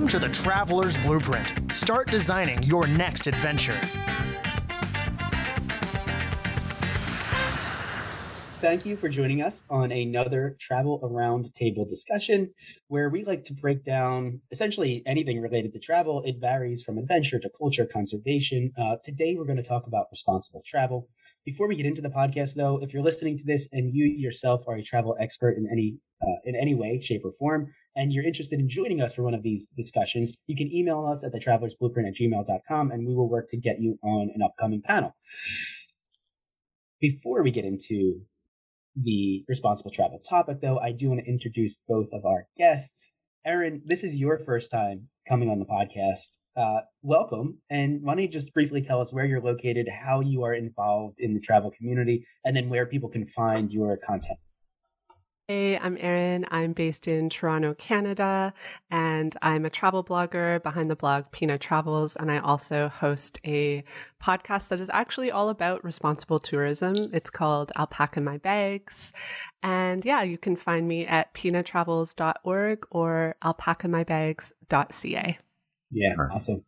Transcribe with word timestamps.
Welcome 0.00 0.18
to 0.18 0.28
the 0.28 0.32
Traveler's 0.32 0.96
Blueprint. 0.96 1.52
Start 1.74 2.10
designing 2.10 2.62
your 2.62 2.86
next 2.86 3.26
adventure. 3.26 3.78
Thank 8.62 8.86
you 8.86 8.96
for 8.96 9.10
joining 9.10 9.42
us 9.42 9.62
on 9.68 9.92
another 9.92 10.56
travel 10.58 11.00
around 11.02 11.54
table 11.54 11.84
discussion 11.84 12.54
where 12.88 13.10
we 13.10 13.26
like 13.26 13.44
to 13.44 13.52
break 13.52 13.84
down 13.84 14.40
essentially 14.50 15.02
anything 15.04 15.38
related 15.38 15.74
to 15.74 15.78
travel. 15.78 16.22
It 16.24 16.36
varies 16.40 16.82
from 16.82 16.96
adventure 16.96 17.38
to 17.38 17.50
culture, 17.50 17.84
conservation. 17.84 18.72
Uh, 18.78 18.96
today, 19.04 19.34
we're 19.36 19.44
going 19.44 19.58
to 19.58 19.62
talk 19.62 19.86
about 19.86 20.06
responsible 20.10 20.62
travel. 20.64 21.08
Before 21.44 21.68
we 21.68 21.76
get 21.76 21.84
into 21.84 22.00
the 22.00 22.08
podcast, 22.08 22.54
though, 22.54 22.78
if 22.82 22.94
you're 22.94 23.02
listening 23.02 23.36
to 23.36 23.44
this 23.44 23.68
and 23.70 23.94
you 23.94 24.06
yourself 24.06 24.64
are 24.66 24.76
a 24.76 24.82
travel 24.82 25.14
expert 25.20 25.58
in 25.58 25.68
any 25.70 25.98
uh, 26.22 26.36
in 26.44 26.56
any 26.56 26.74
way, 26.74 27.00
shape, 27.00 27.22
or 27.24 27.32
form, 27.32 27.72
and 27.96 28.12
you're 28.12 28.24
interested 28.24 28.60
in 28.60 28.68
joining 28.68 29.00
us 29.00 29.14
for 29.14 29.22
one 29.22 29.34
of 29.34 29.42
these 29.42 29.68
discussions, 29.68 30.38
you 30.46 30.56
can 30.56 30.72
email 30.72 31.06
us 31.06 31.24
at 31.24 31.32
thetravelersblueprint 31.32 32.08
at 32.08 32.14
gmail.com 32.14 32.90
and 32.90 33.06
we 33.06 33.14
will 33.14 33.28
work 33.28 33.46
to 33.48 33.56
get 33.56 33.80
you 33.80 33.98
on 34.02 34.30
an 34.34 34.42
upcoming 34.42 34.82
panel. 34.82 35.16
Before 37.00 37.42
we 37.42 37.50
get 37.50 37.64
into 37.64 38.22
the 38.94 39.44
responsible 39.48 39.90
travel 39.90 40.20
topic, 40.28 40.58
though, 40.60 40.78
I 40.78 40.92
do 40.92 41.08
want 41.08 41.20
to 41.24 41.30
introduce 41.30 41.76
both 41.88 42.08
of 42.12 42.24
our 42.24 42.46
guests. 42.56 43.14
Erin, 43.46 43.82
this 43.86 44.04
is 44.04 44.16
your 44.16 44.38
first 44.38 44.70
time 44.70 45.08
coming 45.26 45.48
on 45.48 45.58
the 45.58 45.64
podcast. 45.64 46.36
Uh, 46.56 46.80
welcome. 47.00 47.58
And 47.70 48.02
why 48.02 48.14
don't 48.14 48.22
you 48.22 48.28
just 48.28 48.52
briefly 48.52 48.82
tell 48.82 49.00
us 49.00 49.14
where 49.14 49.24
you're 49.24 49.40
located, 49.40 49.88
how 50.04 50.20
you 50.20 50.42
are 50.42 50.52
involved 50.52 51.16
in 51.18 51.32
the 51.32 51.40
travel 51.40 51.70
community, 51.70 52.26
and 52.44 52.54
then 52.54 52.68
where 52.68 52.84
people 52.84 53.08
can 53.08 53.24
find 53.26 53.72
your 53.72 53.96
content? 53.96 54.38
Hey, 55.50 55.76
I'm 55.76 55.96
Erin. 55.98 56.46
I'm 56.52 56.72
based 56.72 57.08
in 57.08 57.28
Toronto, 57.28 57.74
Canada, 57.74 58.54
and 58.88 59.36
I'm 59.42 59.64
a 59.64 59.70
travel 59.70 60.04
blogger 60.04 60.62
behind 60.62 60.88
the 60.88 60.94
blog 60.94 61.24
Pina 61.32 61.58
Travels. 61.58 62.14
And 62.14 62.30
I 62.30 62.38
also 62.38 62.86
host 62.86 63.40
a 63.44 63.82
podcast 64.22 64.68
that 64.68 64.78
is 64.78 64.88
actually 64.90 65.32
all 65.32 65.48
about 65.48 65.82
responsible 65.82 66.38
tourism. 66.38 66.94
It's 67.12 67.30
called 67.30 67.72
Alpaca 67.76 68.20
My 68.20 68.38
Bags. 68.38 69.12
And 69.60 70.04
yeah, 70.04 70.22
you 70.22 70.38
can 70.38 70.54
find 70.54 70.86
me 70.86 71.04
at 71.04 71.34
pinatravels.org 71.34 72.86
or 72.92 73.34
alpacamybags.ca. 73.42 75.38
Yeah, 75.90 76.14
awesome. 76.32 76.64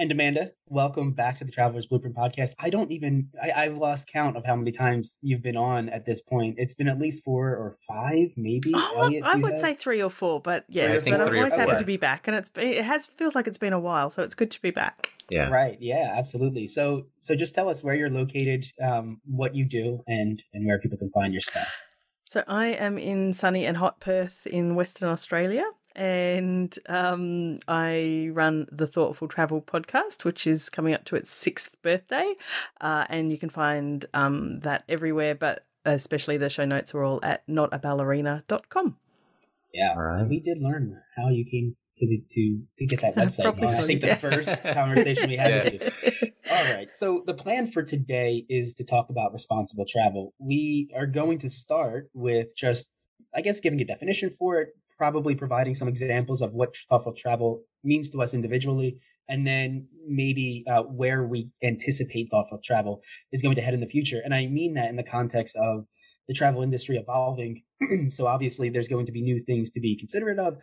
And 0.00 0.10
Amanda, 0.10 0.52
welcome 0.66 1.12
back 1.12 1.36
to 1.40 1.44
the 1.44 1.52
Traveler's 1.52 1.84
Blueprint 1.84 2.16
podcast. 2.16 2.54
I 2.58 2.70
don't 2.70 2.90
even, 2.90 3.28
I, 3.38 3.64
have 3.64 3.76
lost 3.76 4.08
count 4.10 4.34
of 4.34 4.46
how 4.46 4.56
many 4.56 4.72
times 4.72 5.18
you've 5.20 5.42
been 5.42 5.58
on 5.58 5.90
at 5.90 6.06
this 6.06 6.22
point. 6.22 6.54
It's 6.56 6.72
been 6.72 6.88
at 6.88 6.98
least 6.98 7.22
four 7.22 7.50
or 7.50 7.76
five, 7.86 8.28
maybe. 8.34 8.72
Oh, 8.74 9.02
Elliot, 9.02 9.24
I 9.26 9.36
would 9.36 9.52
have? 9.52 9.60
say 9.60 9.74
three 9.74 10.02
or 10.02 10.08
four, 10.08 10.40
but 10.40 10.64
yes, 10.70 11.02
but 11.02 11.20
I'm 11.20 11.36
always 11.36 11.52
happy 11.52 11.76
to 11.76 11.84
be 11.84 11.98
back. 11.98 12.26
And 12.28 12.34
it's 12.34 12.48
it 12.56 12.82
has 12.82 13.04
feels 13.04 13.34
like 13.34 13.46
it's 13.46 13.58
been 13.58 13.74
a 13.74 13.78
while, 13.78 14.08
so 14.08 14.22
it's 14.22 14.34
good 14.34 14.50
to 14.52 14.62
be 14.62 14.70
back. 14.70 15.10
Yeah. 15.28 15.50
Right. 15.50 15.76
Yeah, 15.78 16.14
absolutely. 16.16 16.66
So, 16.66 17.04
so 17.20 17.36
just 17.36 17.54
tell 17.54 17.68
us 17.68 17.84
where 17.84 17.94
you're 17.94 18.08
located, 18.08 18.72
um, 18.82 19.20
what 19.26 19.54
you 19.54 19.66
do, 19.66 20.02
and, 20.06 20.42
and 20.54 20.66
where 20.66 20.78
people 20.78 20.96
can 20.96 21.10
find 21.10 21.34
your 21.34 21.42
stuff. 21.42 21.68
So 22.24 22.42
I 22.48 22.68
am 22.68 22.96
in 22.96 23.34
sunny 23.34 23.66
and 23.66 23.76
hot 23.76 24.00
Perth 24.00 24.46
in 24.46 24.76
Western 24.76 25.10
Australia 25.10 25.64
and 25.96 26.76
um, 26.88 27.58
I 27.68 28.30
run 28.32 28.66
the 28.70 28.86
Thoughtful 28.86 29.28
Travel 29.28 29.62
podcast, 29.62 30.24
which 30.24 30.46
is 30.46 30.70
coming 30.70 30.94
up 30.94 31.04
to 31.06 31.16
its 31.16 31.30
sixth 31.30 31.80
birthday. 31.82 32.34
Uh, 32.80 33.06
and 33.08 33.30
you 33.30 33.38
can 33.38 33.50
find 33.50 34.06
um, 34.14 34.60
that 34.60 34.84
everywhere, 34.88 35.34
but 35.34 35.66
especially 35.84 36.36
the 36.36 36.50
show 36.50 36.64
notes 36.64 36.94
are 36.94 37.02
all 37.02 37.20
at 37.22 37.46
notaballerina.com. 37.46 38.96
Yeah, 39.72 39.94
all 39.94 40.02
right. 40.02 40.28
We 40.28 40.40
did 40.40 40.60
learn 40.60 41.00
how 41.16 41.28
you 41.28 41.44
came 41.44 41.76
to 42.00 42.06
the, 42.06 42.22
to 42.30 42.62
to 42.78 42.86
get 42.86 43.00
that 43.02 43.14
website. 43.16 43.62
I 43.62 43.74
think 43.76 44.00
the 44.00 44.16
first 44.16 44.64
conversation 44.64 45.28
we 45.28 45.36
had 45.36 45.50
yeah. 45.50 45.64
with 45.64 46.22
you. 46.22 46.30
All 46.50 46.74
right. 46.74 46.88
So 46.92 47.22
the 47.26 47.34
plan 47.34 47.66
for 47.66 47.82
today 47.82 48.44
is 48.48 48.74
to 48.74 48.84
talk 48.84 49.10
about 49.10 49.32
responsible 49.32 49.84
travel. 49.88 50.34
We 50.38 50.90
are 50.96 51.06
going 51.06 51.38
to 51.40 51.50
start 51.50 52.10
with 52.12 52.56
just 52.56 52.90
I 53.34 53.42
guess 53.42 53.60
giving 53.60 53.80
a 53.80 53.84
definition 53.84 54.30
for 54.30 54.60
it, 54.60 54.70
probably 55.00 55.34
providing 55.34 55.74
some 55.74 55.88
examples 55.88 56.42
of 56.42 56.52
what 56.52 56.76
thoughtful 56.90 57.14
travel 57.14 57.62
means 57.82 58.10
to 58.10 58.20
us 58.20 58.34
individually, 58.34 58.98
and 59.30 59.46
then 59.46 59.88
maybe 60.06 60.62
uh, 60.70 60.82
where 60.82 61.26
we 61.26 61.48
anticipate 61.64 62.28
thoughtful 62.30 62.60
travel 62.62 63.00
is 63.32 63.40
going 63.40 63.56
to 63.56 63.62
head 63.62 63.72
in 63.72 63.80
the 63.80 63.86
future. 63.86 64.20
And 64.22 64.34
I 64.34 64.44
mean 64.44 64.74
that 64.74 64.90
in 64.90 64.96
the 64.96 65.02
context 65.02 65.56
of 65.56 65.86
the 66.28 66.34
travel 66.34 66.62
industry 66.62 66.98
evolving. 66.98 67.62
so 68.10 68.26
obviously, 68.26 68.68
there's 68.68 68.88
going 68.88 69.06
to 69.06 69.12
be 69.12 69.22
new 69.22 69.42
things 69.42 69.70
to 69.70 69.80
be 69.80 69.96
considerate 69.96 70.38
of, 70.38 70.58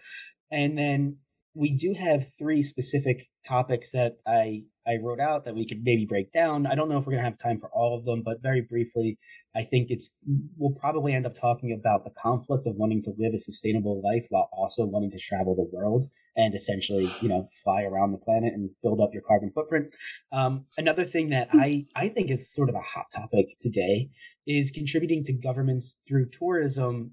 and 0.52 0.78
then 0.78 1.18
we 1.56 1.76
do 1.76 1.96
have 2.00 2.24
three 2.38 2.62
specific 2.62 3.26
topics 3.44 3.90
that 3.92 4.18
I 4.28 4.66
I 4.88 4.98
wrote 5.02 5.20
out 5.20 5.44
that 5.46 5.56
we 5.56 5.68
could 5.68 5.84
maybe 5.84 6.06
break 6.06 6.32
down. 6.32 6.66
I 6.66 6.76
don't 6.76 6.88
know 6.88 6.98
if 6.98 7.06
we're 7.06 7.14
going 7.14 7.24
to 7.24 7.30
have 7.30 7.38
time 7.38 7.58
for 7.58 7.70
all 7.74 7.98
of 7.98 8.06
them, 8.06 8.24
but 8.24 8.42
very 8.42 8.62
briefly, 8.62 9.18
I 9.56 9.64
think 9.64 9.88
it's 9.90 10.16
we'll 10.58 10.78
probably 10.80 11.14
end 11.14 11.26
up 11.26 11.34
talking 11.34 11.74
about 11.78 12.04
the 12.04 12.12
conflict 12.12 12.66
of 12.66 12.76
wanting 12.76 13.02
to 13.04 13.12
live 13.18 13.34
a 13.34 13.40
sustainable 13.40 14.02
life 14.02 14.26
while 14.30 14.50
also 14.54 14.86
wanting 14.86 15.12
to 15.12 15.20
travel 15.20 15.56
the 15.56 15.70
world 15.76 16.06
and 16.36 16.56
essentially, 16.56 17.10
you 17.22 17.28
know, 17.28 17.48
fly 17.64 17.84
around 17.84 18.12
the 18.12 18.18
planet 18.18 18.54
and 18.54 18.70
build 18.82 19.02
up 19.02 19.10
your 19.14 19.24
carbon 19.24 19.52
footprint. 19.54 19.88
Um, 20.32 20.66
another 20.78 21.04
thing 21.04 21.30
that 21.30 21.50
I 21.52 21.86
I 21.96 22.08
think 22.10 22.32
is 22.32 22.54
sort 22.54 22.70
of 22.70 22.76
a 22.76 22.82
hot 22.82 23.08
topic 23.14 23.48
today 23.60 24.10
is 24.46 24.72
contributing 24.72 25.24
to 25.24 25.34
governments 25.34 25.98
through 26.08 26.30
tourism, 26.30 27.12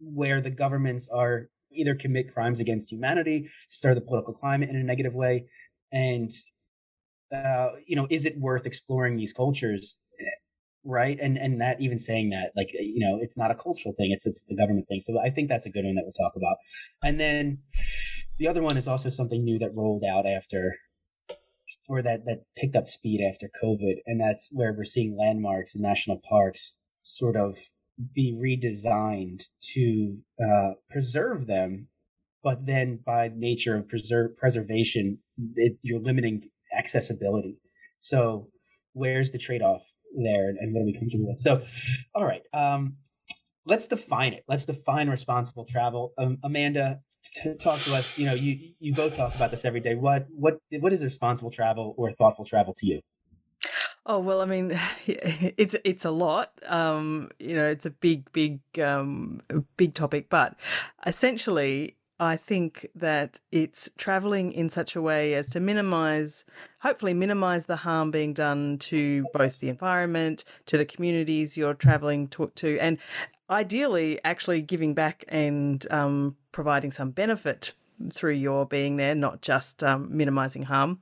where 0.00 0.40
the 0.40 0.50
governments 0.50 1.08
are 1.12 1.50
either 1.70 1.94
commit 1.94 2.32
crimes 2.32 2.60
against 2.60 2.90
humanity, 2.90 3.50
stir 3.68 3.94
the 3.94 4.00
political 4.00 4.32
climate 4.32 4.70
in 4.70 4.76
a 4.76 4.82
negative 4.82 5.12
way, 5.14 5.44
and 5.92 6.30
uh, 7.32 7.70
you 7.86 7.96
know, 7.96 8.06
is 8.10 8.24
it 8.24 8.38
worth 8.38 8.66
exploring 8.66 9.16
these 9.16 9.32
cultures? 9.32 9.98
Right. 10.84 11.18
And, 11.20 11.36
and 11.36 11.60
that 11.60 11.80
even 11.80 11.98
saying 11.98 12.30
that, 12.30 12.52
like, 12.56 12.68
you 12.72 13.00
know, 13.00 13.18
it's 13.20 13.36
not 13.36 13.50
a 13.50 13.54
cultural 13.54 13.94
thing. 13.96 14.12
It's, 14.12 14.26
it's 14.26 14.44
the 14.44 14.56
government 14.56 14.86
thing. 14.88 15.00
So 15.00 15.18
I 15.20 15.30
think 15.30 15.48
that's 15.48 15.66
a 15.66 15.70
good 15.70 15.84
one 15.84 15.96
that 15.96 16.04
we'll 16.04 16.12
talk 16.12 16.34
about. 16.36 16.56
And 17.02 17.18
then 17.18 17.58
the 18.38 18.46
other 18.46 18.62
one 18.62 18.76
is 18.76 18.86
also 18.86 19.08
something 19.08 19.42
new 19.42 19.58
that 19.58 19.74
rolled 19.74 20.04
out 20.08 20.26
after 20.26 20.76
or 21.88 22.02
that, 22.02 22.24
that 22.26 22.44
picked 22.56 22.76
up 22.76 22.86
speed 22.86 23.20
after 23.20 23.50
COVID. 23.62 23.96
And 24.06 24.20
that's 24.20 24.48
where 24.52 24.72
we're 24.72 24.84
seeing 24.84 25.16
landmarks 25.16 25.74
and 25.74 25.82
national 25.82 26.20
parks 26.28 26.78
sort 27.02 27.36
of 27.36 27.56
be 28.14 28.32
redesigned 28.32 29.42
to 29.74 30.18
uh, 30.40 30.74
preserve 30.90 31.46
them 31.46 31.88
but 32.46 32.64
then 32.64 33.00
by 33.04 33.28
nature 33.34 33.74
of 33.74 33.88
preserve 33.88 34.36
preservation, 34.36 35.18
it, 35.56 35.78
you're 35.82 35.98
limiting 35.98 36.48
accessibility. 36.76 37.58
So 37.98 38.48
where's 38.92 39.32
the 39.32 39.38
trade 39.38 39.62
off 39.62 39.82
there 40.16 40.48
and 40.48 40.72
what 40.74 40.82
are 40.82 40.86
we 40.86 40.92
comfortable 40.92 41.28
with? 41.28 41.40
So, 41.40 41.62
all 42.14 42.24
right. 42.24 42.42
Um, 42.52 42.96
let's 43.66 43.88
define 43.88 44.32
it. 44.32 44.44
Let's 44.48 44.64
define 44.64 45.08
responsible 45.10 45.64
travel. 45.64 46.12
Um, 46.18 46.38
Amanda, 46.42 47.00
t- 47.42 47.54
talk 47.56 47.80
to 47.80 47.94
us. 47.94 48.18
You 48.18 48.26
know, 48.26 48.34
you 48.34 48.58
you 48.78 48.94
both 48.94 49.16
talk 49.16 49.34
about 49.34 49.50
this 49.50 49.64
every 49.64 49.80
day. 49.80 49.94
What 49.94 50.26
what 50.30 50.58
what 50.80 50.92
is 50.92 51.04
responsible 51.04 51.50
travel 51.50 51.94
or 51.98 52.12
thoughtful 52.12 52.44
travel 52.44 52.74
to 52.78 52.86
you? 52.86 53.00
Oh 54.08 54.20
well, 54.20 54.40
I 54.40 54.44
mean, 54.44 54.78
it's 55.06 55.74
it's 55.84 56.04
a 56.04 56.10
lot. 56.10 56.52
Um, 56.66 57.30
you 57.38 57.56
know, 57.56 57.66
it's 57.66 57.86
a 57.86 57.90
big, 57.90 58.30
big, 58.32 58.60
um, 58.80 59.42
big 59.76 59.94
topic. 59.94 60.28
But 60.30 60.56
essentially, 61.04 61.95
I 62.18 62.36
think 62.36 62.88
that 62.94 63.40
it's 63.52 63.90
traveling 63.98 64.52
in 64.52 64.70
such 64.70 64.96
a 64.96 65.02
way 65.02 65.34
as 65.34 65.48
to 65.48 65.60
minimize, 65.60 66.44
hopefully, 66.80 67.14
minimize 67.14 67.66
the 67.66 67.76
harm 67.76 68.10
being 68.10 68.32
done 68.32 68.78
to 68.78 69.26
both 69.34 69.60
the 69.60 69.68
environment, 69.68 70.44
to 70.66 70.78
the 70.78 70.84
communities 70.84 71.56
you're 71.56 71.74
traveling 71.74 72.28
to, 72.28 72.50
to 72.56 72.78
and 72.78 72.98
ideally, 73.50 74.18
actually 74.24 74.60
giving 74.60 74.94
back 74.94 75.24
and 75.28 75.86
um, 75.90 76.36
providing 76.52 76.90
some 76.90 77.10
benefit 77.10 77.72
through 78.12 78.32
your 78.32 78.66
being 78.66 78.96
there, 78.96 79.14
not 79.14 79.40
just 79.40 79.82
um, 79.82 80.14
minimizing 80.14 80.62
harm. 80.64 81.00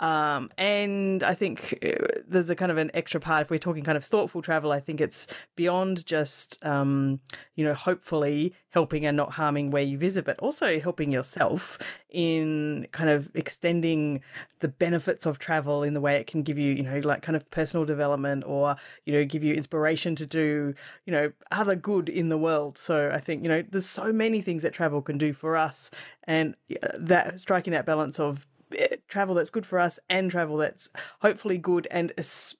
Um, 0.00 0.50
and 0.58 1.22
I 1.22 1.34
think 1.34 1.78
uh, 1.84 2.20
there's 2.26 2.50
a 2.50 2.56
kind 2.56 2.72
of 2.72 2.78
an 2.78 2.90
extra 2.94 3.20
part. 3.20 3.42
If 3.42 3.50
we're 3.50 3.58
talking 3.58 3.84
kind 3.84 3.96
of 3.96 4.04
thoughtful 4.04 4.42
travel, 4.42 4.72
I 4.72 4.80
think 4.80 5.00
it's 5.00 5.28
beyond 5.54 6.04
just, 6.04 6.64
um, 6.64 7.20
you 7.54 7.64
know, 7.64 7.74
hopefully 7.74 8.54
helping 8.72 9.04
and 9.06 9.16
not 9.16 9.32
harming 9.32 9.70
where 9.70 9.82
you 9.82 9.96
visit, 9.96 10.24
but 10.24 10.38
also 10.40 10.80
helping 10.80 11.12
yourself 11.12 11.78
in 12.08 12.86
kind 12.92 13.10
of 13.10 13.30
extending 13.34 14.20
the 14.60 14.68
benefits 14.68 15.26
of 15.26 15.38
travel 15.38 15.82
in 15.82 15.94
the 15.94 16.00
way 16.00 16.16
it 16.16 16.26
can 16.26 16.42
give 16.42 16.58
you, 16.58 16.72
you 16.72 16.82
know, 16.82 16.98
like 17.00 17.22
kind 17.22 17.36
of 17.36 17.50
personal 17.50 17.84
development 17.84 18.42
or, 18.46 18.76
you 19.04 19.12
know, 19.12 19.24
give 19.24 19.44
you 19.44 19.54
inspiration 19.54 20.16
to 20.16 20.26
do, 20.26 20.74
you 21.04 21.12
know, 21.12 21.32
other 21.50 21.76
good 21.76 22.08
in 22.08 22.30
the 22.30 22.38
world. 22.38 22.78
So 22.78 23.10
I 23.12 23.20
think, 23.20 23.42
you 23.42 23.48
know, 23.48 23.62
there's 23.62 23.86
so 23.86 24.12
many 24.12 24.40
things 24.40 24.62
that 24.62 24.72
travel 24.72 25.02
can 25.02 25.18
do 25.18 25.32
for 25.32 25.56
us 25.56 25.90
and 26.24 26.54
that 26.98 27.38
striking 27.40 27.72
that 27.72 27.84
balance 27.84 28.18
of 28.18 28.46
eh, 28.76 28.96
travel 29.06 29.34
that's 29.34 29.50
good 29.50 29.66
for 29.66 29.78
us 29.78 29.98
and 30.08 30.30
travel 30.30 30.56
that's 30.56 30.88
hopefully 31.20 31.58
good 31.58 31.86
and 31.90 32.12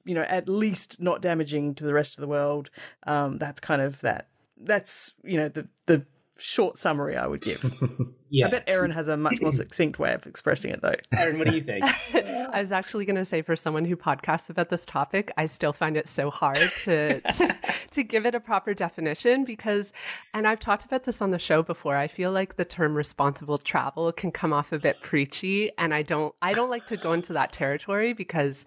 you 0.05 0.15
know 0.15 0.23
at 0.23 0.49
least 0.49 1.01
not 1.01 1.23
damaging 1.23 1.75
to 1.75 1.85
the 1.85 1.95
rest 1.95 2.19
of 2.19 2.21
the 2.21 2.29
world 2.29 2.71
um, 3.07 3.39
that's 3.39 3.61
kind 3.61 3.81
of 3.81 4.01
that 4.01 4.27
that's 4.65 5.13
you 5.25 5.37
know 5.37 5.49
the 5.49 5.69
the 5.87 6.05
short 6.39 6.79
summary 6.79 7.17
i 7.17 7.27
would 7.27 7.41
give 7.41 7.63
Yeah. 8.33 8.47
I 8.47 8.49
bet 8.49 8.65
Erin 8.67 8.93
has 8.93 9.09
a 9.09 9.17
much 9.19 9.43
more 9.43 9.53
succinct 9.53 9.99
way 9.99 10.15
of 10.15 10.27
expressing 10.27 10.71
it, 10.71 10.81
though. 10.81 10.95
Erin, 11.13 11.39
what 11.39 11.49
do 11.49 11.55
you 11.55 11.61
think? 11.61 11.85
I 12.15 12.61
was 12.61 12.73
actually 12.73 13.05
going 13.05 13.17
to 13.17 13.27
say, 13.27 13.43
for 13.43 13.55
someone 13.57 13.85
who 13.85 13.95
podcasts 13.95 14.49
about 14.49 14.71
this 14.71 14.87
topic, 14.87 15.31
I 15.37 15.45
still 15.45 15.75
find 15.75 15.99
it 15.99 16.09
so 16.09 16.31
hard 16.31 16.57
to, 16.57 17.21
to, 17.21 17.55
to 17.91 18.03
give 18.03 18.25
it 18.25 18.35
a 18.35 18.41
proper 18.41 18.73
definition 18.73 19.45
because, 19.45 19.93
and 20.33 20.49
I've 20.49 20.61
talked 20.61 20.87
about 20.87 21.05
this 21.05 21.21
on 21.21 21.31
the 21.31 21.39
show 21.39 21.63
before. 21.63 21.97
I 21.97 22.09
feel 22.09 22.33
like 22.33 22.57
the 22.57 22.65
term 22.65 22.95
responsible 22.95 23.59
travel 23.59 24.11
can 24.13 24.33
come 24.33 24.55
off 24.55 24.73
a 24.73 24.79
bit 24.79 24.99
preachy, 25.03 25.71
and 25.77 25.93
I 25.93 26.01
don't, 26.01 26.35
I 26.41 26.55
don't 26.55 26.71
like 26.71 26.87
to 26.87 26.97
go 26.97 27.13
into 27.13 27.35
that 27.35 27.53
territory 27.53 28.15
because 28.15 28.65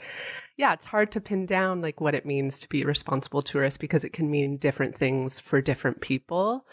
yeah, 0.58 0.74
it's 0.74 0.86
hard 0.86 1.12
to 1.14 1.22
pin 1.22 1.46
down 1.46 1.82
like 1.82 2.00
what 2.00 2.16
it 2.16 2.26
means 2.26 2.60
to 2.60 2.70
be 2.70 2.84
a 2.84 2.86
responsible 2.86 3.42
tourist 3.42 3.80
because 3.80 4.04
it 4.04 4.14
can 4.14 4.30
mean 4.30 4.58
different 4.58 4.96
things 4.96 5.40
for 5.40 5.60
different 5.60 6.02
people. 6.02 6.66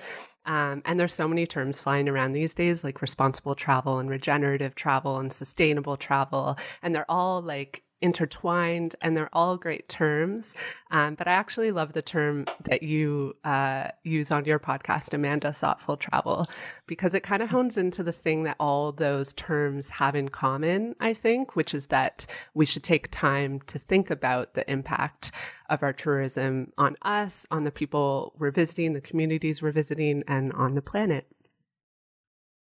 Um, 0.44 0.82
and 0.84 0.98
there's 0.98 1.14
so 1.14 1.28
many 1.28 1.46
terms 1.46 1.80
flying 1.80 2.08
around 2.08 2.32
these 2.32 2.54
days, 2.54 2.81
like 2.84 3.02
responsible 3.02 3.54
travel 3.54 3.98
and 3.98 4.08
regenerative 4.10 4.74
travel 4.74 5.18
and 5.18 5.32
sustainable 5.32 5.96
travel. 5.96 6.56
And 6.82 6.94
they're 6.94 7.10
all 7.10 7.40
like 7.40 7.82
intertwined 8.02 8.96
and 9.00 9.16
they're 9.16 9.30
all 9.32 9.56
great 9.56 9.88
terms. 9.88 10.54
Um, 10.90 11.14
but 11.14 11.28
I 11.28 11.32
actually 11.32 11.70
love 11.70 11.92
the 11.92 12.02
term 12.02 12.44
that 12.64 12.82
you 12.82 13.36
uh, 13.44 13.88
use 14.02 14.30
on 14.30 14.44
your 14.44 14.58
podcast, 14.58 15.14
Amanda, 15.14 15.52
thoughtful 15.52 15.96
travel, 15.96 16.44
because 16.86 17.14
it 17.14 17.22
kind 17.22 17.42
of 17.42 17.48
hones 17.48 17.78
into 17.78 18.02
the 18.02 18.12
thing 18.12 18.42
that 18.42 18.56
all 18.60 18.92
those 18.92 19.32
terms 19.32 19.88
have 19.88 20.14
in 20.14 20.28
common, 20.28 20.96
I 21.00 21.14
think, 21.14 21.56
which 21.56 21.72
is 21.72 21.86
that 21.86 22.26
we 22.52 22.66
should 22.66 22.82
take 22.82 23.10
time 23.10 23.60
to 23.68 23.78
think 23.78 24.10
about 24.10 24.54
the 24.54 24.70
impact 24.70 25.30
of 25.70 25.82
our 25.82 25.92
tourism 25.92 26.72
on 26.76 26.96
us, 27.02 27.46
on 27.50 27.64
the 27.64 27.70
people 27.70 28.34
we're 28.36 28.50
visiting, 28.50 28.92
the 28.92 29.00
communities 29.00 29.62
we're 29.62 29.70
visiting, 29.70 30.24
and 30.26 30.52
on 30.52 30.74
the 30.74 30.82
planet. 30.82 31.26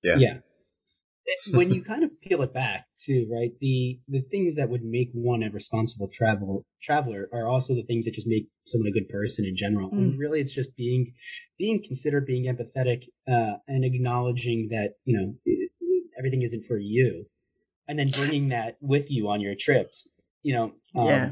Yeah. 0.04 0.16
Yeah 0.18 0.34
when 1.52 1.72
you 1.72 1.82
kind 1.82 2.04
of 2.04 2.10
peel 2.20 2.42
it 2.42 2.52
back 2.52 2.86
too, 2.98 3.28
right? 3.32 3.52
The 3.60 3.98
the 4.08 4.20
things 4.20 4.56
that 4.56 4.68
would 4.68 4.84
make 4.84 5.10
one 5.12 5.42
a 5.42 5.50
responsible 5.50 6.08
travel 6.12 6.66
traveler 6.82 7.28
are 7.32 7.48
also 7.48 7.74
the 7.74 7.82
things 7.82 8.04
that 8.04 8.14
just 8.14 8.26
make 8.26 8.48
someone 8.66 8.88
a 8.88 8.92
good 8.92 9.08
person 9.08 9.44
in 9.44 9.56
general. 9.56 9.90
Mm. 9.90 9.98
And 9.98 10.18
really, 10.18 10.40
it's 10.40 10.52
just 10.52 10.76
being 10.76 11.14
being 11.58 11.82
considered, 11.82 12.26
being 12.26 12.44
empathetic, 12.44 13.04
uh, 13.28 13.58
and 13.66 13.84
acknowledging 13.84 14.68
that 14.70 14.94
you 15.04 15.16
know 15.18 15.34
everything 16.18 16.42
isn't 16.42 16.64
for 16.64 16.78
you, 16.78 17.26
and 17.88 17.98
then 17.98 18.10
bringing 18.10 18.48
that 18.48 18.76
with 18.80 19.10
you 19.10 19.28
on 19.28 19.40
your 19.40 19.54
trips. 19.58 20.08
You 20.42 20.54
know, 20.54 20.64
um, 20.94 21.06
yeah. 21.06 21.30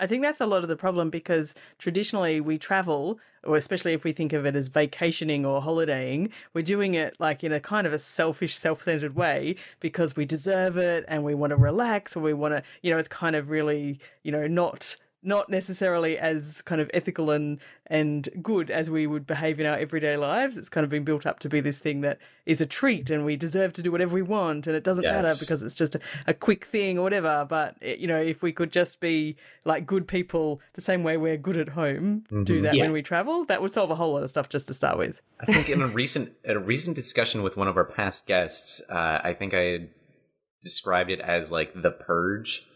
I 0.00 0.06
think 0.06 0.22
that's 0.22 0.40
a 0.40 0.46
lot 0.46 0.62
of 0.62 0.68
the 0.68 0.76
problem 0.76 1.10
because 1.10 1.54
traditionally 1.78 2.40
we 2.40 2.58
travel, 2.58 3.18
or 3.44 3.56
especially 3.56 3.92
if 3.92 4.04
we 4.04 4.12
think 4.12 4.32
of 4.32 4.46
it 4.46 4.56
as 4.56 4.68
vacationing 4.68 5.44
or 5.44 5.60
holidaying, 5.60 6.30
we're 6.52 6.62
doing 6.62 6.94
it 6.94 7.16
like 7.18 7.44
in 7.44 7.52
a 7.52 7.60
kind 7.60 7.86
of 7.86 7.92
a 7.92 7.98
selfish, 7.98 8.56
self 8.56 8.82
centered 8.82 9.14
way 9.16 9.56
because 9.80 10.16
we 10.16 10.24
deserve 10.24 10.76
it 10.76 11.04
and 11.08 11.24
we 11.24 11.34
want 11.34 11.50
to 11.50 11.56
relax 11.56 12.16
or 12.16 12.20
we 12.20 12.32
want 12.32 12.54
to, 12.54 12.62
you 12.82 12.90
know, 12.90 12.98
it's 12.98 13.08
kind 13.08 13.36
of 13.36 13.50
really, 13.50 13.98
you 14.22 14.32
know, 14.32 14.46
not 14.46 14.96
not 15.24 15.48
necessarily 15.48 16.18
as 16.18 16.62
kind 16.62 16.80
of 16.80 16.90
ethical 16.92 17.30
and 17.30 17.58
and 17.86 18.28
good 18.42 18.70
as 18.70 18.90
we 18.90 19.06
would 19.06 19.26
behave 19.26 19.60
in 19.60 19.66
our 19.66 19.76
everyday 19.76 20.16
lives. 20.16 20.56
It's 20.56 20.68
kind 20.68 20.84
of 20.84 20.90
been 20.90 21.04
built 21.04 21.26
up 21.26 21.38
to 21.40 21.48
be 21.48 21.60
this 21.60 21.78
thing 21.78 22.00
that 22.02 22.18
is 22.46 22.60
a 22.60 22.66
treat 22.66 23.10
and 23.10 23.24
we 23.24 23.36
deserve 23.36 23.72
to 23.74 23.82
do 23.82 23.92
whatever 23.92 24.14
we 24.14 24.22
want 24.22 24.66
and 24.66 24.74
it 24.74 24.84
doesn't 24.84 25.04
yes. 25.04 25.12
matter 25.12 25.34
because 25.38 25.62
it's 25.62 25.74
just 25.74 25.94
a, 25.94 26.00
a, 26.26 26.34
quick 26.34 26.64
thing 26.64 26.98
or 26.98 27.02
whatever. 27.02 27.46
But 27.48 27.76
it, 27.80 27.98
you 27.98 28.06
know, 28.06 28.20
if 28.20 28.42
we 28.42 28.52
could 28.52 28.72
just 28.72 29.00
be 29.00 29.36
like 29.64 29.86
good 29.86 30.08
people, 30.08 30.60
the 30.74 30.80
same 30.80 31.02
way 31.02 31.16
we're 31.16 31.36
good 31.36 31.56
at 31.56 31.70
home, 31.70 32.24
mm-hmm. 32.26 32.44
do 32.44 32.62
that 32.62 32.74
yeah. 32.74 32.84
when 32.84 32.92
we 32.92 33.02
travel, 33.02 33.44
that 33.46 33.60
would 33.60 33.72
solve 33.72 33.90
a 33.90 33.94
whole 33.94 34.12
lot 34.12 34.22
of 34.22 34.30
stuff 34.30 34.48
just 34.48 34.66
to 34.68 34.74
start 34.74 34.96
with. 34.96 35.20
I 35.40 35.46
think 35.46 35.68
in 35.68 35.82
a 35.82 35.88
recent 35.88 36.32
a 36.44 36.58
recent 36.58 36.96
discussion 36.96 37.42
with 37.42 37.56
one 37.56 37.68
of 37.68 37.76
our 37.76 37.84
past 37.84 38.26
guests, 38.26 38.82
uh, 38.88 39.20
I 39.22 39.32
think 39.34 39.52
I 39.54 39.88
described 40.62 41.10
it 41.10 41.20
as 41.20 41.52
like 41.52 41.72
the 41.74 41.90
purge 41.90 42.66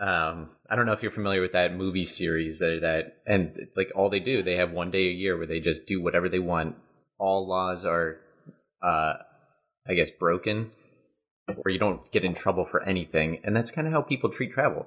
um, 0.00 0.50
I 0.70 0.76
don't 0.76 0.86
know 0.86 0.92
if 0.92 1.02
you're 1.02 1.12
familiar 1.12 1.40
with 1.40 1.52
that 1.52 1.74
movie 1.74 2.04
series 2.04 2.58
that 2.58 2.80
that 2.82 3.18
and 3.26 3.68
like 3.76 3.90
all 3.94 4.10
they 4.10 4.20
do, 4.20 4.42
they 4.42 4.56
have 4.56 4.70
one 4.70 4.90
day 4.90 5.08
a 5.08 5.12
year 5.12 5.36
where 5.36 5.46
they 5.46 5.60
just 5.60 5.86
do 5.86 6.00
whatever 6.02 6.28
they 6.28 6.38
want. 6.38 6.76
All 7.18 7.48
laws 7.48 7.84
are, 7.86 8.20
uh, 8.82 9.14
I 9.88 9.94
guess, 9.94 10.10
broken, 10.10 10.70
or 11.48 11.70
you 11.70 11.78
don't 11.78 12.10
get 12.12 12.24
in 12.24 12.34
trouble 12.34 12.66
for 12.66 12.82
anything, 12.82 13.40
and 13.44 13.56
that's 13.56 13.70
kind 13.70 13.86
of 13.86 13.92
how 13.92 14.02
people 14.02 14.30
treat 14.30 14.52
travel. 14.52 14.86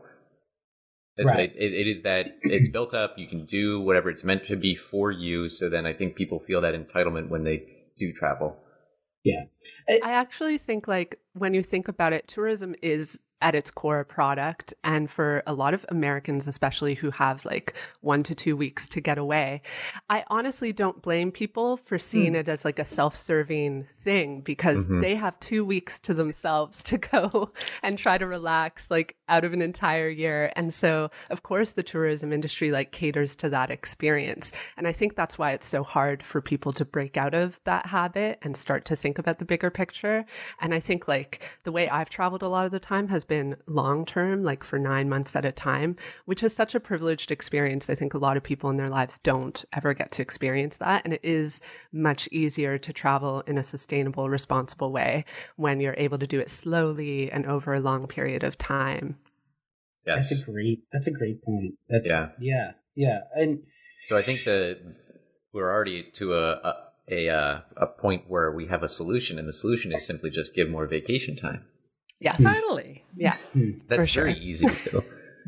It's, 1.17 1.29
right. 1.29 1.51
It, 1.55 1.73
it 1.73 1.87
is 1.87 2.03
that 2.03 2.37
it's 2.41 2.69
built 2.69 2.93
up. 2.93 3.17
You 3.17 3.27
can 3.27 3.45
do 3.45 3.81
whatever 3.81 4.09
it's 4.09 4.23
meant 4.23 4.47
to 4.47 4.55
be 4.55 4.75
for 4.75 5.11
you. 5.11 5.49
So 5.49 5.69
then 5.69 5.85
I 5.85 5.93
think 5.93 6.15
people 6.15 6.39
feel 6.39 6.61
that 6.61 6.73
entitlement 6.73 7.29
when 7.29 7.43
they 7.43 7.63
do 7.97 8.13
travel. 8.13 8.57
Yeah. 9.23 9.43
I 9.89 10.13
actually 10.13 10.57
think 10.57 10.87
like 10.87 11.19
when 11.33 11.53
you 11.53 11.63
think 11.63 11.87
about 11.87 12.13
it, 12.13 12.27
tourism 12.27 12.75
is 12.81 13.21
at 13.41 13.55
its 13.55 13.71
core 13.71 14.03
product. 14.03 14.73
And 14.83 15.09
for 15.09 15.43
a 15.45 15.53
lot 15.53 15.73
of 15.73 15.85
Americans, 15.89 16.47
especially 16.47 16.95
who 16.95 17.11
have 17.11 17.43
like 17.45 17.75
one 18.01 18.23
to 18.23 18.35
two 18.35 18.55
weeks 18.55 18.87
to 18.89 19.01
get 19.01 19.17
away, 19.17 19.61
I 20.09 20.23
honestly 20.27 20.71
don't 20.71 21.01
blame 21.01 21.31
people 21.31 21.77
for 21.77 21.97
seeing 21.97 22.33
mm. 22.33 22.37
it 22.37 22.49
as 22.49 22.63
like 22.65 22.79
a 22.79 22.85
self 22.85 23.15
serving 23.15 23.87
thing 23.97 24.41
because 24.41 24.85
mm-hmm. 24.85 25.01
they 25.01 25.15
have 25.15 25.39
two 25.39 25.65
weeks 25.65 25.99
to 26.01 26.13
themselves 26.13 26.83
to 26.83 26.97
go 26.97 27.51
and 27.83 27.97
try 27.97 28.17
to 28.17 28.27
relax 28.27 28.89
like 28.89 29.15
out 29.27 29.43
of 29.43 29.53
an 29.53 29.61
entire 29.61 30.09
year. 30.09 30.51
And 30.55 30.73
so, 30.73 31.09
of 31.29 31.43
course, 31.43 31.71
the 31.71 31.83
tourism 31.83 32.33
industry 32.33 32.71
like 32.71 32.91
caters 32.91 33.35
to 33.37 33.49
that 33.49 33.71
experience. 33.71 34.51
And 34.77 34.87
I 34.87 34.91
think 34.91 35.15
that's 35.15 35.37
why 35.37 35.51
it's 35.51 35.65
so 35.65 35.83
hard 35.83 36.23
for 36.23 36.41
people 36.41 36.73
to 36.73 36.85
break 36.85 37.17
out 37.17 37.33
of 37.33 37.59
that 37.63 37.87
habit 37.87 38.39
and 38.41 38.55
start 38.55 38.85
to 38.85 38.95
think 38.95 39.17
about 39.17 39.39
the 39.39 39.45
bigger 39.45 39.69
picture. 39.69 40.25
And 40.59 40.73
I 40.73 40.79
think 40.79 41.07
like 41.07 41.41
the 41.63 41.71
way 41.71 41.89
I've 41.89 42.09
traveled 42.09 42.43
a 42.43 42.47
lot 42.47 42.65
of 42.65 42.71
the 42.71 42.79
time 42.79 43.07
has 43.07 43.23
been 43.31 43.55
long 43.65 44.05
term, 44.05 44.43
like 44.43 44.61
for 44.61 44.77
nine 44.77 45.07
months 45.07 45.37
at 45.37 45.45
a 45.45 45.53
time, 45.53 45.95
which 46.25 46.43
is 46.43 46.53
such 46.53 46.75
a 46.75 46.81
privileged 46.81 47.31
experience. 47.31 47.89
I 47.89 47.95
think 47.95 48.13
a 48.13 48.17
lot 48.17 48.35
of 48.35 48.43
people 48.43 48.69
in 48.69 48.75
their 48.75 48.89
lives 48.89 49.17
don't 49.19 49.63
ever 49.71 49.93
get 49.93 50.11
to 50.11 50.21
experience 50.21 50.75
that. 50.79 51.05
And 51.05 51.13
it 51.13 51.21
is 51.23 51.61
much 51.93 52.27
easier 52.29 52.77
to 52.77 52.91
travel 52.91 53.39
in 53.47 53.57
a 53.57 53.63
sustainable, 53.63 54.29
responsible 54.29 54.91
way 54.91 55.23
when 55.55 55.79
you're 55.79 55.95
able 55.97 56.19
to 56.19 56.27
do 56.27 56.41
it 56.41 56.49
slowly 56.49 57.31
and 57.31 57.45
over 57.45 57.73
a 57.73 57.79
long 57.79 58.05
period 58.05 58.43
of 58.43 58.57
time. 58.57 59.17
Yes. 60.05 60.29
That's 60.29 60.49
a 60.49 60.51
great 60.51 60.83
that's 60.91 61.07
a 61.07 61.11
great 61.11 61.41
point. 61.41 61.75
That's 61.87 62.09
yeah. 62.09 62.31
Yeah. 62.37 62.71
Yeah. 62.95 63.19
And 63.33 63.63
so 64.03 64.17
I 64.17 64.23
think 64.23 64.43
that 64.43 64.79
we're 65.53 65.71
already 65.71 66.03
to 66.15 66.33
a, 66.33 66.51
a 66.51 66.73
a 67.09 67.29
uh, 67.29 67.61
a 67.77 67.87
point 67.87 68.23
where 68.27 68.51
we 68.51 68.67
have 68.67 68.83
a 68.83 68.89
solution, 68.89 69.39
and 69.39 69.47
the 69.47 69.53
solution 69.53 69.93
is 69.93 70.05
simply 70.05 70.29
just 70.29 70.53
give 70.53 70.69
more 70.69 70.85
vacation 70.85 71.37
time. 71.37 71.65
Yes. 72.21 72.43
Totally. 72.43 73.03
Yeah. 73.17 73.35
Hmm. 73.51 73.71
That's 73.89 74.07
sure. 74.07 74.25
very 74.25 74.39
easy 74.39 74.65
to 74.65 74.89
do. 74.89 75.03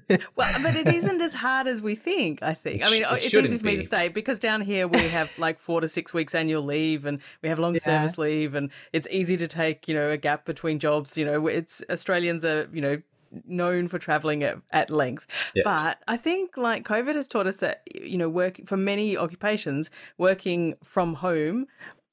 well, 0.35 0.53
but 0.61 0.75
it 0.75 0.93
isn't 0.93 1.21
as 1.21 1.33
hard 1.33 1.67
as 1.67 1.81
we 1.81 1.95
think, 1.95 2.43
I 2.43 2.53
think. 2.53 2.81
It 2.81 2.87
I 2.87 2.91
mean, 2.91 3.03
it 3.03 3.23
it's 3.23 3.33
easy 3.33 3.57
for 3.57 3.65
me 3.65 3.77
to 3.77 3.83
say 3.85 4.09
because 4.09 4.39
down 4.39 4.59
here 4.59 4.89
we 4.89 4.99
have 5.07 5.37
like 5.39 5.59
four 5.59 5.79
to 5.79 5.87
six 5.87 6.13
weeks 6.13 6.35
annual 6.35 6.63
leave 6.63 7.05
and 7.05 7.19
we 7.41 7.47
have 7.47 7.59
long 7.59 7.75
yeah. 7.75 7.81
service 7.81 8.17
leave 8.17 8.55
and 8.55 8.71
it's 8.91 9.07
easy 9.09 9.37
to 9.37 9.47
take, 9.47 9.87
you 9.87 9.93
know, 9.93 10.09
a 10.09 10.17
gap 10.17 10.43
between 10.43 10.79
jobs. 10.79 11.17
You 11.17 11.23
know, 11.23 11.47
it's 11.47 11.81
Australians 11.89 12.43
are, 12.43 12.67
you 12.73 12.81
know, 12.81 13.01
known 13.47 13.87
for 13.87 13.97
traveling 13.97 14.43
at, 14.43 14.57
at 14.71 14.89
length. 14.89 15.25
Yes. 15.55 15.63
But 15.63 15.99
I 16.07 16.17
think 16.17 16.57
like 16.57 16.85
COVID 16.85 17.15
has 17.15 17.27
taught 17.27 17.47
us 17.47 17.57
that, 17.57 17.83
you 17.93 18.17
know, 18.17 18.29
work 18.29 18.59
for 18.65 18.77
many 18.77 19.17
occupations, 19.17 19.89
working 20.17 20.75
from 20.83 21.15
home 21.15 21.67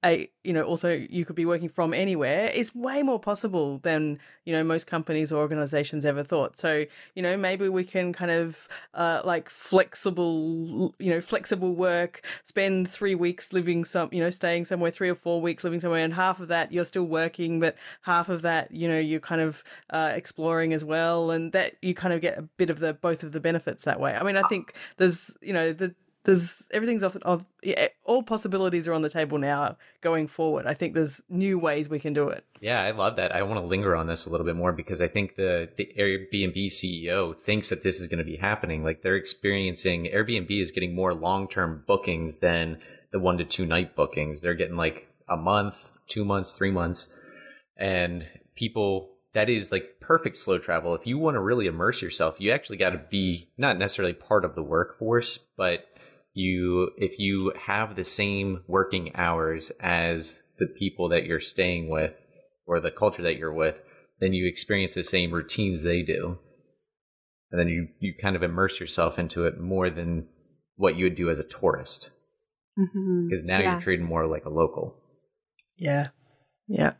a 0.04 0.30
you 0.45 0.52
know 0.52 0.62
also 0.62 1.07
you 1.11 1.25
could 1.25 1.37
be 1.37 1.45
working 1.45 1.69
from 1.69 1.92
anywhere 1.92 2.47
is 2.47 2.75
way 2.75 3.02
more 3.02 3.21
possible 3.21 3.78
than 3.78 4.19
you 4.45 4.52
know 4.52 4.64
most 4.64 4.87
companies 4.87 5.30
or 5.30 5.40
organizations 5.40 6.04
ever 6.04 6.23
thought. 6.23 6.57
So 6.59 6.85
you 7.14 7.23
know 7.23 7.37
maybe 7.37 7.69
we 7.69 7.85
can 7.85 8.12
kind 8.12 8.30
of 8.30 8.69
uh, 8.95 9.21
like 9.25 9.50
flexible 9.50 10.95
you 10.99 11.12
know 11.12 11.21
flexible 11.21 11.75
work 11.75 12.25
spend 12.45 12.88
three 12.88 13.14
weeks 13.14 13.52
living 13.52 13.85
some 13.85 14.09
you 14.12 14.21
know 14.21 14.30
staying 14.30 14.64
somewhere 14.64 14.90
three 14.90 15.11
or 15.11 15.14
four 15.14 15.40
weeks 15.40 15.64
living 15.64 15.80
somewhere 15.80 16.02
and 16.02 16.14
half 16.14 16.40
of 16.40 16.49
that 16.49 16.73
you're 16.73 16.85
still 16.85 17.04
working 17.04 17.61
but 17.61 17.76
half 18.02 18.28
of 18.28 18.42
that 18.42 18.71
you 18.73 18.88
know 18.88 18.99
you're 18.99 19.21
kind 19.21 19.40
of 19.40 19.62
uh, 19.90 20.12
exploring 20.14 20.73
as 20.73 20.85
well 20.85 21.30
and 21.30 21.52
that 21.52 21.75
you 21.83 21.95
kind 21.95 22.14
of 22.14 22.21
get 22.21 22.38
a 22.38 22.42
bit 22.42 22.71
of 22.71 22.78
the 22.78 22.95
both 22.95 23.23
of 23.23 23.33
the 23.33 23.40
benefits 23.40 23.85
that 23.85 24.00
way. 24.00 24.14
I 24.14 24.23
mean 24.23 24.37
i 24.37 24.42
think 24.49 24.75
there's 24.97 25.37
you 25.42 25.52
know 25.52 25.73
the 25.73 25.95
there's 26.24 26.68
everything's 26.72 27.02
off, 27.02 27.16
off 27.24 27.44
yeah, 27.62 27.74
eh, 27.76 27.88
all 28.04 28.22
possibilities 28.22 28.86
are 28.86 28.92
on 28.92 29.02
the 29.02 29.08
table 29.08 29.38
now 29.38 29.76
going 30.00 30.26
forward. 30.26 30.66
I 30.66 30.74
think 30.74 30.94
there's 30.94 31.22
new 31.28 31.58
ways 31.58 31.88
we 31.88 31.98
can 31.98 32.12
do 32.12 32.28
it. 32.28 32.44
Yeah, 32.60 32.82
I 32.82 32.90
love 32.90 33.16
that. 33.16 33.34
I 33.34 33.42
want 33.42 33.60
to 33.60 33.66
linger 33.66 33.96
on 33.96 34.06
this 34.06 34.26
a 34.26 34.30
little 34.30 34.44
bit 34.44 34.56
more 34.56 34.72
because 34.72 35.00
I 35.00 35.08
think 35.08 35.36
the, 35.36 35.70
the 35.76 35.90
Airbnb 35.98 36.66
CEO 36.66 37.36
thinks 37.36 37.70
that 37.70 37.82
this 37.82 38.00
is 38.00 38.06
going 38.06 38.18
to 38.18 38.24
be 38.24 38.36
happening. 38.36 38.84
Like 38.84 39.02
they're 39.02 39.16
experiencing 39.16 40.04
Airbnb 40.12 40.50
is 40.50 40.70
getting 40.70 40.94
more 40.94 41.14
long 41.14 41.48
term 41.48 41.84
bookings 41.86 42.38
than 42.38 42.78
the 43.12 43.18
one 43.18 43.38
to 43.38 43.44
two 43.44 43.64
night 43.64 43.96
bookings. 43.96 44.42
They're 44.42 44.54
getting 44.54 44.76
like 44.76 45.08
a 45.28 45.36
month, 45.36 45.90
two 46.06 46.24
months, 46.24 46.56
three 46.56 46.70
months. 46.70 47.08
And 47.76 48.26
people 48.54 49.10
that 49.32 49.48
is 49.48 49.70
like 49.70 50.00
perfect 50.00 50.36
slow 50.38 50.58
travel. 50.58 50.94
If 50.94 51.06
you 51.06 51.18
want 51.18 51.36
to 51.36 51.40
really 51.40 51.66
immerse 51.66 52.02
yourself, 52.02 52.40
you 52.40 52.50
actually 52.50 52.78
got 52.78 52.90
to 52.90 52.98
be 52.98 53.48
not 53.56 53.78
necessarily 53.78 54.12
part 54.12 54.44
of 54.44 54.54
the 54.54 54.62
workforce, 54.62 55.38
but 55.56 55.86
you 56.40 56.90
if 56.97 57.18
you 57.18 57.52
have 57.66 57.94
the 57.94 58.04
same 58.04 58.62
working 58.66 59.14
hours 59.14 59.70
as 59.80 60.42
the 60.59 60.66
people 60.66 61.09
that 61.09 61.25
you're 61.25 61.40
staying 61.40 61.88
with 61.88 62.14
or 62.66 62.80
the 62.80 62.90
culture 62.90 63.23
that 63.23 63.37
you're 63.37 63.52
with, 63.52 63.76
then 64.20 64.32
you 64.32 64.47
experience 64.47 64.94
the 64.94 65.02
same 65.02 65.32
routines 65.32 65.82
they 65.82 66.02
do. 66.02 66.38
And 67.50 67.59
then 67.59 67.68
you, 67.68 67.88
you 67.99 68.14
kind 68.14 68.37
of 68.37 68.42
immerse 68.42 68.78
yourself 68.78 69.18
into 69.18 69.44
it 69.44 69.61
more 69.61 69.90
than 69.90 70.28
what 70.76 70.97
you 70.97 71.04
would 71.04 71.16
do 71.16 71.30
as 71.30 71.38
a 71.38 71.44
tourist. 71.44 72.12
Because 72.76 73.40
mm-hmm. 73.40 73.47
now 73.47 73.59
yeah. 73.59 73.73
you're 73.73 73.80
treated 73.80 74.04
more 74.04 74.26
like 74.26 74.44
a 74.44 74.50
local. 74.50 74.94
Yeah. 75.76 76.09
Yeah. 76.68 76.94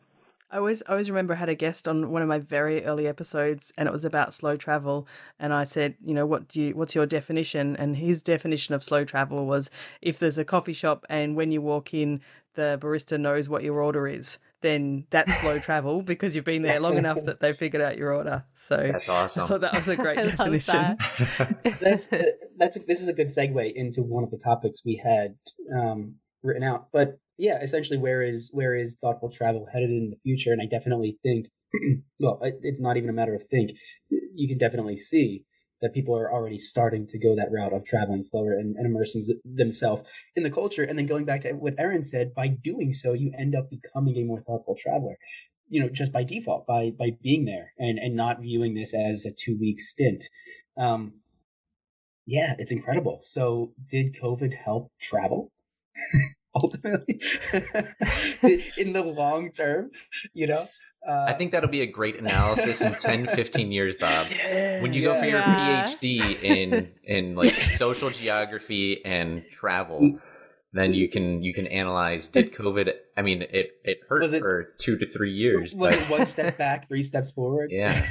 I 0.50 0.59
always 0.59 0.83
I 0.87 0.92
always 0.92 1.11
remember 1.11 1.35
I 1.35 1.37
had 1.37 1.49
a 1.49 1.54
guest 1.54 1.87
on 1.87 2.11
one 2.11 2.23
of 2.23 2.28
my 2.28 2.38
very 2.38 2.85
early 2.85 3.07
episodes 3.07 3.73
and 3.78 3.88
it 3.88 3.92
was 3.92 4.04
about 4.04 4.35
slow 4.35 4.57
travel 4.57 5.07
and 5.38 5.52
I 5.52 5.64
said, 5.64 5.95
you 6.04 6.12
know, 6.12 6.26
what 6.26 6.49
do 6.49 6.61
you 6.61 6.75
what's 6.75 6.95
your 6.95 7.07
definition? 7.07 7.76
And 7.76 7.97
his 7.97 8.23
definition 8.23 8.75
of 8.75 8.83
slow 8.83 9.04
travel 9.04 9.47
was 9.47 9.71
if 10.02 10.19
there's 10.19 10.38
a 10.38 10.45
coffee 10.45 10.73
shop 10.73 11.07
and 11.09 11.37
when 11.37 11.52
you 11.52 11.62
walk 11.62 11.95
in 11.95 12.21
the 12.54 12.78
barista 12.80 13.19
knows 13.19 13.49
what 13.49 13.62
your 13.62 13.80
order 13.80 14.09
is, 14.09 14.38
then 14.61 15.07
that's 15.11 15.40
slow 15.40 15.59
travel 15.69 16.02
because 16.02 16.35
you've 16.35 16.45
been 16.45 16.62
there 16.62 16.80
long 16.80 16.97
enough 16.97 17.23
that 17.25 17.38
they 17.38 17.52
figured 17.52 17.83
out 17.83 17.97
your 17.97 18.12
order. 18.12 18.45
So 18.54 18.76
that's 18.76 19.09
awesome. 19.09 19.45
I 19.45 19.47
thought 19.47 19.61
that 19.61 19.75
was 19.75 19.88
a 19.88 19.97
great 19.97 20.16
definition. 20.23 20.75
That. 20.75 21.78
that's 21.80 22.12
uh, 22.12 22.25
that's 22.57 22.76
a, 22.76 22.80
this 22.80 23.00
is 23.00 23.09
a 23.09 23.12
good 23.12 23.28
segue 23.28 23.73
into 23.75 24.02
one 24.02 24.25
of 24.25 24.30
the 24.30 24.38
topics 24.38 24.85
we 24.85 24.97
had 24.97 25.37
um, 25.75 26.16
written 26.42 26.62
out. 26.62 26.88
But 26.92 27.18
yeah, 27.38 27.61
essentially, 27.61 27.99
where 27.99 28.23
is 28.23 28.50
where 28.52 28.75
is 28.75 28.97
thoughtful 29.00 29.30
travel 29.30 29.66
headed 29.73 29.90
in 29.90 30.11
the 30.11 30.16
future? 30.16 30.52
And 30.52 30.61
I 30.61 30.66
definitely 30.66 31.18
think, 31.23 31.47
well, 32.20 32.38
it's 32.42 32.80
not 32.80 32.97
even 32.97 33.09
a 33.11 33.14
matter 33.14 33.35
of 33.35 33.47
think. 33.47 33.70
You 34.09 34.49
can 34.49 34.59
definitely 34.59 34.97
see 34.97 35.44
that 35.80 35.94
people 35.94 36.14
are 36.14 36.30
already 36.30 36.59
starting 36.59 37.06
to 37.06 37.18
go 37.18 37.35
that 37.35 37.50
route 37.50 37.73
of 37.73 37.87
traveling 37.87 38.23
slower 38.23 38.52
and, 38.52 38.76
and 38.76 38.87
immersing 38.87 39.25
themselves 39.44 40.02
in 40.37 40.42
the 40.42 40.50
culture. 40.50 40.82
And 40.82 40.99
then 40.99 41.06
going 41.06 41.25
back 41.25 41.40
to 41.42 41.52
what 41.52 41.75
Erin 41.78 42.04
said, 42.04 42.35
by 42.35 42.49
doing 42.49 42.92
so, 42.92 43.14
you 43.14 43.32
end 43.38 43.54
up 43.54 43.70
becoming 43.70 44.16
a 44.18 44.25
more 44.25 44.42
thoughtful 44.42 44.76
traveler. 44.78 45.16
You 45.68 45.80
know, 45.80 45.88
just 45.88 46.12
by 46.12 46.25
default, 46.25 46.66
by 46.66 46.90
by 46.90 47.12
being 47.23 47.44
there 47.44 47.73
and 47.78 47.99
and 47.99 48.14
not 48.14 48.40
viewing 48.40 48.75
this 48.75 48.92
as 48.92 49.25
a 49.25 49.30
two 49.30 49.56
week 49.59 49.80
stint. 49.80 50.25
Um, 50.76 51.20
yeah, 52.26 52.54
it's 52.59 52.73
incredible. 52.73 53.20
So, 53.25 53.73
did 53.88 54.14
COVID 54.20 54.52
help 54.64 54.92
travel? 55.00 55.52
ultimately 56.62 57.20
in 58.76 58.92
the 58.92 59.02
long 59.04 59.50
term, 59.52 59.90
you 60.32 60.47
know? 60.47 60.68
Uh, 61.06 61.25
I 61.28 61.32
think 61.32 61.52
that'll 61.52 61.70
be 61.70 61.80
a 61.80 61.87
great 61.87 62.16
analysis 62.16 62.82
in 62.82 62.92
10, 62.99 63.28
15 63.28 63.73
years, 63.73 63.94
Bob. 63.94 64.26
Yeah, 64.30 64.82
when 64.82 64.92
you 64.92 65.00
yeah. 65.00 65.09
go 65.09 65.18
for 65.18 65.26
your 65.26 65.38
yeah. 65.38 65.87
PhD 65.87 66.42
in 66.42 66.92
in 67.04 67.35
like 67.35 67.54
social 67.54 68.11
geography 68.11 69.02
and 69.04 69.42
travel, 69.50 70.18
then 70.75 70.92
you 70.92 71.09
can 71.09 71.42
you 71.42 71.54
can 71.54 71.66
analyze 71.68 72.28
did 72.28 72.52
COVID 72.52 72.92
I 73.16 73.23
mean 73.23 73.42
it 73.42 73.70
it 73.82 74.00
hurt 74.11 74.25
it, 74.25 74.40
for 74.40 74.75
2 74.78 74.99
to 74.99 75.06
3 75.06 75.32
years. 75.32 75.75
Was 75.75 75.92
but... 75.92 76.02
it 76.02 76.11
one 76.11 76.26
step 76.26 76.59
back, 76.59 76.88
three 76.88 77.02
steps 77.02 77.30
forward? 77.30 77.70
Yeah. 77.73 78.06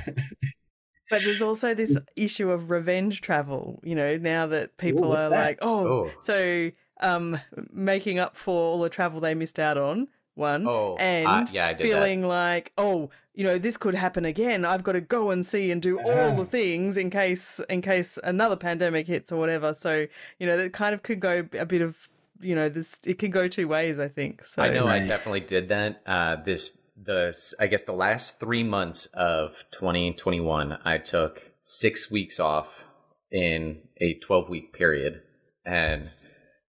But 1.12 1.24
there's 1.24 1.42
also 1.42 1.74
this 1.74 1.98
issue 2.16 2.52
of 2.52 2.70
revenge 2.70 3.22
travel, 3.22 3.80
you 3.84 3.96
know, 3.96 4.18
now 4.18 4.46
that 4.48 4.78
people 4.78 5.06
Ooh, 5.06 5.16
are 5.16 5.30
that? 5.30 5.46
like, 5.46 5.58
oh, 5.62 5.88
oh, 5.88 6.12
so 6.22 6.70
um, 7.00 7.40
making 7.72 8.20
up 8.20 8.36
for 8.36 8.54
all 8.54 8.80
the 8.80 8.90
travel 8.90 9.20
they 9.20 9.34
missed 9.34 9.60
out 9.60 9.78
on. 9.78 10.08
One 10.36 10.66
oh, 10.70 10.96
and 10.96 11.28
uh, 11.28 11.46
yeah, 11.52 11.76
feeling 11.76 12.22
that. 12.22 12.28
like, 12.28 12.72
oh, 12.78 13.10
you 13.34 13.44
know, 13.44 13.58
this 13.58 13.76
could 13.76 13.94
happen 13.94 14.24
again. 14.24 14.64
I've 14.64 14.84
got 14.84 14.94
to 14.94 15.02
go 15.02 15.32
and 15.32 15.46
see 15.46 15.70
and 15.70 15.82
do 15.82 16.00
all 16.00 16.34
the 16.34 16.46
things 16.50 16.96
in 16.96 17.10
case 17.10 17.60
in 17.70 17.82
case 17.82 18.18
another 18.24 18.56
pandemic 18.56 19.06
hits 19.06 19.34
or 19.34 19.38
whatever. 19.38 19.74
So 19.74 20.08
you 20.40 20.48
know, 20.48 20.56
that 20.56 20.72
kind 20.72 20.94
of 20.94 21.04
could 21.04 21.20
go 21.20 21.46
a 21.58 21.66
bit 21.66 21.82
of 21.82 22.08
you 22.40 22.56
know 22.56 22.70
this. 22.70 23.02
It 23.06 23.20
can 23.20 23.32
go 23.32 23.50
two 23.50 23.68
ways. 23.68 24.00
I 24.00 24.08
think. 24.08 24.46
So 24.46 24.62
I 24.64 24.70
know 24.70 24.88
I 24.88 25.00
definitely 25.00 25.42
did 25.42 25.68
that. 25.70 26.02
Uh, 26.06 26.38
this 26.38 26.78
the 27.02 27.36
I 27.60 27.68
guess 27.68 27.82
the 27.84 27.94
last 27.94 28.40
three 28.40 28.64
months 28.64 29.08
of 29.08 29.64
2021, 29.72 30.80
I 30.84 30.98
took 30.98 31.52
six 31.62 32.12
weeks 32.12 32.40
off 32.40 32.86
in 33.32 33.80
a 33.98 34.16
12 34.16 34.50
week 34.50 34.74
period, 34.74 35.22
and 35.66 36.10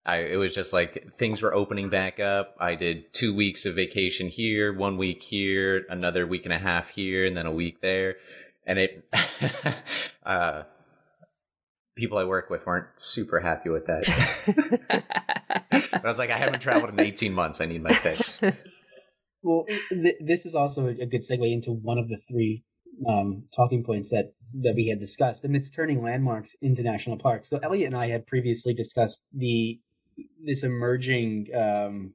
I, 0.07 0.19
it 0.19 0.37
was 0.37 0.55
just 0.55 0.73
like 0.73 1.15
things 1.17 1.43
were 1.43 1.53
opening 1.53 1.91
back 1.91 2.21
up. 2.21 2.55
I 2.61 2.77
did 2.77 3.13
two 3.13 3.35
weeks 3.35 3.67
of 3.67 3.75
vacation 3.75 4.29
here, 4.29 4.73
one 4.73 4.97
week 4.99 5.21
here, 5.21 5.85
another 5.91 6.27
week 6.27 6.45
and 6.45 6.53
a 6.53 6.59
half 6.59 6.91
here, 6.91 7.27
and 7.27 7.37
then 7.37 7.45
a 7.45 7.51
week 7.51 7.81
there. 7.81 8.15
And 8.65 8.79
it, 8.79 9.05
uh, 10.25 10.63
people 11.97 12.19
I 12.19 12.25
work 12.25 12.51
with 12.51 12.65
weren't 12.67 12.87
super 12.95 13.41
happy 13.41 13.69
with 13.69 13.87
that. 13.87 14.05
but 15.91 16.05
I 16.05 16.09
was 16.09 16.19
like, 16.19 16.31
I 16.31 16.37
haven't 16.37 16.61
traveled 16.61 16.91
in 16.91 17.01
18 17.01 17.33
months. 17.33 17.61
I 17.61 17.67
need 17.67 17.83
my 17.83 17.93
fix. 17.93 18.41
Well, 19.43 19.65
th- 19.91 20.17
this 20.21 20.47
is 20.47 20.55
also 20.55 20.87
a 20.87 21.07
good 21.07 21.23
segue 21.23 21.53
into 21.53 21.73
one 21.73 21.99
of 21.99 22.09
the 22.09 22.19
three 22.29 22.65
um, 23.09 23.45
talking 23.55 23.85
points 23.85 24.11
that 24.11 24.33
that 24.63 24.75
we 24.75 24.87
had 24.87 25.01
discussed, 25.01 25.45
and 25.45 25.55
it's 25.57 25.69
turning 25.69 26.03
landmarks 26.03 26.55
into 26.63 26.83
national 26.83 27.19
parks. 27.19 27.51
So 27.51 27.59
Elliot 27.59 27.89
and 27.89 27.97
I 27.97 28.09
had 28.09 28.27
previously 28.27 28.73
discussed 28.73 29.23
the 29.33 29.81
this 30.45 30.63
emerging 30.63 31.49
um, 31.55 32.15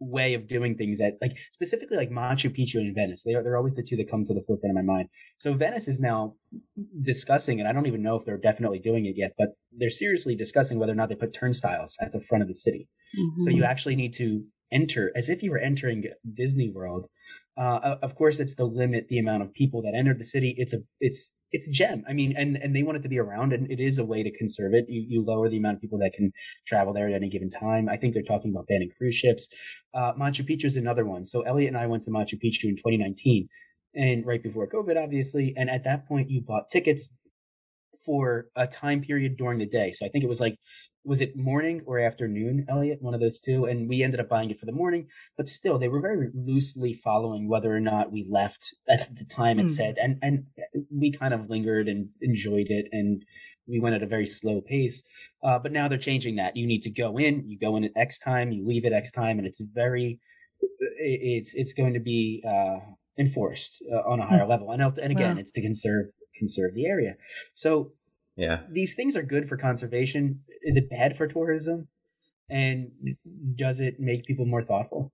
way 0.00 0.34
of 0.34 0.46
doing 0.46 0.76
things 0.76 0.98
that 0.98 1.18
like 1.20 1.36
specifically 1.52 1.96
like 1.96 2.10
Machu 2.10 2.50
Picchu 2.56 2.76
and 2.76 2.94
Venice. 2.94 3.22
They 3.24 3.34
are 3.34 3.42
they're 3.42 3.56
always 3.56 3.74
the 3.74 3.82
two 3.82 3.96
that 3.96 4.10
come 4.10 4.24
to 4.24 4.34
the 4.34 4.42
forefront 4.42 4.76
of 4.76 4.84
my 4.84 4.92
mind. 4.92 5.08
So 5.36 5.54
Venice 5.54 5.88
is 5.88 6.00
now 6.00 6.34
discussing, 7.00 7.58
and 7.58 7.68
I 7.68 7.72
don't 7.72 7.86
even 7.86 8.02
know 8.02 8.16
if 8.16 8.24
they're 8.24 8.38
definitely 8.38 8.78
doing 8.78 9.06
it 9.06 9.14
yet, 9.16 9.32
but 9.36 9.48
they're 9.72 9.90
seriously 9.90 10.36
discussing 10.36 10.78
whether 10.78 10.92
or 10.92 10.96
not 10.96 11.08
they 11.08 11.14
put 11.14 11.34
turnstiles 11.34 11.96
at 12.00 12.12
the 12.12 12.20
front 12.20 12.42
of 12.42 12.48
the 12.48 12.54
city. 12.54 12.88
Mm-hmm. 13.18 13.42
So 13.42 13.50
you 13.50 13.64
actually 13.64 13.96
need 13.96 14.14
to 14.14 14.44
enter 14.70 15.12
as 15.16 15.28
if 15.28 15.42
you 15.42 15.50
were 15.50 15.58
entering 15.58 16.04
Disney 16.32 16.70
World. 16.70 17.06
Uh, 17.58 17.96
of 18.02 18.14
course, 18.14 18.38
it's 18.38 18.54
to 18.54 18.64
limit 18.64 19.08
the 19.08 19.18
amount 19.18 19.42
of 19.42 19.52
people 19.52 19.82
that 19.82 19.94
enter 19.94 20.14
the 20.14 20.24
city. 20.24 20.54
It's 20.56 20.72
a 20.72 20.78
it's 21.00 21.32
it's 21.50 21.66
a 21.66 21.70
gem. 21.70 22.04
I 22.08 22.12
mean, 22.12 22.34
and 22.36 22.56
and 22.56 22.74
they 22.74 22.82
want 22.84 22.98
it 22.98 23.02
to 23.02 23.08
be 23.08 23.18
around, 23.18 23.52
and 23.52 23.70
it 23.70 23.80
is 23.80 23.98
a 23.98 24.04
way 24.04 24.22
to 24.22 24.30
conserve 24.30 24.74
it. 24.74 24.84
You 24.88 25.04
you 25.08 25.24
lower 25.24 25.48
the 25.48 25.56
amount 25.56 25.76
of 25.76 25.80
people 25.80 25.98
that 25.98 26.12
can 26.12 26.32
travel 26.66 26.92
there 26.92 27.08
at 27.08 27.14
any 27.14 27.28
given 27.28 27.50
time. 27.50 27.88
I 27.88 27.96
think 27.96 28.14
they're 28.14 28.22
talking 28.22 28.52
about 28.52 28.68
banning 28.68 28.90
cruise 28.96 29.16
ships. 29.16 29.48
Uh, 29.92 30.12
Machu 30.12 30.48
Picchu 30.48 30.66
is 30.66 30.76
another 30.76 31.04
one. 31.04 31.24
So 31.24 31.42
Elliot 31.42 31.68
and 31.68 31.76
I 31.76 31.86
went 31.86 32.04
to 32.04 32.10
Machu 32.10 32.34
Picchu 32.34 32.64
in 32.64 32.76
2019, 32.76 33.48
and 33.94 34.24
right 34.24 34.42
before 34.42 34.68
COVID, 34.68 35.02
obviously. 35.02 35.54
And 35.56 35.68
at 35.68 35.82
that 35.84 36.06
point, 36.06 36.30
you 36.30 36.40
bought 36.40 36.68
tickets 36.68 37.10
for 38.06 38.46
a 38.54 38.68
time 38.68 39.00
period 39.00 39.36
during 39.36 39.58
the 39.58 39.66
day. 39.66 39.90
So 39.92 40.06
I 40.06 40.08
think 40.10 40.22
it 40.22 40.28
was 40.28 40.40
like 40.40 40.56
was 41.08 41.22
it 41.22 41.34
morning 41.34 41.80
or 41.86 41.98
afternoon, 41.98 42.66
Elliot? 42.68 42.98
One 43.00 43.14
of 43.14 43.20
those 43.20 43.40
two. 43.40 43.64
And 43.64 43.88
we 43.88 44.02
ended 44.02 44.20
up 44.20 44.28
buying 44.28 44.50
it 44.50 44.60
for 44.60 44.66
the 44.66 44.72
morning, 44.72 45.06
but 45.38 45.48
still 45.48 45.78
they 45.78 45.88
were 45.88 46.02
very 46.02 46.28
loosely 46.34 46.92
following 46.92 47.48
whether 47.48 47.74
or 47.74 47.80
not 47.80 48.12
we 48.12 48.26
left 48.30 48.74
at 48.88 49.16
the 49.16 49.24
time 49.24 49.58
it 49.58 49.66
mm. 49.66 49.70
said. 49.70 49.94
And 49.96 50.18
and 50.20 50.44
we 50.90 51.10
kind 51.10 51.32
of 51.32 51.48
lingered 51.48 51.88
and 51.88 52.10
enjoyed 52.20 52.66
it 52.68 52.88
and 52.92 53.24
we 53.66 53.80
went 53.80 53.94
at 53.94 54.02
a 54.02 54.06
very 54.06 54.26
slow 54.26 54.60
pace. 54.60 55.02
Uh, 55.42 55.58
but 55.58 55.72
now 55.72 55.88
they're 55.88 55.96
changing 55.96 56.36
that. 56.36 56.56
You 56.56 56.66
need 56.66 56.82
to 56.82 56.90
go 56.90 57.16
in, 57.16 57.48
you 57.48 57.58
go 57.58 57.76
in 57.76 57.84
at 57.84 57.92
X 57.96 58.18
time, 58.18 58.52
you 58.52 58.66
leave 58.66 58.84
at 58.84 58.92
X 58.92 59.10
time, 59.10 59.38
and 59.38 59.46
it's 59.46 59.60
very 59.60 60.20
it's 60.98 61.54
it's 61.54 61.72
going 61.72 61.94
to 61.94 62.00
be 62.00 62.44
uh, 62.46 62.80
enforced 63.18 63.82
uh, 63.90 64.06
on 64.06 64.20
a 64.20 64.26
higher 64.26 64.44
mm. 64.44 64.50
level. 64.50 64.70
And 64.72 64.82
and 64.82 65.10
again, 65.10 65.36
wow. 65.36 65.40
it's 65.40 65.52
to 65.52 65.62
conserve 65.62 66.06
conserve 66.38 66.74
the 66.74 66.86
area. 66.86 67.14
So 67.54 67.92
yeah. 68.38 68.60
These 68.70 68.94
things 68.94 69.16
are 69.16 69.22
good 69.22 69.48
for 69.48 69.56
conservation. 69.56 70.40
Is 70.62 70.76
it 70.76 70.88
bad 70.88 71.16
for 71.16 71.26
tourism? 71.26 71.88
And 72.48 72.92
does 73.56 73.80
it 73.80 73.98
make 73.98 74.24
people 74.24 74.46
more 74.46 74.62
thoughtful? 74.62 75.12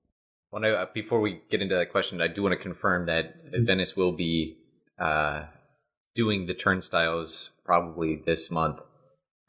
Well, 0.52 0.60
no, 0.60 0.74
uh, 0.74 0.86
before 0.92 1.20
we 1.20 1.40
get 1.50 1.62
into 1.62 1.74
that 1.74 1.90
question, 1.90 2.20
I 2.20 2.28
do 2.28 2.42
want 2.42 2.52
to 2.52 2.62
confirm 2.62 3.06
that 3.06 3.46
mm-hmm. 3.46 3.64
Venice 3.64 3.96
will 3.96 4.12
be 4.12 4.58
uh, 4.98 5.44
doing 6.14 6.46
the 6.46 6.54
turnstiles 6.54 7.52
probably 7.64 8.22
this 8.24 8.50
month. 8.50 8.80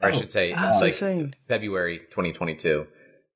Or 0.00 0.08
oh, 0.08 0.12
I 0.12 0.12
should 0.12 0.32
say, 0.32 0.54
oh, 0.54 0.68
it's 0.70 0.80
like 0.80 0.88
insane. 0.88 1.34
February 1.46 1.98
2022. 2.10 2.86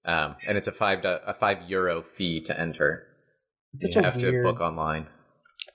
Um, 0.06 0.36
and 0.48 0.56
it's 0.56 0.66
a 0.66 0.72
five 0.72 1.04
a 1.04 1.34
five 1.38 1.68
euro 1.68 2.02
fee 2.02 2.40
to 2.42 2.58
enter. 2.58 3.06
It's 3.74 3.94
you 3.94 4.02
have 4.02 4.16
to 4.18 4.42
book 4.42 4.60
online 4.60 5.06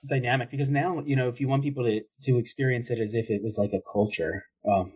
dynamic 0.06 0.50
because 0.50 0.70
now 0.70 1.02
you 1.04 1.16
know 1.16 1.28
if 1.28 1.40
you 1.40 1.48
want 1.48 1.62
people 1.62 1.84
to 1.84 2.00
to 2.22 2.38
experience 2.38 2.90
it 2.90 2.98
as 2.98 3.14
if 3.14 3.30
it 3.30 3.42
was 3.42 3.56
like 3.58 3.72
a 3.72 3.80
culture 3.92 4.44
um, 4.66 4.92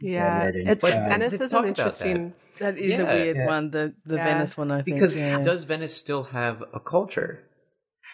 yeah 0.00 0.44
it, 0.44 0.80
but 0.80 0.92
uh, 0.92 1.08
venice 1.08 1.32
is 1.34 1.52
an 1.52 1.64
interesting 1.66 2.34
that, 2.58 2.76
that 2.76 2.78
is 2.78 2.92
yeah. 2.92 3.00
a 3.00 3.14
weird 3.14 3.36
yeah. 3.36 3.46
one 3.46 3.70
the 3.70 3.94
the 4.04 4.16
yeah. 4.16 4.24
venice 4.24 4.56
one 4.56 4.70
i 4.70 4.82
think 4.82 4.96
because 4.96 5.14
does 5.14 5.64
venice 5.64 5.94
still 5.94 6.24
have 6.24 6.62
a 6.72 6.80
culture 6.80 7.44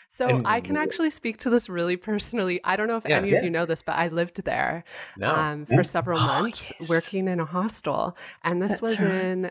so 0.09 0.29
and, 0.29 0.47
I 0.47 0.61
can 0.61 0.77
actually 0.77 1.11
speak 1.11 1.39
to 1.39 1.51
this 1.51 1.69
really 1.69 1.97
personally. 2.11 2.61
I 2.63 2.77
don't 2.77 2.87
know 2.87 2.99
if 2.99 3.07
any 3.07 3.35
of 3.35 3.43
you 3.43 3.51
know 3.51 3.67
this, 3.67 3.83
but 3.83 3.97
I 3.97 4.09
lived 4.09 4.45
there 4.45 4.85
no. 5.17 5.29
um, 5.29 5.67
for 5.67 5.83
several 5.83 6.21
oh, 6.21 6.27
months 6.27 6.73
yes. 6.79 6.89
working 6.89 7.27
in 7.27 7.41
a 7.41 7.45
hostel, 7.45 8.17
and 8.43 8.63
this 8.63 8.73
That's 8.73 8.83
was 8.83 9.01
right. 9.01 9.11
in 9.11 9.51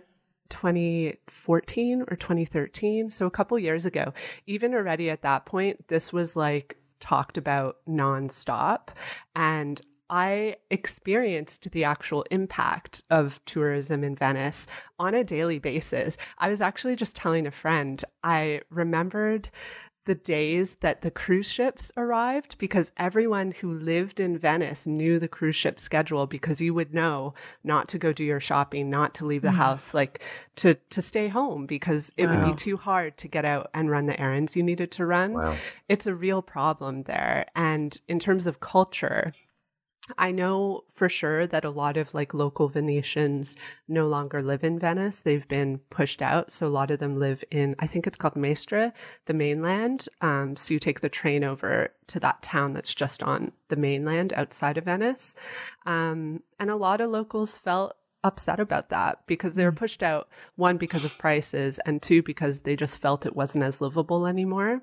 2014 0.49 2.03
or 2.03 2.15
2013, 2.15 3.09
so 3.09 3.25
a 3.25 3.31
couple 3.31 3.57
years 3.59 3.85
ago. 3.85 4.13
Even 4.45 4.73
already 4.73 5.09
at 5.09 5.23
that 5.23 5.45
point, 5.45 5.87
this 5.87 6.13
was 6.13 6.35
like 6.35 6.77
talked 6.99 7.37
about 7.37 7.77
nonstop. 7.87 8.89
And 9.35 9.81
I 10.09 10.57
experienced 10.69 11.71
the 11.71 11.83
actual 11.83 12.23
impact 12.31 13.03
of 13.09 13.43
tourism 13.45 14.03
in 14.03 14.15
Venice 14.15 14.67
on 14.99 15.13
a 15.15 15.23
daily 15.23 15.59
basis. 15.59 16.17
I 16.37 16.49
was 16.49 16.61
actually 16.61 16.95
just 16.95 17.15
telling 17.15 17.47
a 17.47 17.51
friend, 17.51 18.03
I 18.23 18.61
remembered 18.69 19.49
the 20.05 20.15
days 20.15 20.75
that 20.81 21.01
the 21.01 21.11
cruise 21.11 21.49
ships 21.49 21.91
arrived 21.95 22.57
because 22.57 22.91
everyone 22.97 23.51
who 23.51 23.71
lived 23.71 24.19
in 24.19 24.37
Venice 24.37 24.85
knew 24.85 25.17
the 25.17 25.27
cruise 25.27 25.55
ship 25.55 25.79
schedule 25.79 26.27
because 26.27 26.59
you 26.59 26.73
would 26.73 26.93
know 26.93 27.33
not 27.63 27.87
to 27.87 27.97
go 27.97 28.11
do 28.11 28.23
your 28.23 28.41
shopping, 28.41 28.89
not 28.89 29.13
to 29.15 29.25
leave 29.25 29.43
the 29.43 29.47
mm. 29.47 29.55
house, 29.55 29.93
like 29.93 30.21
to 30.57 30.75
to 30.89 31.01
stay 31.01 31.29
home 31.29 31.65
because 31.65 32.11
it 32.17 32.25
wow. 32.25 32.35
would 32.35 32.51
be 32.51 32.55
too 32.55 32.75
hard 32.75 33.15
to 33.17 33.27
get 33.27 33.45
out 33.45 33.69
and 33.73 33.89
run 33.89 34.05
the 34.05 34.19
errands 34.19 34.57
you 34.57 34.63
needed 34.63 34.91
to 34.91 35.05
run. 35.05 35.33
Wow. 35.33 35.55
It's 35.87 36.07
a 36.07 36.15
real 36.15 36.41
problem 36.41 37.03
there. 37.03 37.45
And 37.55 37.99
in 38.07 38.19
terms 38.19 38.45
of 38.45 38.59
culture, 38.59 39.31
I 40.17 40.31
know 40.31 40.83
for 40.91 41.07
sure 41.07 41.47
that 41.47 41.63
a 41.63 41.69
lot 41.69 41.95
of 41.95 42.13
like 42.13 42.33
local 42.33 42.67
Venetians 42.67 43.55
no 43.87 44.07
longer 44.07 44.41
live 44.41 44.63
in 44.63 44.77
Venice. 44.77 45.21
They've 45.21 45.47
been 45.47 45.79
pushed 45.89 46.21
out. 46.21 46.51
So 46.51 46.67
a 46.67 46.69
lot 46.69 46.91
of 46.91 46.99
them 46.99 47.19
live 47.19 47.43
in, 47.51 47.75
I 47.79 47.87
think 47.87 48.05
it's 48.05 48.17
called 48.17 48.35
Mestre, 48.35 48.91
the 49.27 49.33
mainland. 49.33 50.09
Um, 50.19 50.57
so 50.57 50.73
you 50.73 50.79
take 50.79 50.99
the 50.99 51.07
train 51.07 51.45
over 51.45 51.93
to 52.07 52.19
that 52.19 52.41
town 52.41 52.73
that's 52.73 52.93
just 52.93 53.23
on 53.23 53.53
the 53.69 53.77
mainland 53.77 54.33
outside 54.33 54.77
of 54.77 54.85
Venice. 54.85 55.35
Um, 55.85 56.43
and 56.59 56.69
a 56.69 56.75
lot 56.75 56.99
of 56.99 57.09
locals 57.09 57.57
felt 57.57 57.95
upset 58.25 58.59
about 58.59 58.89
that 58.89 59.19
because 59.25 59.55
they 59.55 59.63
were 59.63 59.71
mm. 59.71 59.77
pushed 59.77 60.03
out 60.03 60.27
one 60.55 60.77
because 60.77 61.05
of 61.05 61.17
prices 61.17 61.79
and 61.85 62.01
two 62.01 62.21
because 62.23 62.61
they 62.61 62.75
just 62.75 63.01
felt 63.01 63.25
it 63.25 63.35
wasn't 63.35 63.63
as 63.63 63.81
livable 63.81 64.25
anymore. 64.25 64.81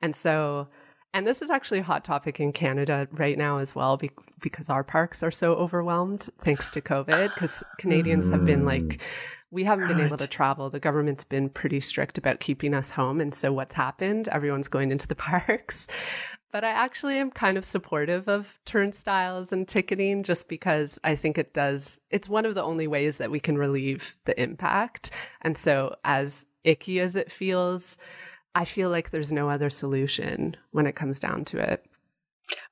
And 0.00 0.14
so 0.14 0.68
and 1.14 1.24
this 1.24 1.40
is 1.40 1.48
actually 1.48 1.78
a 1.78 1.84
hot 1.84 2.04
topic 2.04 2.40
in 2.40 2.52
Canada 2.52 3.06
right 3.12 3.38
now 3.38 3.58
as 3.58 3.72
well, 3.72 3.96
be- 3.96 4.10
because 4.40 4.68
our 4.68 4.82
parks 4.82 5.22
are 5.22 5.30
so 5.30 5.54
overwhelmed 5.54 6.28
thanks 6.40 6.70
to 6.70 6.80
COVID. 6.80 7.32
Because 7.32 7.62
Canadians 7.78 8.30
have 8.30 8.44
been 8.44 8.64
like, 8.66 8.82
mm. 8.82 8.98
we 9.52 9.62
haven't 9.62 9.86
been 9.86 10.00
able 10.00 10.16
to 10.16 10.26
travel. 10.26 10.70
The 10.70 10.80
government's 10.80 11.22
been 11.22 11.50
pretty 11.50 11.78
strict 11.78 12.18
about 12.18 12.40
keeping 12.40 12.74
us 12.74 12.90
home. 12.90 13.20
And 13.20 13.32
so 13.32 13.52
what's 13.52 13.76
happened? 13.76 14.26
Everyone's 14.26 14.66
going 14.66 14.90
into 14.90 15.06
the 15.06 15.14
parks. 15.14 15.86
But 16.50 16.64
I 16.64 16.70
actually 16.70 17.18
am 17.18 17.30
kind 17.30 17.56
of 17.56 17.64
supportive 17.64 18.28
of 18.28 18.58
turnstiles 18.64 19.52
and 19.52 19.68
ticketing 19.68 20.24
just 20.24 20.48
because 20.48 20.98
I 21.04 21.14
think 21.14 21.38
it 21.38 21.54
does, 21.54 22.00
it's 22.10 22.28
one 22.28 22.44
of 22.44 22.56
the 22.56 22.62
only 22.64 22.88
ways 22.88 23.18
that 23.18 23.30
we 23.30 23.38
can 23.38 23.56
relieve 23.56 24.16
the 24.24 24.40
impact. 24.40 25.12
And 25.42 25.56
so, 25.56 25.94
as 26.04 26.46
icky 26.64 26.98
as 26.98 27.14
it 27.14 27.30
feels, 27.30 27.98
I 28.54 28.64
feel 28.64 28.90
like 28.90 29.10
there's 29.10 29.32
no 29.32 29.50
other 29.50 29.70
solution 29.70 30.56
when 30.70 30.86
it 30.86 30.94
comes 30.94 31.18
down 31.18 31.44
to 31.46 31.58
it. 31.58 31.84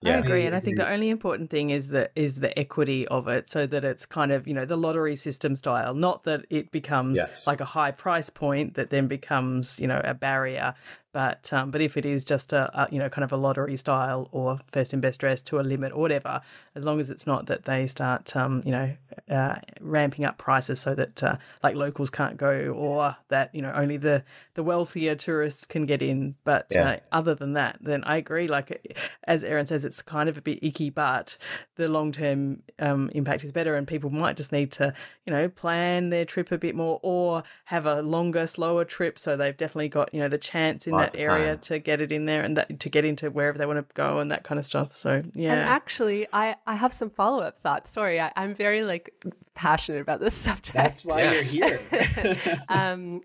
Yeah. 0.03 0.17
I 0.17 0.19
agree, 0.19 0.45
and 0.45 0.55
I 0.55 0.61
think 0.61 0.77
the 0.77 0.89
only 0.89 1.09
important 1.09 1.49
thing 1.49 1.71
is 1.71 1.89
the 1.89 2.11
is 2.15 2.41
the 2.41 2.57
equity 2.59 3.09
of 3.09 3.27
it, 3.29 3.49
so 3.49 3.67
that 3.67 3.85
it's 3.85 4.05
kind 4.05 4.31
of 4.31 4.47
you 4.47 4.53
know 4.53 4.67
the 4.67 4.77
lottery 4.77 5.17
system 5.17 5.57
style, 5.57 5.95
not 5.95 6.25
that 6.25 6.45
it 6.51 6.71
becomes 6.73 7.17
yes. 7.17 7.47
like 7.47 7.61
a 7.61 7.65
high 7.65 7.91
price 7.91 8.29
point 8.29 8.75
that 8.75 8.91
then 8.91 9.07
becomes 9.07 9.81
you 9.81 9.87
know 9.87 10.01
a 10.05 10.13
barrier, 10.13 10.75
but 11.13 11.53
um, 11.53 11.71
but 11.71 11.81
if 11.81 11.97
it 11.97 12.07
is 12.07 12.25
just 12.25 12.53
a, 12.53 12.71
a, 12.79 12.89
you 12.91 12.99
know 12.99 13.09
kind 13.09 13.25
of 13.25 13.33
a 13.33 13.37
lottery 13.37 13.77
style 13.77 14.29
or 14.33 14.61
first 14.71 14.93
and 14.93 15.03
best 15.03 15.21
dress 15.21 15.43
to 15.43 15.61
a 15.61 15.63
limit 15.63 15.93
or 15.93 16.01
whatever, 16.01 16.41
as 16.75 16.85
long 16.85 17.01
as 17.01 17.11
it's 17.11 17.27
not 17.27 17.47
that 17.47 17.65
they 17.65 17.87
start 17.87 18.35
um, 18.35 18.63
you 18.65 18.73
know 18.73 18.95
uh, 19.31 19.57
ramping 19.81 20.25
up 20.25 20.39
prices 20.39 20.81
so 20.81 20.95
that 20.95 21.23
uh, 21.23 21.37
like 21.63 21.75
locals 21.75 22.11
can't 22.11 22.37
go 22.37 22.69
or 22.71 23.17
that 23.29 23.55
you 23.55 23.63
know 23.63 23.73
only 23.73 23.97
the 23.97 24.25
the 24.55 24.63
wealthier 24.63 25.15
tourists 25.15 25.67
can 25.67 25.87
get 25.87 26.03
in. 26.03 26.35
But 26.45 26.67
yeah. 26.71 26.91
uh, 26.91 26.97
other 27.13 27.35
than 27.35 27.53
that, 27.55 27.79
then 27.81 28.05
I 28.05 28.17
agree. 28.17 28.49
Like 28.49 28.97
as 29.25 29.45
Erin 29.45 29.67
says, 29.67 29.85
it's 29.85 30.03
kind 30.03 30.29
of 30.29 30.39
a 30.39 30.43
bit 30.43 30.59
icky, 30.63 30.91
but 30.91 31.37
the 31.77 31.89
long 31.89 32.13
term 32.13 32.63
um, 32.79 33.11
impact 33.15 33.45
is 33.45 33.53
better, 33.53 33.75
and 33.75 33.87
people 33.87 34.11
might 34.11 34.37
just 34.37 34.53
need 34.53 34.73
to 34.73 34.95
you 35.27 35.33
know 35.33 35.49
plan 35.49 36.09
their 36.11 36.25
trip 36.25 36.51
a 36.53 36.59
bit 36.59 36.75
more 36.75 36.99
or 37.03 37.43
have 37.67 37.87
a 37.87 38.01
longer, 38.03 38.47
slower 38.47 38.85
trip 38.85 39.19
so 39.19 39.37
they've 39.37 39.57
definitely 39.57 39.89
got 39.89 40.13
you 40.15 40.21
know 40.21 40.29
the 40.29 40.39
chance 40.39 40.87
in 40.87 40.93
that 41.11 41.19
area 41.27 41.57
to 41.57 41.79
get 41.79 42.01
it 42.01 42.13
in 42.13 42.25
there 42.27 42.43
and 42.43 42.57
that 42.57 42.81
to 42.81 42.89
get 42.89 43.05
into 43.05 43.31
wherever 43.31 43.59
they 43.59 43.67
want 43.67 43.79
to 43.79 43.95
go 43.95 44.19
and 44.19 44.31
that 44.31 44.45
kind 44.45 44.59
of 44.59 44.67
stuff. 44.67 44.97
So 44.97 45.23
yeah. 45.35 45.55
And 45.55 45.61
actually, 45.61 46.27
I 46.33 46.57
I 46.67 46.75
have 46.75 46.93
some 46.93 47.11
follow 47.11 47.43
up 47.43 47.59
thoughts. 47.59 47.91
Sorry, 47.91 48.21
I, 48.21 48.33
am 48.37 48.55
very 48.55 48.83
like 48.85 49.15
passionate 49.55 50.01
about 50.01 50.21
this 50.21 50.35
subject. 50.49 50.75
That's 50.75 51.05
why 51.05 51.23
you're 51.23 51.43
here. 51.43 51.81
um, 52.69 53.23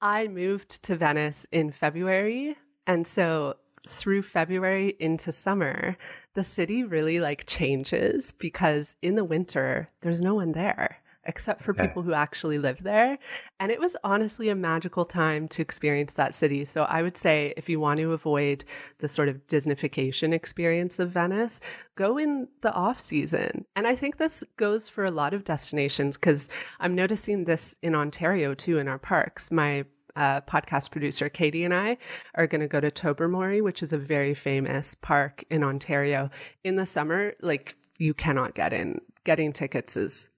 I 0.00 0.28
moved 0.28 0.82
to 0.84 0.96
Venice 0.96 1.46
in 1.52 1.70
February, 1.70 2.56
and 2.86 3.06
so 3.06 3.56
through 3.88 4.22
February 4.22 4.96
into 5.00 5.32
summer, 5.32 5.96
the 6.34 6.44
city 6.44 6.84
really 6.84 7.20
like 7.20 7.46
changes 7.46 8.32
because 8.32 8.94
in 9.02 9.16
the 9.16 9.24
winter 9.24 9.88
there's 10.00 10.20
no 10.20 10.34
one 10.34 10.52
there 10.52 11.01
except 11.24 11.62
for 11.62 11.72
okay. 11.72 11.86
people 11.86 12.02
who 12.02 12.12
actually 12.12 12.58
live 12.58 12.82
there. 12.82 13.18
And 13.60 13.70
it 13.70 13.80
was 13.80 13.96
honestly 14.02 14.48
a 14.48 14.54
magical 14.54 15.04
time 15.04 15.48
to 15.48 15.62
experience 15.62 16.12
that 16.14 16.34
city. 16.34 16.64
So 16.64 16.84
I 16.84 17.02
would 17.02 17.16
say 17.16 17.54
if 17.56 17.68
you 17.68 17.80
want 17.80 18.00
to 18.00 18.12
avoid 18.12 18.64
the 18.98 19.08
sort 19.08 19.28
of 19.28 19.46
Disneyfication 19.46 20.32
experience 20.32 20.98
of 20.98 21.10
Venice, 21.10 21.60
go 21.94 22.18
in 22.18 22.48
the 22.60 22.72
off 22.72 22.98
season. 22.98 23.66
And 23.76 23.86
I 23.86 23.96
think 23.96 24.16
this 24.16 24.42
goes 24.56 24.88
for 24.88 25.04
a 25.04 25.10
lot 25.10 25.34
of 25.34 25.44
destinations 25.44 26.16
because 26.16 26.48
I'm 26.80 26.94
noticing 26.94 27.44
this 27.44 27.76
in 27.82 27.94
Ontario 27.94 28.54
too 28.54 28.78
in 28.78 28.88
our 28.88 28.98
parks. 28.98 29.50
My 29.50 29.84
uh, 30.14 30.40
podcast 30.42 30.90
producer 30.90 31.28
Katie 31.28 31.64
and 31.64 31.72
I 31.72 31.96
are 32.34 32.46
going 32.46 32.60
to 32.60 32.68
go 32.68 32.80
to 32.80 32.90
Tobermory, 32.90 33.62
which 33.62 33.82
is 33.82 33.92
a 33.92 33.98
very 33.98 34.34
famous 34.34 34.94
park 34.94 35.44
in 35.50 35.62
Ontario. 35.62 36.30
In 36.64 36.76
the 36.76 36.86
summer, 36.86 37.32
like 37.40 37.76
you 37.98 38.14
cannot 38.14 38.54
get 38.54 38.72
in. 38.72 39.00
Getting 39.24 39.52
tickets 39.52 39.96
is 39.96 40.28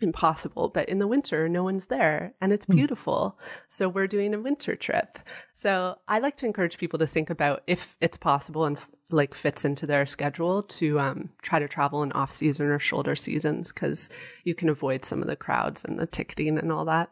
impossible. 0.00 0.68
But 0.68 0.88
in 0.88 0.98
the 0.98 1.06
winter, 1.06 1.48
no 1.48 1.64
one's 1.64 1.86
there 1.86 2.34
and 2.40 2.52
it's 2.52 2.64
hmm. 2.64 2.76
beautiful. 2.76 3.36
Mm. 3.38 3.44
So 3.68 3.88
we're 3.88 4.06
doing 4.06 4.34
a 4.34 4.40
winter 4.40 4.76
trip. 4.76 5.18
So 5.54 5.98
I 6.08 6.18
like 6.18 6.36
to 6.36 6.46
encourage 6.46 6.78
people 6.78 6.98
to 6.98 7.06
think 7.06 7.30
about 7.30 7.62
if 7.66 7.96
it's 8.00 8.16
possible 8.16 8.64
and 8.64 8.78
like 9.10 9.34
fits 9.34 9.64
into 9.64 9.86
their 9.86 10.06
schedule 10.06 10.62
to 10.62 11.00
um, 11.00 11.30
try 11.42 11.58
to 11.58 11.68
travel 11.68 12.02
in 12.02 12.12
off 12.12 12.30
season 12.30 12.66
or 12.66 12.78
shoulder 12.78 13.14
seasons 13.14 13.72
because 13.72 14.10
you 14.44 14.54
can 14.54 14.68
avoid 14.68 15.04
some 15.04 15.20
of 15.20 15.26
the 15.26 15.36
crowds 15.36 15.84
and 15.84 15.98
the 15.98 16.06
ticketing 16.06 16.58
and 16.58 16.72
all 16.72 16.84
that. 16.84 17.10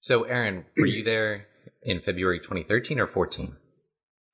So, 0.00 0.22
Erin, 0.22 0.64
were 0.78 0.86
you 0.86 1.04
there 1.04 1.46
in 1.82 2.00
February 2.00 2.40
2013 2.40 2.98
or 2.98 3.06
14? 3.06 3.56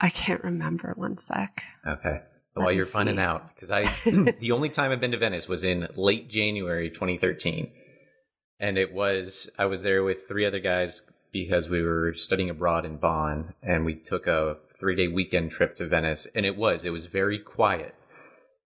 I 0.01 0.11
can't 0.11 0.45
remember. 0.45 0.93
One 0.97 1.19
sec. 1.19 1.63
Okay 1.87 2.21
while 2.57 2.73
you're 2.73 2.85
finding 2.85 3.19
out 3.19 3.55
because 3.55 3.71
i 3.71 3.85
the 4.41 4.53
only 4.53 4.69
time 4.69 4.91
i've 4.91 5.01
been 5.01 5.13
to 5.13 5.19
venice 5.19 5.49
was 5.49 5.65
in 5.65 5.87
late 5.97 6.29
january 6.29 6.91
2013 6.91 7.71
and 8.59 8.79
it 8.79 8.93
was 8.93 9.49
i 9.59 9.65
was 9.65 9.83
there 9.83 10.03
with 10.03 10.27
three 10.27 10.45
other 10.45 10.61
guys 10.61 11.03
because 11.33 11.69
we 11.69 11.83
were 11.83 12.15
studying 12.15 12.49
abroad 12.49 12.87
in 12.87 12.97
bonn 12.97 13.53
and 13.63 13.85
we 13.85 13.95
took 13.95 14.27
a 14.27 14.57
three 14.79 14.95
day 14.95 15.09
weekend 15.09 15.51
trip 15.51 15.77
to 15.77 15.87
venice 15.87 16.27
and 16.35 16.47
it 16.47 16.57
was 16.57 16.85
it 16.85 16.91
was 16.91 17.07
very 17.07 17.39
quiet. 17.39 17.95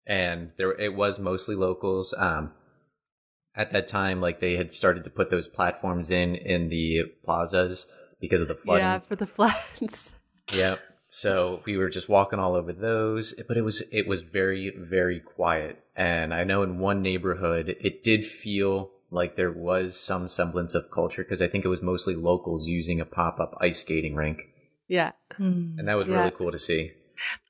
And 0.06 0.52
there 0.56 0.72
it 0.72 0.94
was 0.94 1.18
mostly 1.18 1.54
locals. 1.54 2.14
Um 2.16 2.52
at 3.54 3.72
that 3.72 3.88
time 3.88 4.20
like 4.20 4.40
they 4.40 4.56
had 4.56 4.70
started 4.70 5.04
to 5.04 5.10
put 5.10 5.30
those 5.30 5.48
platforms 5.48 6.10
in 6.10 6.34
in 6.34 6.68
the 6.68 7.04
plazas 7.24 7.90
because 8.20 8.42
of 8.42 8.48
the 8.48 8.54
flooding. 8.54 8.84
Yeah 8.84 8.98
for 9.00 9.16
the 9.16 9.26
floods. 9.26 10.14
Yeah 10.52 10.76
so 11.08 11.62
we 11.64 11.76
were 11.76 11.88
just 11.88 12.08
walking 12.08 12.38
all 12.38 12.54
over 12.54 12.72
those 12.72 13.34
but 13.48 13.56
it 13.56 13.62
was 13.62 13.82
it 13.92 14.06
was 14.06 14.20
very 14.20 14.70
very 14.76 15.20
quiet. 15.20 15.82
And 15.96 16.32
i 16.32 16.44
know 16.44 16.62
in 16.62 16.78
one 16.78 17.02
neighborhood 17.02 17.76
it 17.80 18.04
did 18.04 18.24
feel 18.24 18.90
like 19.10 19.36
there 19.36 19.52
was 19.52 19.98
some 19.98 20.28
semblance 20.28 20.74
of 20.74 20.90
culture 20.90 21.24
because 21.24 21.42
i 21.42 21.48
think 21.48 21.64
it 21.64 21.68
was 21.68 21.82
mostly 21.82 22.14
locals 22.14 22.68
using 22.68 23.00
a 23.00 23.04
pop-up 23.04 23.56
ice 23.60 23.80
skating 23.80 24.14
rink. 24.14 24.42
Yeah. 24.86 25.12
Hmm. 25.36 25.78
And 25.78 25.88
that 25.88 25.96
was 25.96 26.08
yeah. 26.08 26.18
really 26.18 26.30
cool 26.30 26.52
to 26.52 26.58
see 26.58 26.92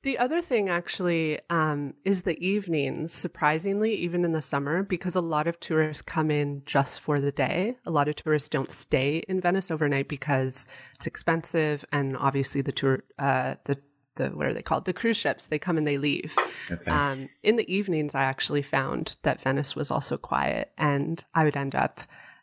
the 0.03 0.17
other 0.17 0.41
thing 0.41 0.69
actually 0.69 1.39
um, 1.49 1.93
is 2.05 2.23
the 2.23 2.37
evenings, 2.45 3.13
surprisingly, 3.13 3.95
even 3.95 4.25
in 4.25 4.31
the 4.31 4.41
summer, 4.41 4.83
because 4.83 5.15
a 5.15 5.21
lot 5.21 5.47
of 5.47 5.59
tourists 5.59 6.01
come 6.01 6.31
in 6.31 6.63
just 6.65 7.01
for 7.01 7.19
the 7.19 7.31
day. 7.31 7.77
A 7.85 7.91
lot 7.91 8.07
of 8.07 8.15
tourists 8.15 8.49
don't 8.49 8.71
stay 8.71 9.23
in 9.27 9.41
Venice 9.41 9.71
overnight 9.71 10.07
because 10.07 10.67
it's 10.95 11.07
expensive. 11.07 11.85
And 11.91 12.17
obviously, 12.17 12.61
the 12.61 12.71
tour, 12.71 13.03
uh, 13.17 13.55
the 13.65 13.77
the 14.15 14.29
what 14.29 14.47
are 14.47 14.53
they 14.53 14.61
called? 14.61 14.85
The 14.85 14.93
cruise 14.93 15.17
ships. 15.17 15.47
They 15.47 15.59
come 15.59 15.77
and 15.77 15.87
they 15.87 15.97
leave. 15.97 16.35
Okay. 16.69 16.91
Um, 16.91 17.29
in 17.41 17.55
the 17.55 17.73
evenings, 17.73 18.13
I 18.13 18.23
actually 18.23 18.61
found 18.61 19.17
that 19.23 19.41
Venice 19.41 19.75
was 19.75 19.89
also 19.89 20.17
quiet, 20.17 20.71
and 20.77 21.23
I 21.33 21.43
would 21.43 21.57
end 21.57 21.73
up, 21.73 22.01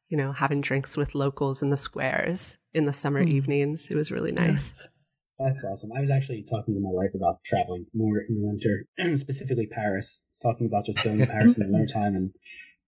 you 0.08 0.16
know, 0.16 0.32
having 0.32 0.60
drinks 0.60 0.96
with 0.96 1.14
locals 1.14 1.62
in 1.62 1.70
the 1.70 1.76
squares 1.76 2.58
in 2.74 2.86
the 2.86 2.92
summer 2.92 3.24
mm. 3.24 3.32
evenings. 3.32 3.88
It 3.90 3.94
was 3.94 4.10
really 4.10 4.32
nice. 4.32 4.72
Yes. 4.76 4.88
That's 5.38 5.64
awesome. 5.64 5.92
I 5.94 6.00
was 6.00 6.10
actually 6.10 6.42
talking 6.42 6.74
to 6.74 6.80
my 6.80 6.90
wife 6.90 7.14
about 7.14 7.44
traveling 7.44 7.86
more 7.94 8.18
in 8.18 8.36
the 8.36 8.46
winter, 8.46 8.86
specifically 9.16 9.66
Paris. 9.66 10.22
Talking 10.42 10.66
about 10.66 10.86
just 10.86 11.02
going 11.02 11.18
to 11.18 11.26
Paris 11.26 11.58
in 11.58 11.66
the 11.66 11.72
wintertime, 11.76 12.14
and 12.14 12.30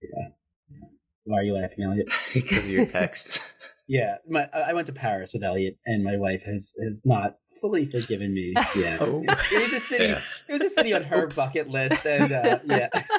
yeah, 0.02 0.28
yeah. 0.70 0.88
Why 1.24 1.38
are 1.38 1.42
you 1.42 1.54
laughing, 1.54 1.84
Elliot? 1.84 2.10
because 2.34 2.64
of 2.64 2.70
your 2.70 2.86
text. 2.86 3.40
yeah, 3.86 4.16
my, 4.28 4.48
I 4.52 4.72
went 4.72 4.86
to 4.86 4.92
Paris 4.92 5.34
with 5.34 5.42
Elliot, 5.42 5.78
and 5.84 6.04
my 6.04 6.16
wife 6.16 6.42
has 6.44 6.74
has 6.82 7.02
not 7.04 7.36
fully 7.60 7.84
forgiven 7.86 8.32
me. 8.32 8.52
Yeah, 8.76 8.98
oh. 9.00 9.22
it 9.22 9.62
was 9.62 9.72
a 9.72 9.80
city. 9.80 10.04
Yeah. 10.04 10.20
It 10.48 10.52
was 10.52 10.62
a 10.62 10.68
city 10.68 10.94
on 10.94 11.02
her 11.04 11.24
Oops. 11.24 11.36
bucket 11.36 11.68
list, 11.68 12.06
and 12.06 12.32
uh, 12.32 12.58
yeah, 12.64 12.88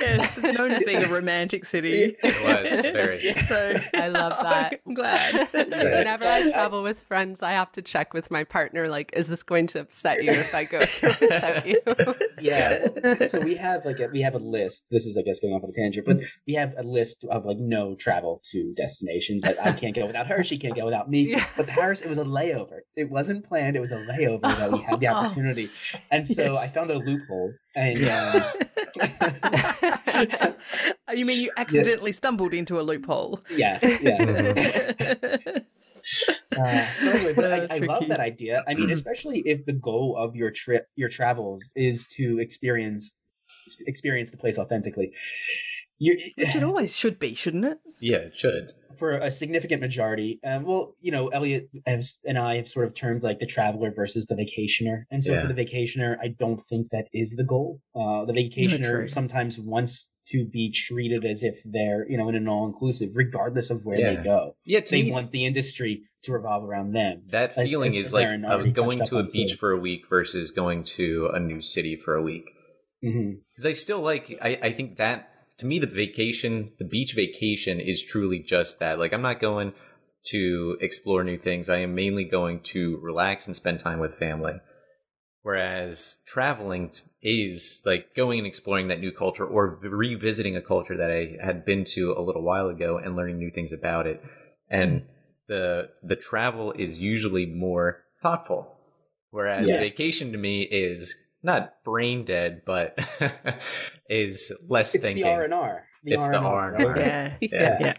yes, 0.00 0.38
known 0.38 0.72
as 0.72 0.82
being 0.82 1.02
a 1.02 1.08
romantic 1.08 1.64
city. 1.64 2.16
It 2.22 2.44
was 2.44 2.80
very. 2.82 3.20
So 3.50 3.74
I 3.94 4.08
love 4.08 4.38
that. 4.42 4.80
I'm 4.86 4.94
glad. 4.94 5.48
Whenever 5.52 6.24
I 6.24 6.50
travel 6.50 6.82
with 6.82 7.02
friends, 7.02 7.42
I 7.42 7.52
have 7.52 7.72
to 7.72 7.82
check 7.82 8.14
with 8.14 8.30
my 8.30 8.44
partner. 8.44 8.86
Like, 8.86 9.12
is 9.14 9.28
this 9.28 9.42
going 9.42 9.66
to 9.68 9.80
upset 9.80 10.22
you 10.22 10.30
if 10.30 10.54
I 10.54 10.64
go 10.64 10.78
without 10.78 11.66
you? 11.66 11.80
yeah. 12.40 13.26
So 13.26 13.40
we 13.40 13.56
have 13.56 13.84
like 13.84 13.98
a, 13.98 14.06
we 14.06 14.20
have 14.20 14.34
a 14.34 14.38
list. 14.38 14.84
This 14.90 15.06
is, 15.06 15.16
I 15.16 15.22
guess, 15.22 15.40
going 15.40 15.54
off 15.54 15.64
on 15.64 15.70
a 15.70 15.72
tangent, 15.72 16.06
but 16.06 16.18
we 16.46 16.54
have 16.54 16.74
a 16.78 16.82
list 16.82 17.24
of 17.24 17.44
like 17.44 17.56
no 17.58 17.96
travel 17.96 18.40
to 18.52 18.72
destinations. 18.76 19.42
Like 19.42 19.58
I 19.58 19.72
can't 19.72 19.96
go 19.96 20.06
without 20.06 20.28
her. 20.28 20.44
She 20.44 20.58
can't 20.58 20.76
go 20.76 20.84
without 20.84 21.10
me. 21.10 21.30
Yeah. 21.30 21.46
But 21.56 21.66
Paris, 21.66 22.02
it 22.02 22.08
was 22.08 22.18
a 22.18 22.24
layover. 22.24 22.80
It 22.94 23.10
wasn't 23.10 23.44
planned. 23.44 23.76
It 23.76 23.79
was 23.80 23.92
a 23.92 23.96
layover 23.96 24.42
that 24.42 24.72
we 24.72 24.80
had 24.80 24.98
the 24.98 25.06
opportunity, 25.14 25.68
and 26.10 26.26
so 26.26 26.52
yes. 26.52 26.70
I 26.70 26.74
found 26.74 26.90
a 26.90 26.98
loophole. 26.98 27.54
And 27.74 27.98
uh, 28.02 28.52
you 31.14 31.24
mean 31.24 31.40
you 31.40 31.50
accidentally 31.56 32.10
yeah. 32.10 32.16
stumbled 32.16 32.52
into 32.52 32.80
a 32.80 32.82
loophole? 32.82 33.40
Yeah, 33.56 33.78
yeah. 33.82 35.58
Uh, 36.58 36.86
so 36.98 37.10
anyway, 37.10 37.32
but 37.34 37.44
uh, 37.44 37.66
I, 37.70 37.76
I, 37.76 37.78
love 37.78 38.08
that 38.08 38.20
idea. 38.20 38.64
I 38.66 38.74
mean, 38.74 38.90
especially 38.90 39.40
if 39.40 39.66
the 39.66 39.74
goal 39.74 40.16
of 40.18 40.34
your 40.34 40.50
trip, 40.50 40.88
your 40.96 41.08
travels, 41.08 41.70
is 41.76 42.06
to 42.16 42.38
experience 42.40 43.16
experience 43.86 44.30
the 44.30 44.36
place 44.36 44.58
authentically. 44.58 45.12
You're, 46.02 46.16
it 46.38 46.50
should 46.50 46.62
always 46.62 46.96
should 46.96 47.18
be, 47.18 47.34
shouldn't 47.34 47.66
it? 47.66 47.78
Yeah, 48.00 48.16
it 48.16 48.34
should. 48.34 48.72
For 48.98 49.12
a 49.12 49.30
significant 49.30 49.82
majority, 49.82 50.40
um, 50.42 50.64
well, 50.64 50.94
you 51.02 51.12
know, 51.12 51.28
Elliot 51.28 51.68
has, 51.86 52.18
and 52.24 52.38
I 52.38 52.56
have 52.56 52.68
sort 52.68 52.86
of 52.86 52.94
termed 52.94 53.22
like 53.22 53.38
the 53.38 53.46
traveler 53.46 53.92
versus 53.94 54.26
the 54.26 54.34
vacationer, 54.34 55.04
and 55.10 55.22
so 55.22 55.34
yeah. 55.34 55.42
for 55.42 55.52
the 55.52 55.54
vacationer, 55.54 56.16
I 56.18 56.28
don't 56.28 56.66
think 56.66 56.88
that 56.90 57.08
is 57.12 57.36
the 57.36 57.44
goal. 57.44 57.82
Uh, 57.94 58.24
the 58.24 58.32
vacationer 58.32 59.10
sometimes 59.10 59.60
wants 59.60 60.10
to 60.28 60.46
be 60.46 60.72
treated 60.72 61.26
as 61.26 61.42
if 61.42 61.60
they're, 61.66 62.08
you 62.08 62.16
know, 62.16 62.30
in 62.30 62.34
an 62.34 62.48
all-inclusive, 62.48 63.10
regardless 63.14 63.70
of 63.70 63.82
where 63.84 63.98
yeah. 63.98 64.14
they 64.14 64.24
go. 64.24 64.56
Yeah, 64.64 64.80
they 64.88 65.02
me, 65.02 65.12
want 65.12 65.32
the 65.32 65.44
industry 65.44 66.04
to 66.22 66.32
revolve 66.32 66.64
around 66.64 66.92
them. 66.92 67.24
That 67.28 67.58
as, 67.58 67.68
feeling 67.68 67.90
as, 67.90 68.06
is 68.06 68.14
like 68.14 68.40
going 68.72 69.04
to 69.04 69.18
a 69.18 69.24
beach 69.24 69.54
for 69.54 69.72
a 69.72 69.78
week 69.78 70.08
versus 70.08 70.50
going 70.50 70.84
to 70.84 71.30
a 71.34 71.38
new 71.38 71.60
city 71.60 71.94
for 71.94 72.14
a 72.14 72.22
week. 72.22 72.44
Because 73.02 73.16
mm-hmm. 73.16 73.68
I 73.68 73.72
still 73.72 74.00
like, 74.00 74.38
I, 74.40 74.58
I 74.62 74.72
think 74.72 74.96
that 74.96 75.26
to 75.60 75.66
me, 75.66 75.78
the 75.78 75.86
vacation, 75.86 76.72
the 76.78 76.84
beach 76.84 77.14
vacation 77.14 77.80
is 77.80 78.02
truly 78.02 78.38
just 78.40 78.80
that. 78.80 78.98
Like, 78.98 79.12
I'm 79.12 79.22
not 79.22 79.40
going 79.40 79.72
to 80.26 80.76
explore 80.80 81.24
new 81.24 81.38
things. 81.38 81.68
I 81.68 81.78
am 81.78 81.94
mainly 81.94 82.24
going 82.24 82.60
to 82.60 82.98
relax 83.00 83.46
and 83.46 83.56
spend 83.56 83.80
time 83.80 84.00
with 84.00 84.18
family. 84.18 84.54
Whereas 85.42 86.18
traveling 86.26 86.92
is 87.22 87.82
like 87.86 88.14
going 88.14 88.38
and 88.38 88.46
exploring 88.46 88.88
that 88.88 89.00
new 89.00 89.10
culture 89.10 89.46
or 89.46 89.78
revisiting 89.80 90.54
a 90.54 90.60
culture 90.60 90.96
that 90.98 91.10
I 91.10 91.38
had 91.42 91.64
been 91.64 91.84
to 91.94 92.12
a 92.12 92.20
little 92.20 92.42
while 92.42 92.68
ago 92.68 92.98
and 92.98 93.16
learning 93.16 93.38
new 93.38 93.50
things 93.50 93.72
about 93.72 94.06
it. 94.06 94.22
And 94.68 95.00
mm. 95.00 95.04
the 95.48 95.90
the 96.02 96.16
travel 96.16 96.72
is 96.72 97.00
usually 97.00 97.46
more 97.46 98.04
thoughtful. 98.22 98.76
Whereas 99.30 99.66
yeah. 99.66 99.78
vacation 99.78 100.32
to 100.32 100.38
me 100.38 100.62
is 100.62 101.16
not 101.42 101.82
brain 101.84 102.24
dead, 102.24 102.62
but 102.64 102.98
is 104.08 104.52
less 104.68 104.94
it's 104.94 105.04
thinking. 105.04 105.24
The 105.24 105.30
R 105.30 105.44
and 105.44 105.54
R. 105.54 105.84
It's 106.04 106.26
the 106.28 106.38
R 106.38 106.74
and 106.74 106.86
R. 106.86 106.96
Yeah, 106.98 107.36
yeah. 107.40 107.78
yeah. 107.80 107.94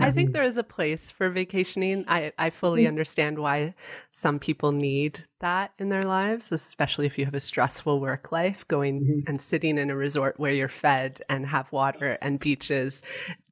I 0.00 0.12
think 0.12 0.32
there 0.32 0.44
is 0.44 0.56
a 0.56 0.62
place 0.62 1.10
for 1.10 1.28
vacationing. 1.28 2.04
I, 2.06 2.32
I 2.38 2.50
fully 2.50 2.84
mm. 2.84 2.88
understand 2.88 3.38
why 3.38 3.74
some 4.12 4.38
people 4.38 4.72
need 4.72 5.24
that 5.40 5.72
in 5.78 5.88
their 5.88 6.02
lives, 6.02 6.52
especially 6.52 7.06
if 7.06 7.18
you 7.18 7.24
have 7.24 7.34
a 7.34 7.40
stressful 7.40 8.00
work 8.00 8.30
life. 8.30 8.66
Going 8.68 9.00
mm-hmm. 9.00 9.20
and 9.28 9.40
sitting 9.40 9.78
in 9.78 9.90
a 9.90 9.96
resort 9.96 10.38
where 10.38 10.52
you're 10.52 10.68
fed 10.68 11.20
and 11.28 11.46
have 11.46 11.70
water 11.72 12.18
and 12.22 12.38
beaches 12.38 13.02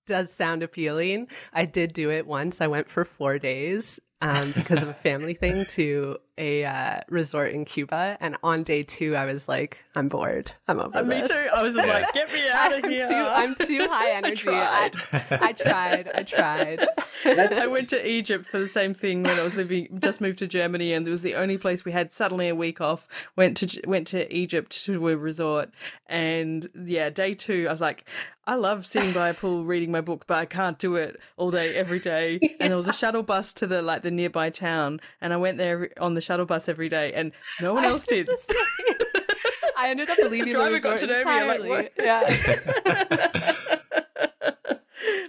does 0.07 0.33
sound 0.33 0.62
appealing. 0.62 1.29
I 1.53 1.64
did 1.64 1.92
do 1.92 2.11
it 2.11 2.27
once. 2.27 2.61
I 2.61 2.66
went 2.66 2.90
for 2.90 3.05
four 3.05 3.38
days 3.38 4.01
um, 4.20 4.53
because 4.53 4.83
of 4.83 4.88
a 4.88 4.94
family 4.94 5.35
thing 5.35 5.66
to 5.70 6.18
a 6.37 6.64
uh, 6.64 7.01
resort 7.09 7.53
in 7.53 7.64
Cuba. 7.64 8.16
And 8.20 8.37
on 8.42 8.62
day 8.62 8.83
two, 8.83 9.14
I 9.16 9.25
was 9.27 9.49
like, 9.49 9.79
I'm 9.94 10.09
bored. 10.09 10.51
I'm 10.66 10.81
over 10.81 10.99
uh, 10.99 11.03
Me 11.03 11.23
too. 11.27 11.49
I 11.55 11.62
was 11.62 11.77
like, 11.77 12.12
get 12.12 12.33
me 12.33 12.49
out 12.53 12.77
of 12.77 12.85
I'm 12.85 12.90
here. 12.90 13.09
Too, 13.09 13.14
I'm 13.14 13.55
too 13.55 13.79
high 13.90 14.11
energy. 14.12 14.49
I 14.51 14.90
tried. 14.90 14.97
I, 15.12 15.38
I 15.49 15.53
tried. 15.53 16.11
I 16.14 16.23
tried. 16.23 16.87
I 17.27 17.66
went 17.66 17.88
to 17.90 18.09
Egypt 18.09 18.47
for 18.47 18.59
the 18.59 18.68
same 18.68 18.94
thing 18.94 19.23
when 19.23 19.38
I 19.38 19.42
was 19.42 19.55
living, 19.55 19.99
just 20.01 20.20
moved 20.20 20.40
to 20.40 20.47
Germany, 20.47 20.92
and 20.92 21.07
it 21.07 21.11
was 21.11 21.23
the 21.23 21.35
only 21.35 21.59
place 21.59 21.85
we 21.85 21.92
had 21.92 22.12
suddenly 22.12 22.49
a 22.49 22.55
week 22.55 22.81
off. 22.81 23.09
Went 23.37 23.57
to 23.59 23.81
went 23.87 24.07
to 24.09 24.33
Egypt 24.35 24.70
to 24.85 25.09
a 25.09 25.16
resort, 25.16 25.70
and 26.07 26.68
yeah, 26.75 27.11
day 27.11 27.35
two, 27.35 27.66
I 27.68 27.73
was 27.73 27.81
like, 27.81 28.05
I 28.47 28.57
love 28.57 28.85
sitting 28.85 29.12
by 29.12 29.31
a 29.31 29.35
pool 29.35 29.64
reading 29.64 29.90
my 29.90 30.03
book, 30.03 30.27
but 30.27 30.37
I 30.37 30.44
can't 30.44 30.79
do 30.79 30.97
it 30.97 31.18
all 31.37 31.51
day 31.51 31.75
every 31.75 31.99
day. 31.99 32.38
And 32.61 32.70
there 32.70 32.77
was 32.77 32.88
a 32.88 32.92
shuttle 32.92 33.23
bus 33.23 33.55
to 33.55 33.66
the 33.66 33.81
like 33.81 34.03
the 34.03 34.11
nearby 34.11 34.51
town, 34.51 35.01
and 35.20 35.33
I 35.33 35.37
went 35.37 35.57
there 35.57 35.90
on 35.99 36.14
the 36.14 36.20
shuttle 36.25 36.47
bus 36.47 36.69
every 36.69 36.89
day, 36.89 37.13
and 37.13 37.33
no 37.61 37.75
one 37.75 37.85
else 37.85 38.07
did. 38.07 38.29
I 39.77 39.91
ended 39.91 40.09
up 40.09 40.19
leaving 40.31 40.47
the, 40.47 40.53
driver 40.53 40.81
got 40.81 40.99
to 40.99 41.07
know 41.07 41.25
me. 41.25 41.45
Like, 41.47 41.65
what? 41.65 41.93
Yeah. 41.99 42.23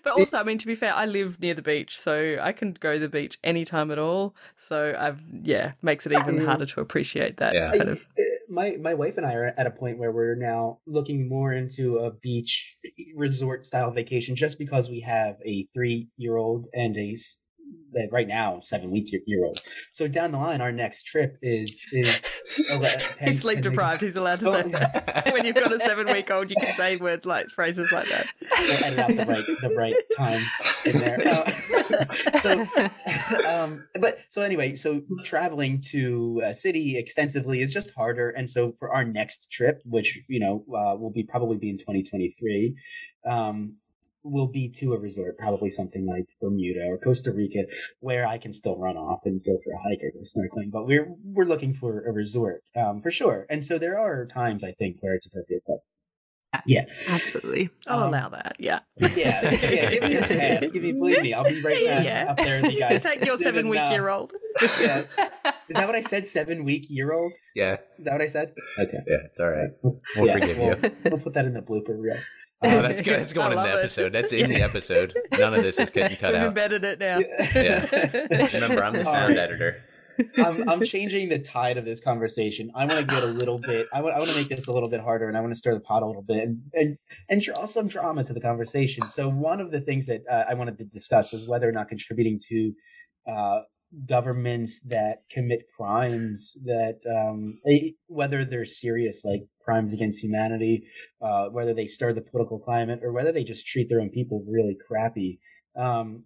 but 0.04 0.14
also, 0.14 0.38
I 0.38 0.44
mean, 0.44 0.58
to 0.60 0.68
be 0.68 0.76
fair, 0.76 0.94
I 0.94 1.06
live 1.06 1.40
near 1.40 1.54
the 1.54 1.62
beach, 1.62 1.98
so 1.98 2.38
I 2.42 2.52
can 2.52 2.74
go 2.74 2.94
to 2.94 3.00
the 3.00 3.10
beach 3.10 3.38
anytime 3.44 3.92
at 3.92 4.00
all. 4.00 4.36
So 4.58 4.96
I've 4.98 5.22
yeah, 5.44 5.74
makes 5.82 6.06
it 6.06 6.14
even 6.14 6.46
harder 6.46 6.66
to 6.66 6.80
appreciate 6.80 7.38
that 7.38 7.54
yeah. 7.54 7.72
kind 7.72 7.90
of. 7.90 8.08
Uh, 8.18 8.24
my 8.50 8.78
my 8.80 8.94
wife 8.94 9.18
and 9.18 9.26
I 9.26 9.34
are 9.34 9.54
at 9.58 9.68
a 9.68 9.72
point 9.72 9.98
where 9.98 10.12
we're 10.12 10.36
now 10.36 10.80
looking 10.86 11.28
more 11.28 11.52
into 11.54 11.98
a 11.98 12.12
beach 12.12 12.78
resort 13.16 13.66
style 13.66 13.92
vacation, 13.92 14.36
just 14.36 14.58
because 14.58 14.90
we 14.90 15.02
have 15.02 15.38
a 15.44 15.66
three 15.74 16.10
year 16.18 16.38
old 16.38 16.68
and 16.74 16.96
a 16.98 17.16
right 18.12 18.28
now 18.28 18.60
seven 18.62 18.92
week 18.92 19.14
year 19.26 19.46
old. 19.46 19.60
So 19.94 20.08
down 20.08 20.32
the 20.32 20.38
line, 20.38 20.62
our 20.62 20.72
next 20.72 21.04
trip 21.04 21.38
is 21.42 21.82
is 21.92 22.42
11, 22.72 23.00
10, 23.00 23.28
he's 23.28 23.42
sleep 23.42 23.62
deprived. 23.62 24.02
He's 24.02 24.16
allowed 24.16 24.40
to 24.40 24.52
say 24.52 24.72
that. 24.72 25.30
when 25.34 25.46
you've 25.46 25.56
got 25.56 25.72
a 25.72 25.80
seven 25.80 26.08
week 26.08 26.30
old, 26.30 26.50
you 26.50 26.56
can 26.60 26.76
say 26.76 26.98
words 26.98 27.26
like 27.26 27.48
phrases 27.48 27.92
like 27.92 28.08
that. 28.10 28.28
We'll 28.42 28.84
edit 28.84 29.00
out 29.00 29.10
the 29.10 29.26
right 29.26 29.46
the 29.62 29.70
right 29.76 29.96
time 30.18 30.46
in 30.86 31.00
there. 31.00 31.28
Uh, 31.28 32.40
so, 32.42 32.68
um, 33.48 33.88
but 34.00 34.20
so 34.30 34.42
anyway, 34.42 34.76
so 34.76 35.02
traveling 35.24 35.82
to 35.92 36.42
a 36.46 36.54
city 36.54 36.98
extensively 36.98 37.62
is 37.62 37.74
just 37.74 37.94
harder, 37.94 38.30
and 38.30 38.50
so 38.50 38.72
for 38.72 38.94
our 38.94 39.04
next 39.04 39.52
trip, 39.52 39.82
which 39.86 40.20
you 40.28 40.40
know 40.40 40.66
uh, 40.70 40.96
will 40.96 41.12
be 41.12 41.24
probably 41.24 41.58
be 41.58 41.70
in 41.70 41.78
2023. 41.78 42.76
Um, 43.26 43.78
will 44.26 44.48
be 44.48 44.70
to 44.70 44.94
a 44.94 45.00
resort, 45.00 45.38
probably 45.38 45.70
something 45.70 46.06
like 46.06 46.26
Bermuda 46.42 46.86
or 46.88 46.98
Costa 46.98 47.32
Rica, 47.32 47.66
where 48.00 48.28
I 48.28 48.38
can 48.38 48.54
still 48.54 48.78
run 48.78 48.98
off 48.98 49.22
and 49.26 49.44
go 49.46 49.58
for 49.64 49.72
a 49.72 49.78
hike 49.78 50.00
or 50.04 50.12
go 50.12 50.22
snorkeling. 50.22 50.72
But 50.72 50.88
we're 50.88 51.14
we're 51.24 51.46
looking 51.46 51.74
for 51.74 52.06
a 52.06 52.12
resort 52.12 52.64
um, 52.76 53.02
for 53.02 53.12
sure. 53.12 53.46
And 53.50 53.64
so 53.64 53.78
there 53.78 53.98
are 54.00 54.26
times 54.26 54.64
I 54.64 54.72
think 54.72 54.98
where 55.00 55.14
it's 55.14 55.28
appropriate, 55.28 55.64
but 55.68 55.80
yeah, 56.66 56.86
absolutely. 57.08 57.70
I'll 57.88 58.04
um, 58.04 58.10
allow 58.10 58.30
that. 58.30 58.56
Yeah. 58.60 58.80
Yeah. 59.16 59.52
Yeah. 59.52 59.90
Give 59.90 60.04
me 60.04 60.16
a 60.16 60.22
pass. 60.22 60.72
Give 60.72 60.84
me, 60.84 60.92
believe 60.92 61.22
me, 61.22 61.34
I'll 61.34 61.44
be 61.44 61.62
right 61.62 61.86
back 61.86 62.06
yeah. 62.06 62.26
up 62.30 62.38
there 62.38 62.62
with 62.62 62.72
you 62.72 62.80
guys. 62.90 63.04
Take 63.04 63.26
your 63.26 63.38
seven 63.38 63.70
week 63.70 63.90
year 63.90 64.10
old. 64.10 64.34
yes. 64.62 65.18
Is 65.70 65.76
that 65.76 65.88
what 65.88 65.96
I 65.96 66.02
said? 66.02 66.26
Seven 66.26 66.64
week 66.64 66.86
year 66.90 67.14
old? 67.14 67.34
Yeah. 67.56 67.78
Is 67.98 68.06
that 68.06 68.14
what 68.14 68.22
I 68.22 68.28
said? 68.28 68.54
Okay. 68.80 68.98
Yeah, 69.08 69.18
it's 69.26 69.40
all 69.40 69.50
right. 69.50 69.70
We'll 69.84 70.28
yeah, 70.28 70.34
forgive 70.34 70.58
we'll, 70.58 70.80
you. 70.80 70.96
We'll 71.06 71.20
put 71.20 71.34
that 71.34 71.46
in 71.46 71.54
the 71.54 71.62
blooper 71.62 71.98
reel. 71.98 72.18
Oh, 72.66 72.82
that's 72.82 73.02
good. 73.02 73.20
That's 73.20 73.34
going 73.34 73.52
in 73.52 73.64
the 73.64 73.74
episode. 73.74 74.08
It. 74.08 74.14
That's 74.14 74.34
in 74.34 74.50
the 74.50 74.62
episode. 74.62 75.14
None 75.32 75.54
of 75.54 75.64
this 75.64 75.80
is 75.80 75.90
getting 75.90 76.18
cut 76.20 76.34
We've 76.34 76.42
out. 76.42 76.48
embedded 76.48 76.84
it 76.84 77.00
now. 77.00 77.20
Yeah. 77.56 78.48
Remember, 78.54 78.84
I'm 78.84 78.94
the 78.94 79.06
sound 79.06 79.38
editor. 79.38 79.84
I'm, 80.38 80.68
I'm 80.70 80.84
changing 80.84 81.28
the 81.28 81.40
tide 81.40 81.78
of 81.78 81.84
this 81.84 82.00
conversation. 82.00 82.72
I 82.74 82.86
want 82.86 83.00
to 83.00 83.06
get 83.06 83.24
a 83.24 83.28
little 83.28 83.60
bit. 83.66 83.88
I 83.94 84.02
want. 84.02 84.16
I 84.16 84.20
want 84.20 84.32
to 84.32 84.38
make 84.38 84.48
this 84.48 84.68
a 84.68 84.72
little 84.72 84.90
bit 84.90 85.02
harder, 85.02 85.28
and 85.28 85.38
I 85.38 85.42
want 85.42 85.52
to 85.52 85.60
stir 85.60 85.74
the 85.74 85.82
pot 85.82 86.04
a 86.04 86.08
little 86.08 86.22
bit, 86.22 86.38
and 86.38 86.62
and, 86.74 86.98
and 87.28 87.42
draw 87.42 87.66
some 87.66 87.88
drama 87.88 88.24
to 88.24 88.34
the 88.34 88.40
conversation. 88.40 89.10
So 89.10 89.30
one 89.30 89.60
of 89.60 89.72
the 89.72 89.82
things 89.82 90.06
that 90.06 90.22
uh, 90.32 90.46
I 90.50 90.54
wanted 90.54 90.78
to 90.78 90.86
discuss 90.86 91.34
was 91.34 91.46
whether 91.48 91.68
or 91.68 91.74
not 91.74 91.90
contributing 91.90 92.40
to 92.50 92.74
uh, 93.28 93.60
governments 94.08 94.82
that 94.86 95.24
commit 95.32 95.66
crimes 95.76 96.58
that 96.64 97.00
um, 97.10 97.60
whether 98.08 98.46
they're 98.46 98.66
serious 98.66 99.24
like 99.26 99.44
crimes 99.66 99.94
against 99.94 100.24
humanity, 100.24 100.88
uh, 101.22 101.48
whether 101.48 101.74
they 101.74 101.88
stir 101.88 102.14
the 102.14 102.22
political 102.22 102.60
climate, 102.60 103.00
or 103.04 103.12
whether 103.12 103.32
they 103.32 103.44
just 103.44 103.66
treat 103.66 103.90
their 103.90 104.00
own 104.00 104.10
people 104.10 104.46
really 104.48 104.78
crappy. 104.88 105.40
Um, 105.76 106.24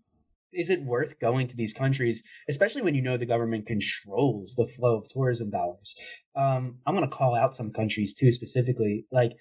is 0.51 0.69
it 0.69 0.83
worth 0.83 1.19
going 1.19 1.47
to 1.47 1.55
these 1.55 1.73
countries, 1.73 2.23
especially 2.49 2.81
when 2.81 2.95
you 2.95 3.01
know 3.01 3.17
the 3.17 3.25
government 3.25 3.67
controls 3.67 4.55
the 4.55 4.65
flow 4.65 4.97
of 4.97 5.07
tourism 5.07 5.51
dollars? 5.51 5.95
Um, 6.35 6.79
I'm 6.85 6.95
going 6.95 7.09
to 7.09 7.15
call 7.15 7.35
out 7.35 7.55
some 7.55 7.71
countries 7.71 8.15
too, 8.15 8.31
specifically, 8.31 9.05
like 9.11 9.33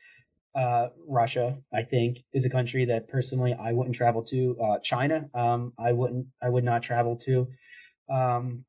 uh, 0.55 0.89
Russia. 1.07 1.59
I 1.73 1.83
think 1.83 2.19
is 2.33 2.45
a 2.45 2.51
country 2.51 2.85
that 2.87 3.09
personally 3.09 3.55
I 3.55 3.73
wouldn't 3.73 3.97
travel 3.97 4.23
to. 4.25 4.57
Uh, 4.63 4.79
China, 4.83 5.29
um, 5.35 5.73
I 5.79 5.93
wouldn't, 5.93 6.27
I 6.43 6.49
would 6.49 6.65
not 6.65 6.83
travel 6.83 7.17
to. 7.25 7.49
Um, 8.11 8.65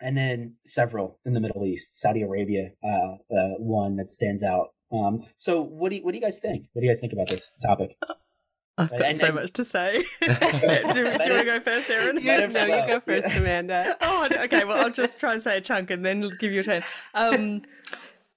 and 0.00 0.16
then 0.16 0.54
several 0.64 1.18
in 1.24 1.34
the 1.34 1.40
Middle 1.40 1.64
East, 1.64 2.00
Saudi 2.00 2.22
Arabia, 2.22 2.70
uh, 2.84 2.88
uh, 3.34 3.54
one 3.58 3.96
that 3.96 4.08
stands 4.08 4.42
out. 4.42 4.68
Um, 4.92 5.24
so 5.36 5.60
what 5.62 5.90
do 5.90 5.96
you, 5.96 6.02
what 6.04 6.12
do 6.12 6.18
you 6.18 6.22
guys 6.24 6.38
think? 6.40 6.66
What 6.72 6.80
do 6.80 6.86
you 6.86 6.92
guys 6.92 7.00
think 7.00 7.12
about 7.12 7.28
this 7.28 7.52
topic? 7.62 7.96
I've 8.78 8.90
got 8.90 9.00
And- 9.02 9.16
so 9.16 9.26
and- 9.26 9.34
much 9.36 9.52
to 9.54 9.64
say. 9.64 9.94
do, 10.20 10.26
do 10.28 10.30
you 10.30 11.04
want 11.06 11.22
to 11.24 11.44
go 11.44 11.60
first, 11.60 11.88
Erin? 11.90 12.16
You, 12.18 12.48
no, 12.48 12.64
you 12.66 12.86
go 12.86 13.00
first, 13.00 13.26
Yeah. 13.28 13.38
Amanda. 13.38 13.96
oh, 14.02 14.28
okay. 14.32 14.64
Well, 14.64 14.82
I'll 14.84 14.90
just 14.90 15.18
try 15.18 15.32
and 15.32 15.40
say 15.40 15.56
a 15.56 15.60
chunk 15.62 15.90
and 15.90 16.04
then 16.04 16.28
give 16.38 16.52
you 16.52 16.60
a 16.60 16.62
turn. 16.62 16.82
Um, 17.14 17.62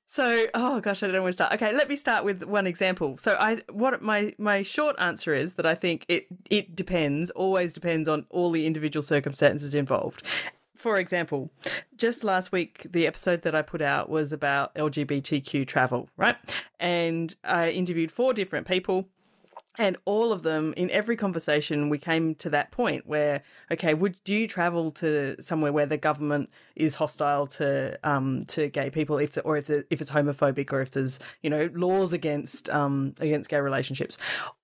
so, 0.07 0.45
oh 0.55 0.79
gosh, 0.79 1.03
I 1.03 1.07
don't 1.07 1.13
know 1.13 1.21
where 1.21 1.29
to 1.29 1.33
start. 1.33 1.53
Okay, 1.53 1.71
let 1.73 1.87
me 1.89 1.95
start 1.95 2.23
with 2.23 2.43
one 2.45 2.65
example. 2.65 3.17
So, 3.19 3.35
I 3.39 3.59
what 3.69 4.01
my 4.01 4.33
my 4.39 4.63
short 4.63 4.95
answer 4.97 5.35
is 5.35 5.53
that 5.55 5.65
I 5.67 5.75
think 5.75 6.05
it 6.07 6.25
it 6.49 6.75
depends, 6.75 7.29
always 7.31 7.73
depends 7.73 8.07
on 8.07 8.25
all 8.31 8.49
the 8.49 8.65
individual 8.65 9.03
circumstances 9.03 9.75
involved. 9.75 10.23
For 10.79 10.97
example, 10.97 11.51
just 11.97 12.23
last 12.23 12.53
week, 12.53 12.87
the 12.89 13.05
episode 13.05 13.41
that 13.41 13.53
I 13.53 13.61
put 13.61 13.81
out 13.81 14.09
was 14.09 14.31
about 14.31 14.73
LGBTQ 14.75 15.67
travel, 15.67 16.07
right? 16.15 16.37
And 16.79 17.35
I 17.43 17.71
interviewed 17.71 18.09
four 18.09 18.33
different 18.33 18.65
people 18.65 19.09
and 19.77 19.97
all 20.05 20.31
of 20.31 20.43
them 20.43 20.73
in 20.77 20.89
every 20.89 21.17
conversation 21.17 21.89
we 21.89 21.97
came 21.97 22.33
to 22.35 22.49
that 22.49 22.71
point 22.71 23.05
where 23.05 23.41
okay 23.71 23.93
would 23.93 24.15
do 24.23 24.33
you 24.33 24.47
travel 24.47 24.91
to 24.91 25.35
somewhere 25.41 25.71
where 25.71 25.85
the 25.85 25.97
government 25.97 26.49
is 26.75 26.95
hostile 26.95 27.45
to 27.45 27.97
um 28.03 28.43
to 28.45 28.67
gay 28.69 28.89
people 28.89 29.17
if 29.17 29.33
the, 29.33 29.41
or 29.41 29.57
if 29.57 29.67
the, 29.67 29.85
if 29.89 30.01
it's 30.01 30.11
homophobic 30.11 30.71
or 30.73 30.81
if 30.81 30.91
there's 30.91 31.19
you 31.41 31.49
know 31.49 31.69
laws 31.73 32.13
against 32.13 32.69
um 32.69 33.13
against 33.19 33.49
gay 33.49 33.59
relationships 33.59 34.17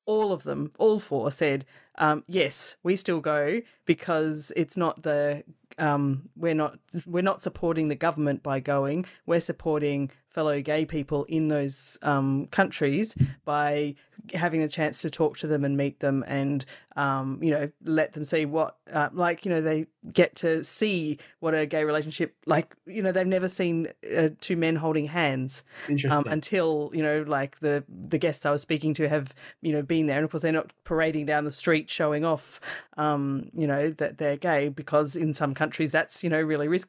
all 0.06 0.32
of 0.32 0.44
them 0.44 0.72
all 0.78 1.00
four 1.00 1.32
said 1.32 1.66
um 1.98 2.24
yes 2.28 2.76
we 2.84 2.96
still 2.96 3.22
go 3.22 3.62
because 3.86 4.52
it's 4.56 4.76
not 4.76 5.04
the 5.04 5.44
um 5.78 6.30
we're 6.36 6.54
not 6.54 6.80
we're 7.06 7.24
not 7.24 7.42
supporting 7.42 7.88
the 7.88 7.96
government 7.96 8.44
by 8.44 8.60
going. 8.60 9.06
We're 9.26 9.40
supporting 9.40 10.12
fellow 10.30 10.62
gay 10.62 10.86
people 10.86 11.24
in 11.26 11.48
those 11.48 11.98
um 12.02 12.48
countries 12.48 13.16
by 13.46 13.96
having 14.34 14.60
the 14.60 14.68
chance 14.68 15.02
to 15.02 15.10
talk 15.10 15.38
to 15.38 15.48
them 15.48 15.64
and 15.64 15.78
meet 15.78 16.00
them 16.00 16.24
and 16.28 16.66
um, 16.98 17.40
you 17.42 17.52
know 17.52 17.70
let 17.84 18.14
them 18.14 18.24
see 18.24 18.46
what 18.46 18.78
uh, 18.92 19.10
like 19.14 19.46
you 19.46 19.52
know 19.52 19.62
they 19.62 19.86
get 20.14 20.36
to 20.36 20.64
see 20.64 21.18
what 21.40 21.54
a 21.54 21.66
gay 21.66 21.84
relationship 21.84 22.36
like 22.46 22.74
you 22.86 23.02
know 23.02 23.12
they've 23.12 23.28
never 23.28 23.50
seen 23.50 23.88
uh, 24.16 24.30
two 24.40 24.56
men 24.56 24.78
holding 24.78 25.06
hands 25.06 25.64
um, 26.10 26.24
until 26.28 26.90
you 26.94 27.04
know 27.04 27.24
like 27.28 27.60
the 27.60 27.84
the 27.90 28.18
guests 28.18 28.46
I 28.46 28.52
was 28.52 28.62
speaking 28.62 28.94
to 28.96 29.10
have 29.10 29.34
you 29.62 29.74
know 29.74 29.82
been 29.82 30.08
there. 30.08 30.18
And 30.18 30.26
of 30.26 30.32
course 30.32 30.42
they're 30.42 30.52
not 30.54 30.72
parading 30.86 31.26
down 31.26 31.44
the 31.44 31.52
street 31.52 31.90
showing 31.90 32.24
off 32.24 32.62
um, 32.98 33.50
you 33.54 33.68
know 33.68 33.90
that 33.92 34.18
they're 34.18 34.38
gay 34.38 34.70
because 34.70 35.16
in 35.18 35.34
some 35.34 35.54
countries 35.54 35.92
that's 35.92 36.24
you 36.24 36.30
know 36.30 36.42
really 36.42 36.70
risky 36.70 36.85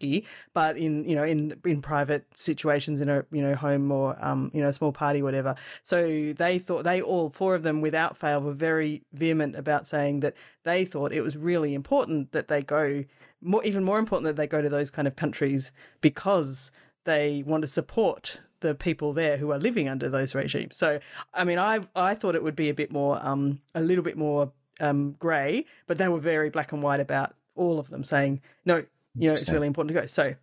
but 0.55 0.77
in 0.77 1.05
you 1.05 1.15
know 1.15 1.25
in 1.25 1.59
in 1.65 1.81
private 1.83 2.27
situations 2.35 3.01
in 3.01 3.09
a 3.09 3.25
you 3.31 3.43
know 3.43 3.55
home 3.55 3.91
or 3.91 4.17
um, 4.25 4.51
you 4.53 4.63
know 4.63 4.71
small 4.71 4.93
party 4.93 5.23
whatever 5.23 5.55
so 5.83 6.33
they 6.37 6.59
thought 6.59 6.85
they 6.85 7.01
all 7.01 7.31
four 7.31 7.55
of 7.55 7.63
them 7.63 7.81
without 7.81 8.17
fail 8.17 8.41
were 8.41 8.53
very 8.53 9.03
vehement 9.13 9.57
about 9.57 9.87
saying 9.87 10.21
that 10.21 10.35
they 10.65 10.85
thought 10.85 11.13
it 11.13 11.23
was 11.23 11.37
really 11.37 11.75
important 11.75 12.33
that 12.33 12.49
they 12.49 12.63
go 12.63 13.05
more 13.41 13.65
even 13.65 13.85
more 13.85 13.99
important 13.99 14.25
that 14.25 14.37
they 14.37 14.47
go 14.47 14.63
to 14.63 14.69
those 14.69 14.91
kind 14.91 15.07
of 15.09 15.17
countries 15.17 15.73
because 16.01 16.71
they 17.05 17.43
want 17.47 17.63
to 17.63 17.69
support 17.69 18.41
the 18.61 18.75
people 18.75 19.13
there 19.13 19.37
who 19.37 19.53
are 19.53 19.59
living 19.59 19.89
under 19.89 20.09
those 20.09 20.35
regimes. 20.35 20.77
So, 20.77 20.99
I 21.35 21.45
mean, 21.45 21.59
I 21.59 21.81
I 21.95 22.15
thought 22.15 22.35
it 22.35 22.43
would 22.43 22.57
be 22.57 22.69
a 22.69 22.75
bit 22.75 22.91
more, 22.91 23.19
um, 23.25 23.61
a 23.75 23.81
little 23.81 24.05
bit 24.05 24.17
more 24.17 24.53
um, 24.81 25.13
grey, 25.19 25.67
but 25.87 25.99
they 25.99 26.09
were 26.09 26.19
very 26.19 26.51
black 26.51 26.73
and 26.73 26.83
white 26.83 27.01
about 27.01 27.35
all 27.55 27.79
of 27.79 27.91
them, 27.91 28.05
saying 28.05 28.41
no, 28.65 28.85
you 29.19 29.29
know, 29.29 29.35
it's 29.35 29.49
really 29.51 29.67
important 29.67 29.95
to 29.95 30.01
go. 30.03 30.07
So 30.07 30.35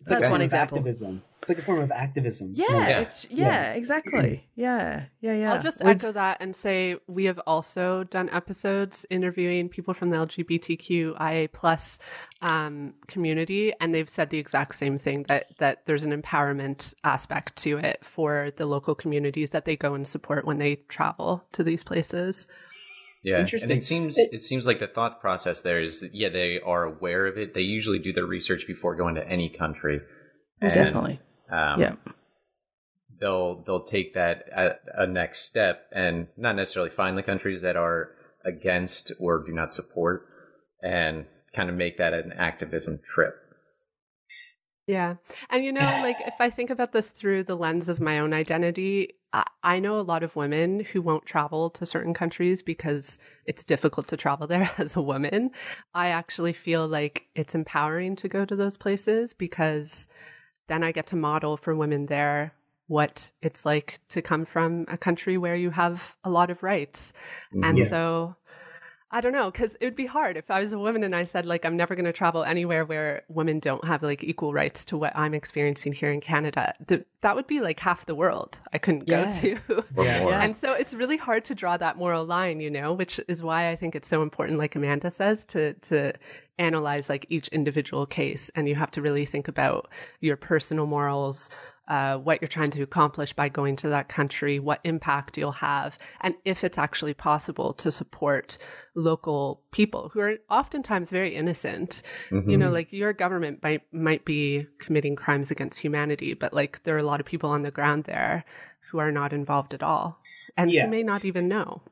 It's 0.00 0.10
that's 0.10 0.26
a 0.26 0.30
one 0.30 0.40
example. 0.40 0.78
activism. 0.78 1.22
It's 1.40 1.48
like 1.48 1.58
a 1.58 1.62
form 1.62 1.80
of 1.80 1.90
activism. 1.90 2.52
Yeah, 2.54 2.66
Yeah. 2.70 3.00
It's, 3.00 3.26
yeah, 3.30 3.72
exactly. 3.72 4.46
Yeah, 4.54 5.04
yeah, 5.20 5.34
yeah. 5.34 5.52
I'll 5.54 5.60
just 5.62 5.78
With- 5.82 6.02
echo 6.02 6.12
that 6.12 6.36
and 6.40 6.54
say 6.54 6.96
we 7.06 7.24
have 7.24 7.40
also 7.46 8.04
done 8.04 8.28
episodes 8.30 9.06
interviewing 9.10 9.68
people 9.70 9.94
from 9.94 10.10
the 10.10 10.18
LGBTQIA 10.18 11.50
plus 11.52 11.98
um, 12.42 12.94
community, 13.06 13.72
and 13.80 13.94
they've 13.94 14.08
said 14.08 14.30
the 14.30 14.38
exact 14.38 14.74
same 14.74 14.98
thing 14.98 15.24
that 15.28 15.46
that 15.58 15.86
there's 15.86 16.04
an 16.04 16.12
empowerment 16.22 16.94
aspect 17.04 17.56
to 17.56 17.78
it 17.78 18.04
for 18.04 18.50
the 18.56 18.66
local 18.66 18.94
communities 18.94 19.50
that 19.50 19.64
they 19.64 19.76
go 19.76 19.94
and 19.94 20.06
support 20.06 20.44
when 20.44 20.58
they 20.58 20.76
travel 20.88 21.44
to 21.52 21.62
these 21.64 21.82
places. 21.82 22.46
Yeah, 23.22 23.40
Interesting. 23.40 23.70
And 23.70 23.78
it 23.80 23.84
seems 23.84 24.18
It- 24.18 24.32
it 24.32 24.42
seems 24.42 24.66
like 24.66 24.78
the 24.78 24.86
thought 24.86 25.20
process 25.20 25.60
there 25.60 25.80
is 25.80 26.00
that, 26.00 26.14
yeah, 26.14 26.30
they 26.30 26.58
are 26.60 26.84
aware 26.84 27.26
of 27.26 27.36
it. 27.36 27.52
They 27.54 27.60
usually 27.60 27.98
do 27.98 28.12
their 28.12 28.24
research 28.26 28.66
before 28.66 28.96
going 28.96 29.14
to 29.16 29.26
any 29.28 29.50
country. 29.50 30.00
And, 30.62 30.72
definitely. 30.72 31.20
Um, 31.50 31.80
Yeah. 31.80 31.96
They'll 33.20 33.62
they'll 33.64 33.84
take 33.84 34.14
that 34.14 34.46
a, 34.50 35.02
a 35.02 35.06
next 35.06 35.40
step 35.40 35.86
and 35.92 36.28
not 36.38 36.56
necessarily 36.56 36.88
find 36.88 37.18
the 37.18 37.22
countries 37.22 37.60
that 37.60 37.76
are 37.76 38.12
against 38.46 39.12
or 39.20 39.44
do 39.44 39.52
not 39.52 39.70
support, 39.74 40.22
and 40.82 41.26
kind 41.54 41.68
of 41.68 41.76
make 41.76 41.98
that 41.98 42.14
an 42.14 42.32
activism 42.32 42.98
trip. 43.04 43.34
Yeah. 44.86 45.16
And 45.50 45.62
you 45.62 45.72
know, 45.72 45.84
like 46.02 46.16
if 46.26 46.40
I 46.40 46.48
think 46.48 46.70
about 46.70 46.92
this 46.92 47.10
through 47.10 47.44
the 47.44 47.56
lens 47.56 47.90
of 47.90 48.00
my 48.00 48.18
own 48.18 48.32
identity, 48.32 49.10
I, 49.32 49.78
know 49.78 50.00
a 50.00 50.02
lot 50.02 50.22
of 50.22 50.34
women 50.36 50.80
who 50.80 51.00
won't 51.00 51.24
travel 51.26 51.70
to 51.70 51.86
certain 51.86 52.14
countries 52.14 52.62
because 52.62 53.18
it's 53.46 53.64
difficult 53.64 54.08
to 54.08 54.16
travel 54.16 54.46
there 54.48 54.70
as 54.78 54.96
a 54.96 55.02
woman. 55.02 55.50
I 55.94 56.08
actually 56.08 56.52
feel 56.52 56.86
like 56.86 57.26
it's 57.34 57.54
empowering 57.54 58.16
to 58.16 58.28
go 58.28 58.44
to 58.44 58.56
those 58.56 58.76
places 58.76 59.32
because 59.32 60.08
then 60.68 60.82
I 60.82 60.92
get 60.92 61.06
to 61.08 61.16
model 61.16 61.56
for 61.56 61.74
women 61.74 62.06
there 62.06 62.54
what 62.86 63.30
it's 63.40 63.64
like 63.64 64.00
to 64.08 64.20
come 64.20 64.44
from 64.44 64.84
a 64.88 64.98
country 64.98 65.38
where 65.38 65.54
you 65.54 65.70
have 65.70 66.16
a 66.24 66.30
lot 66.30 66.50
of 66.50 66.64
rights. 66.64 67.12
And 67.52 67.78
Yeah. 67.78 67.84
so 67.84 68.36
I 69.12 69.20
don't 69.20 69.32
know, 69.32 69.50
because 69.50 69.76
it 69.80 69.84
would 69.84 69.96
be 69.96 70.06
hard 70.06 70.36
if 70.36 70.50
I 70.52 70.60
was 70.60 70.72
a 70.72 70.78
woman 70.78 71.02
and 71.02 71.16
I 71.16 71.24
said, 71.24 71.44
like, 71.44 71.64
I'm 71.64 71.76
never 71.76 71.96
going 71.96 72.04
to 72.04 72.12
travel 72.12 72.44
anywhere 72.44 72.84
where 72.84 73.22
women 73.28 73.58
don't 73.58 73.84
have 73.84 74.04
like 74.04 74.22
equal 74.22 74.52
rights 74.52 74.84
to 74.86 74.96
what 74.96 75.12
I'm 75.16 75.34
experiencing 75.34 75.92
here 75.92 76.12
in 76.12 76.20
Canada. 76.20 76.74
Th- 76.86 77.04
that 77.22 77.34
would 77.34 77.48
be 77.48 77.60
like 77.60 77.80
half 77.80 78.06
the 78.06 78.14
world 78.14 78.60
I 78.72 78.78
couldn't 78.78 79.08
Yeah. 79.08 79.24
go 79.24 79.30
to. 79.32 79.58
Or 79.96 80.04
Yeah. 80.04 80.20
more. 80.22 80.30
Yeah. 80.30 80.42
And 80.42 80.54
so 80.54 80.74
it's 80.74 80.94
really 80.94 81.16
hard 81.16 81.44
to 81.46 81.56
draw 81.56 81.76
that 81.76 81.96
moral 81.96 82.24
line, 82.24 82.60
you 82.60 82.70
know, 82.70 82.92
which 82.92 83.18
is 83.26 83.42
why 83.42 83.68
I 83.70 83.74
think 83.76 83.96
it's 83.96 84.06
so 84.08 84.22
important, 84.22 84.58
like 84.58 84.76
Amanda 84.76 85.10
says, 85.10 85.44
to 85.46 85.74
to 85.74 86.12
analyze 86.58 87.08
like 87.08 87.26
each 87.30 87.48
individual 87.48 88.06
case, 88.06 88.50
and 88.54 88.68
you 88.68 88.74
have 88.74 88.90
to 88.92 89.02
really 89.02 89.24
think 89.26 89.48
about 89.48 89.88
your 90.20 90.36
personal 90.36 90.86
morals, 90.86 91.50
uh, 91.90 92.16
what 92.18 92.40
you're 92.40 92.48
trying 92.48 92.70
to 92.70 92.82
accomplish 92.82 93.32
by 93.34 93.48
going 93.48 93.74
to 93.76 93.88
that 93.88 94.08
country, 94.08 94.58
what 94.60 94.80
impact 94.84 95.36
you'll 95.36 95.50
have, 95.72 95.98
and 96.20 96.34
if 96.44 96.62
it's 96.62 96.78
actually 96.78 97.14
possible 97.14 97.72
to 97.74 97.90
support 97.90 98.56
local 98.94 99.60
people 99.72 100.10
who 100.12 100.20
are 100.20 100.36
oftentimes 100.48 101.10
very 101.10 101.34
innocent. 101.34 102.02
You 102.30 102.56
know, 102.56 102.70
like 102.70 102.92
your 102.92 103.12
government 103.12 103.60
might 103.62 103.82
might 103.92 104.24
be 104.24 104.66
committing 104.78 105.16
crimes 105.16 105.50
against 105.50 105.80
humanity, 105.80 106.32
but 106.34 106.52
like 106.54 106.82
there 106.84 106.94
are 106.94 106.98
a 107.06 107.10
lot 107.12 107.20
of 107.20 107.26
people 107.26 107.50
on 107.50 107.62
the 107.62 107.70
ground 107.72 108.04
there 108.04 108.44
who 108.90 108.98
are 108.98 109.12
not 109.12 109.32
involved 109.32 109.74
at 109.74 109.82
all 109.82 110.20
and 110.56 110.70
Yeah. 110.70 110.84
who 110.84 110.90
may 110.90 111.02
not 111.02 111.24
even 111.24 111.48
know. 111.48 111.82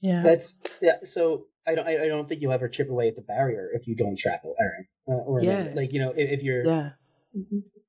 yeah. 0.00 0.22
That's 0.22 0.54
yeah. 0.80 0.98
So 1.04 1.46
I 1.66 1.74
don't. 1.76 1.86
I 1.86 2.04
I 2.04 2.08
don't 2.08 2.26
think 2.28 2.40
you'll 2.42 2.52
ever 2.60 2.68
chip 2.68 2.88
away 2.90 3.08
at 3.08 3.16
the 3.16 3.22
barrier 3.22 3.68
if 3.74 3.86
you 3.86 3.94
don't 3.94 4.18
travel, 4.18 4.54
Erin. 4.58 4.86
Uh, 5.06 5.22
or 5.30 5.42
Yeah. 5.42 5.62
like, 5.66 5.74
like, 5.76 5.92
you 5.92 6.00
know, 6.00 6.10
if, 6.16 6.28
if 6.36 6.42
you're 6.42 6.64
yeah. 6.64 6.90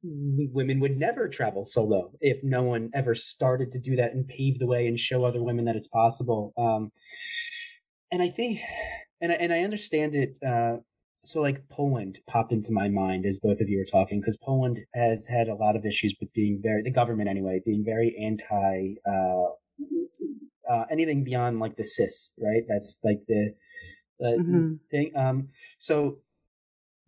Women 0.03 0.79
would 0.81 0.97
never 0.97 1.27
travel 1.29 1.65
solo 1.65 2.11
if 2.19 2.43
no 2.43 2.63
one 2.63 2.89
ever 2.93 3.15
started 3.15 3.71
to 3.71 3.79
do 3.79 3.95
that 3.95 4.13
and 4.13 4.27
pave 4.27 4.59
the 4.59 4.67
way 4.67 4.85
and 4.87 4.99
show 4.99 5.23
other 5.23 5.41
women 5.41 5.65
that 5.65 5.75
it's 5.75 5.87
possible. 5.87 6.53
Um, 6.57 6.91
and 8.11 8.21
I 8.21 8.29
think, 8.29 8.59
and 9.21 9.31
I, 9.31 9.35
and 9.35 9.53
I 9.53 9.61
understand 9.61 10.13
it. 10.15 10.35
Uh, 10.45 10.77
so 11.23 11.41
like 11.41 11.69
Poland 11.69 12.19
popped 12.27 12.51
into 12.51 12.71
my 12.71 12.89
mind 12.89 13.25
as 13.25 13.39
both 13.39 13.61
of 13.61 13.69
you 13.69 13.77
were 13.77 13.85
talking 13.89 14.19
because 14.19 14.37
Poland 14.43 14.79
has 14.93 15.25
had 15.27 15.47
a 15.47 15.55
lot 15.55 15.77
of 15.77 15.85
issues 15.85 16.13
with 16.19 16.31
being 16.33 16.59
very 16.61 16.83
the 16.83 16.91
government 16.91 17.29
anyway 17.29 17.61
being 17.65 17.83
very 17.85 18.13
anti 18.21 18.95
uh, 19.07 19.53
uh, 20.69 20.85
anything 20.91 21.23
beyond 21.23 21.59
like 21.59 21.75
the 21.77 21.83
cis 21.83 22.33
right 22.41 22.63
that's 22.67 22.99
like 23.03 23.19
the 23.27 23.53
the 24.19 24.37
Mhm. 24.39 24.79
thing 24.91 25.11
um 25.15 25.49
so 25.79 26.19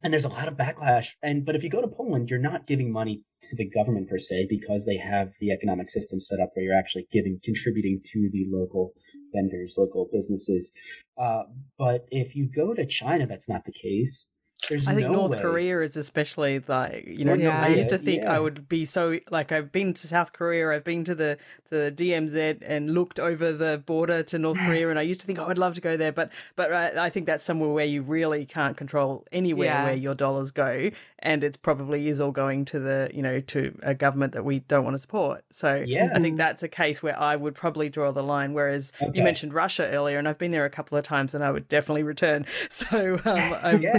and 0.05 0.13
there's 0.13 0.23
a 0.23 0.29
lot 0.29 0.47
of 0.47 0.55
backlash 0.55 1.07
and 1.23 1.43
but 1.45 1.55
if 1.55 1.63
you 1.63 1.69
go 1.69 1.81
to 1.81 1.87
poland 1.87 2.29
you're 2.29 2.39
not 2.39 2.67
giving 2.67 2.91
money 2.91 3.23
to 3.41 3.55
the 3.55 3.67
government 3.67 4.07
per 4.07 4.19
se 4.19 4.45
because 4.47 4.85
they 4.85 4.97
have 4.97 5.29
the 5.41 5.49
economic 5.49 5.89
system 5.89 6.21
set 6.21 6.39
up 6.39 6.51
where 6.53 6.63
you're 6.63 6.77
actually 6.77 7.07
giving 7.11 7.39
contributing 7.43 7.99
to 8.05 8.29
the 8.31 8.45
local 8.51 8.93
vendors 9.33 9.75
local 9.77 10.07
businesses. 10.13 10.71
Uh, 11.17 11.43
but 11.77 12.05
if 12.11 12.35
you 12.35 12.47
go 12.47 12.75
to 12.75 12.85
china 12.85 13.25
that's 13.25 13.49
not 13.49 13.65
the 13.65 13.73
case 13.73 14.29
there's 14.69 14.87
I 14.87 14.95
think 14.95 15.07
no 15.07 15.13
North 15.13 15.35
way. 15.35 15.41
Korea 15.41 15.81
is 15.81 15.95
especially 15.97 16.59
like 16.67 17.05
you 17.05 17.25
know. 17.25 17.33
Yeah. 17.35 17.61
I 17.61 17.67
used 17.67 17.89
to 17.89 17.97
think 17.97 18.23
yeah. 18.23 18.33
I 18.35 18.39
would 18.39 18.67
be 18.67 18.85
so 18.85 19.19
like 19.29 19.51
I've 19.51 19.71
been 19.71 19.93
to 19.93 20.07
South 20.07 20.33
Korea, 20.33 20.71
I've 20.71 20.83
been 20.83 21.03
to 21.05 21.13
the 21.15 21.37
the 21.69 21.93
DMZ 21.95 22.59
and 22.61 22.93
looked 22.93 23.19
over 23.19 23.51
the 23.51 23.83
border 23.85 24.23
to 24.23 24.39
North 24.39 24.57
Korea, 24.65 24.89
and 24.89 24.97
I 24.97 25.03
used 25.03 25.19
to 25.21 25.27
think 25.27 25.39
oh, 25.39 25.45
I'd 25.47 25.57
love 25.57 25.75
to 25.75 25.81
go 25.81 25.97
there, 25.97 26.11
but 26.11 26.31
but 26.55 26.71
I, 26.73 27.05
I 27.05 27.09
think 27.09 27.25
that's 27.25 27.43
somewhere 27.43 27.69
where 27.69 27.85
you 27.85 28.01
really 28.01 28.45
can't 28.45 28.75
control 28.77 29.25
anywhere 29.31 29.67
Yeah. 29.67 29.83
where 29.85 29.95
your 29.95 30.15
dollars 30.15 30.51
go, 30.51 30.89
and 31.19 31.43
it's 31.43 31.57
probably 31.57 32.07
is 32.07 32.19
all 32.21 32.31
going 32.31 32.65
to 32.65 32.79
the 32.79 33.11
you 33.13 33.21
know 33.21 33.41
to 33.41 33.77
a 33.83 33.93
government 33.93 34.33
that 34.33 34.45
we 34.45 34.59
don't 34.59 34.83
want 34.83 34.95
to 34.95 34.99
support. 34.99 35.43
So 35.51 35.83
Yeah. 35.85 36.09
I 36.15 36.19
think 36.19 36.37
that's 36.37 36.63
a 36.63 36.69
case 36.69 37.03
where 37.03 37.19
I 37.19 37.35
would 37.35 37.55
probably 37.55 37.89
draw 37.89 38.11
the 38.11 38.23
line. 38.23 38.53
Whereas 38.53 38.93
Okay. 39.01 39.11
you 39.17 39.23
mentioned 39.23 39.53
Russia 39.53 39.87
earlier, 39.87 40.17
and 40.17 40.27
I've 40.27 40.37
been 40.37 40.51
there 40.51 40.65
a 40.65 40.69
couple 40.69 40.97
of 40.97 41.03
times, 41.03 41.35
and 41.35 41.43
I 41.43 41.51
would 41.51 41.67
definitely 41.67 42.03
return. 42.03 42.45
So 42.69 43.19
um, 43.25 43.55
I'm 43.63 43.81
Yeah. 43.81 43.91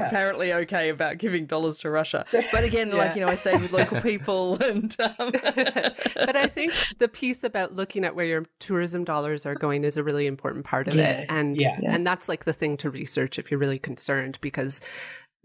Apparently 0.50 0.64
okay 0.76 0.88
about 0.90 1.18
giving 1.18 1.46
dollars 1.46 1.78
to 1.78 1.90
Russia. 1.90 2.24
But 2.52 2.64
again, 2.64 2.88
Yeah. 2.88 2.94
like 2.96 3.14
you 3.14 3.20
know, 3.20 3.28
I 3.28 3.34
stayed 3.34 3.60
with 3.60 3.72
local 3.72 4.00
people, 4.12 4.56
and 4.62 4.94
um, 5.00 5.30
but 6.14 6.36
I 6.36 6.46
think 6.46 6.72
the 6.98 7.08
piece 7.08 7.44
about 7.44 7.74
looking 7.74 8.04
at 8.04 8.14
where 8.14 8.26
your 8.26 8.44
tourism 8.60 9.04
dollars 9.04 9.46
are 9.46 9.54
going 9.54 9.84
is 9.84 9.96
a 9.96 10.02
really 10.02 10.26
important 10.26 10.64
part 10.64 10.88
of 10.88 10.96
it. 10.96 11.26
And 11.28 11.56
Yeah. 11.60 11.78
and 11.88 12.06
that's 12.06 12.28
like 12.28 12.44
the 12.44 12.52
thing 12.52 12.76
to 12.78 12.90
research 12.90 13.38
if 13.38 13.50
you're 13.50 13.60
really 13.60 13.78
concerned 13.78 14.38
because 14.40 14.80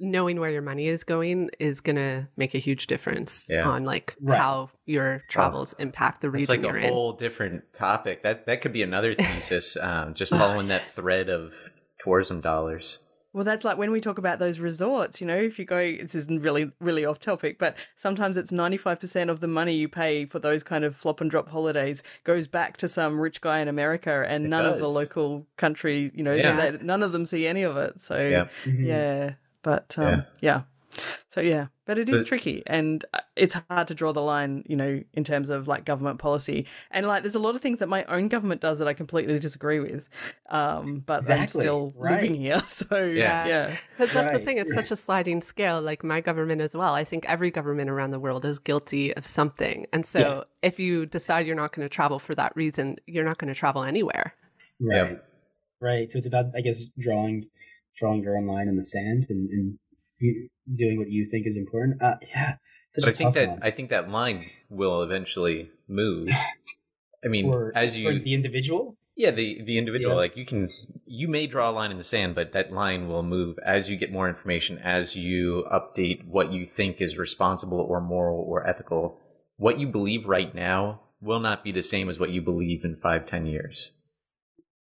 knowing 0.03 0.39
where 0.39 0.49
your 0.49 0.63
money 0.63 0.87
is 0.87 1.03
going 1.03 1.51
is 1.59 1.79
going 1.79 1.95
to 1.95 2.27
make 2.35 2.55
a 2.55 2.57
huge 2.57 2.87
difference 2.87 3.45
Yeah. 3.49 3.67
on 3.69 3.83
like 3.85 4.15
Right. 4.19 4.39
how 4.39 4.71
your 4.87 5.21
travels 5.29 5.73
impact 5.77 6.21
the 6.21 6.29
region 6.31 6.41
It's 6.41 6.49
like 6.49 6.61
you're 6.63 6.77
a 6.77 6.83
in. 6.87 6.93
whole 6.93 7.13
different 7.13 7.71
topic. 7.73 8.23
That 8.23 8.45
that 8.47 8.61
could 8.61 8.73
be 8.73 8.81
another 8.83 9.13
thesis. 9.13 9.77
Um, 9.77 10.13
just 10.15 10.31
following 10.31 10.69
that 10.69 10.85
thread 10.87 11.29
of 11.29 11.53
tourism 11.99 12.41
dollars. 12.41 12.99
Well, 13.33 13.43
that's 13.43 13.63
like 13.63 13.77
when 13.77 13.91
we 13.91 14.01
talk 14.01 14.17
about 14.17 14.39
those 14.39 14.59
resorts. 14.59 15.21
You 15.21 15.27
know, 15.27 15.37
if 15.37 15.57
you 15.57 15.65
go, 15.65 15.79
this 15.79 16.15
isn't 16.15 16.41
really 16.43 16.71
really 16.79 17.05
off 17.05 17.19
topic, 17.19 17.57
but 17.59 17.77
sometimes 17.95 18.37
it's 18.37 18.51
ninety 18.51 18.77
five 18.77 18.99
percent 18.99 19.29
of 19.29 19.39
the 19.39 19.47
money 19.47 19.73
you 19.75 19.87
pay 19.87 20.25
for 20.25 20.39
those 20.39 20.63
kind 20.63 20.83
of 20.83 20.95
flop 20.95 21.21
and 21.21 21.29
drop 21.31 21.49
holidays 21.49 22.03
goes 22.23 22.47
back 22.47 22.77
to 22.77 22.89
some 22.89 23.19
rich 23.19 23.41
guy 23.41 23.59
in 23.59 23.67
America, 23.67 24.25
and 24.27 24.45
It 24.45 24.49
none 24.49 24.65
of 24.65 24.79
the 24.79 24.87
local 24.89 25.47
country, 25.57 26.11
you 26.13 26.23
know, 26.23 26.33
Yeah. 26.33 26.71
they, 26.71 26.77
none 26.83 27.03
of 27.03 27.11
them 27.11 27.25
see 27.25 27.47
any 27.47 27.63
of 27.63 27.77
it. 27.77 28.01
So 28.01 28.17
Yeah. 28.19 28.47
Mhm. 28.65 28.85
yeah 28.85 29.33
but 29.63 29.95
um, 29.97 30.03
Yeah. 30.05 30.23
yeah. 30.41 30.61
so 31.29 31.39
yeah 31.41 31.67
but 31.91 31.99
it 31.99 32.07
is 32.07 32.19
But- 32.19 32.27
tricky 32.27 32.63
and 32.67 33.03
uh, 33.13 33.19
it's 33.35 33.55
hard 33.69 33.87
to 33.89 33.93
draw 33.95 34.11
the 34.13 34.21
line 34.21 34.63
you 34.65 34.77
know 34.77 35.03
in 35.13 35.23
terms 35.25 35.49
of 35.49 35.67
like 35.67 35.83
government 35.83 36.19
policy 36.19 36.65
and 36.89 37.05
like 37.05 37.21
there's 37.23 37.35
a 37.35 37.39
lot 37.47 37.53
of 37.55 37.61
things 37.61 37.79
that 37.79 37.89
my 37.89 38.03
own 38.05 38.29
government 38.29 38.61
does 38.61 38.77
that 38.79 38.87
i 38.87 38.93
completely 38.93 39.37
disagree 39.39 39.79
with 39.79 40.07
um 40.49 41.03
but 41.05 41.29
i'm 41.29 41.47
still 41.49 41.93
right. 41.97 42.13
living 42.21 42.35
here 42.35 42.59
so 42.65 42.97
Yeah. 43.03 43.45
yeah 43.47 43.75
Because 43.97 44.13
that's 44.13 44.31
the 44.31 44.39
thing, 44.39 44.57
it's 44.57 44.73
such 44.73 44.89
a 44.91 44.95
sliding 44.95 45.41
scale, 45.41 45.81
like 45.81 46.03
my 46.03 46.21
government 46.21 46.61
as 46.61 46.73
well. 46.75 46.93
I 46.95 47.03
think 47.03 47.25
every 47.25 47.51
government 47.51 47.89
around 47.89 48.11
the 48.11 48.19
world 48.19 48.43
is 48.45 48.57
guilty 48.57 49.13
of 49.15 49.25
something. 49.25 49.85
And 49.93 50.03
so 50.05 50.19
Yeah. 50.19 50.43
if 50.69 50.79
you 50.79 51.05
decide 51.05 51.45
you're 51.45 51.55
not 51.63 51.71
going 51.73 51.85
to 51.85 51.89
travel 51.99 52.17
for 52.19 52.33
that 52.35 52.51
reason, 52.55 52.97
you're 53.05 53.23
not 53.31 53.37
going 53.37 53.53
to 53.53 53.59
travel 53.63 53.83
anywhere. 53.83 54.33
Right. 54.79 55.11
Yeah. 55.11 55.17
Right. 55.89 56.09
So 56.09 56.17
it's 56.19 56.27
about, 56.27 56.45
I 56.55 56.61
guess, 56.61 56.79
drawing 57.05 57.45
drawing 57.99 58.23
your 58.23 58.35
own 58.37 58.47
line 58.47 58.67
in 58.67 58.75
the 58.75 58.83
sand 58.95 59.27
and, 59.29 59.49
and 59.55 59.63
you- 59.65 59.77
doing 60.73 60.97
what 60.97 61.09
you 61.09 61.27
think 61.29 61.45
is 61.47 61.57
important. 61.57 62.01
Uh, 62.01 62.15
yeah. 62.21 62.55
Such 62.91 63.03
But 63.03 63.07
I 63.07 63.11
a 63.11 63.13
think 63.15 63.35
that 63.35 63.49
one. 63.49 63.59
I 63.61 63.71
think 63.71 63.89
that 63.89 64.09
line 64.09 64.49
will 64.69 65.01
eventually 65.01 65.71
move. 65.87 66.29
I 67.23 67.27
mean, 67.27 67.45
for, 67.45 67.71
as 67.75 67.93
for 67.93 67.99
you 67.99 68.19
the 68.19 68.33
individual. 68.33 68.97
Yeah, 69.15 69.31
the 69.31 69.61
the 69.61 69.77
individual 69.77 70.15
Yeah. 70.15 70.21
like 70.21 70.35
you 70.35 70.45
can 70.45 70.69
you 71.05 71.27
may 71.27 71.45
draw 71.45 71.69
a 71.69 71.71
line 71.71 71.91
in 71.91 71.97
the 71.97 72.03
sand, 72.03 72.33
but 72.35 72.53
that 72.53 72.71
line 72.73 73.07
will 73.07 73.23
move 73.23 73.59
as 73.65 73.89
you 73.89 73.97
get 73.97 74.11
more 74.11 74.27
information, 74.27 74.77
as 74.79 75.15
you 75.15 75.65
update 75.71 76.25
what 76.25 76.51
you 76.51 76.65
think 76.65 76.99
is 76.99 77.17
responsible 77.17 77.79
or 77.79 78.01
moral 78.01 78.43
or 78.47 78.67
ethical. 78.67 79.19
What 79.57 79.79
you 79.79 79.87
believe 79.87 80.25
right 80.25 80.53
now 80.55 81.01
will 81.21 81.39
not 81.39 81.63
be 81.63 81.71
the 81.71 81.83
same 81.83 82.09
as 82.09 82.19
what 82.19 82.31
you 82.31 82.41
believe 82.41 82.83
in 82.83 82.95
five, 82.95 83.25
ten 83.25 83.45
years. 83.45 83.97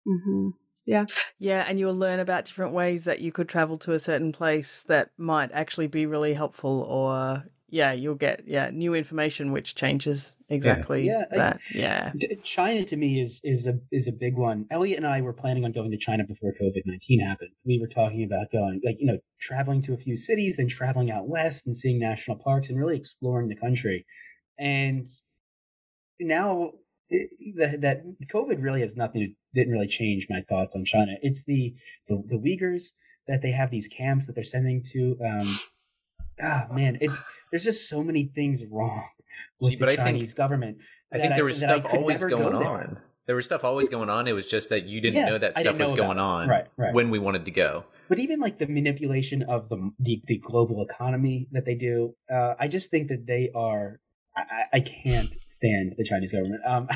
Mm-hmm. 0.06 0.48
Yeah 0.86 1.04
Yeah. 1.38 1.64
and 1.68 1.78
you'll 1.78 1.94
learn 1.94 2.20
about 2.20 2.44
different 2.46 2.72
ways 2.72 3.04
that 3.04 3.20
you 3.20 3.32
could 3.32 3.48
travel 3.48 3.76
to 3.78 3.92
a 3.92 3.98
certain 3.98 4.32
place 4.32 4.84
that 4.84 5.10
might 5.18 5.50
actually 5.52 5.88
be 5.88 6.06
really 6.06 6.34
helpful 6.34 6.82
or 6.88 7.44
yeah 7.68 7.92
you'll 7.92 8.14
get 8.14 8.42
yeah 8.46 8.70
new 8.70 8.94
information 8.94 9.50
which 9.50 9.74
changes 9.74 10.36
exactly 10.48 11.06
Yeah, 11.06 11.24
I- 11.32 11.36
that 11.36 11.60
yeah 11.74 12.12
China 12.44 12.84
to 12.84 12.96
me 12.96 13.20
is 13.20 13.40
is 13.42 13.66
a 13.66 13.74
is 13.90 14.06
a 14.06 14.12
big 14.12 14.36
one. 14.36 14.66
Elliot 14.70 14.98
and 14.98 15.06
I 15.06 15.20
were 15.20 15.32
planning 15.32 15.64
on 15.64 15.72
going 15.72 15.90
to 15.90 15.96
China 15.98 16.22
before 16.24 16.52
COVID 16.62 16.82
nineteen 16.86 17.20
happened. 17.20 17.50
We 17.64 17.80
were 17.80 17.88
talking 17.88 18.22
about 18.22 18.52
going 18.52 18.80
like 18.84 18.96
you 19.00 19.06
know 19.06 19.18
traveling 19.40 19.82
to 19.82 19.92
a 19.94 19.96
few 19.98 20.16
cities, 20.16 20.56
then 20.58 20.68
traveling 20.68 21.10
out 21.10 21.28
west 21.28 21.66
and 21.66 21.76
seeing 21.76 21.98
national 21.98 22.38
parks 22.38 22.68
and 22.70 22.78
really 22.78 22.96
exploring 22.96 23.48
the 23.48 23.56
country. 23.56 24.06
And 24.58 25.08
now 26.20 26.62
it, 26.62 26.70
that 27.56 27.80
that 27.82 28.02
COVID 28.32 28.62
really 28.62 28.80
has 28.80 28.96
nothing 28.96 29.34
didn't 29.54 29.72
really 29.72 29.86
change 29.86 30.26
my 30.28 30.42
thoughts 30.48 30.74
on 30.76 30.84
China. 30.84 31.12
It's 31.22 31.44
the 31.44 31.74
the, 32.08 32.22
the 32.26 32.36
Uyghurs 32.38 32.92
that 33.28 33.42
they 33.42 33.52
have 33.52 33.70
these 33.70 33.88
camps 33.88 34.26
that 34.26 34.34
they're 34.34 34.44
sending 34.44 34.82
to. 34.92 35.16
Um, 35.24 35.58
ah 36.42 36.66
man, 36.72 36.98
it's 37.00 37.22
there's 37.50 37.64
just 37.64 37.88
so 37.88 38.02
many 38.02 38.24
things 38.24 38.64
wrong 38.70 39.08
with 39.60 39.70
See, 39.70 39.76
but 39.76 39.86
the 39.86 39.92
I 39.92 39.96
think- 39.96 40.06
Chinese 40.08 40.34
government. 40.34 40.78
I 41.12 41.18
think 41.18 41.36
there 41.36 41.44
was 41.44 41.62
I 41.62 41.78
stuff 41.78 41.94
always 41.94 42.20
never 42.20 42.30
go 42.30 42.38
going 42.38 42.58
there. 42.58 42.68
on. 42.68 42.98
There 43.26 43.36
was 43.36 43.44
stuff 43.46 43.64
always 43.64 43.88
going 43.88 44.10
on. 44.10 44.26
It 44.28 44.32
was 44.32 44.48
just 44.48 44.68
that 44.70 44.84
you 44.86 45.00
didn't 45.00 45.16
Yeah, 45.16 45.30
know 45.30 45.38
that 45.38 45.56
stuff 45.56 45.78
was 45.78 45.92
going 45.92 46.12
about 46.12 46.18
on. 46.18 46.48
Right, 46.48 46.66
right. 46.76 46.94
when 46.94 47.10
we 47.10 47.18
wanted 47.18 47.44
to 47.44 47.50
go. 47.50 47.84
But 48.08 48.18
even 48.18 48.38
like 48.40 48.58
the 48.58 48.66
manipulation 48.66 49.42
of 49.44 49.68
the 49.68 49.90
the, 49.98 50.22
the 50.26 50.38
global 50.38 50.82
economy 50.82 51.46
that 51.52 51.64
they 51.64 51.74
do, 51.76 52.14
uh, 52.30 52.54
I 52.58 52.68
just 52.68 52.90
think 52.90 53.08
that 53.08 53.26
they 53.26 53.50
are. 53.54 54.00
I, 54.36 54.40
I- 54.40 54.62
I 54.72 54.80
can't 54.80 55.30
stand 55.46 55.94
the 55.96 56.04
Chinese 56.04 56.32
government. 56.32 56.60
Um, 56.66 56.88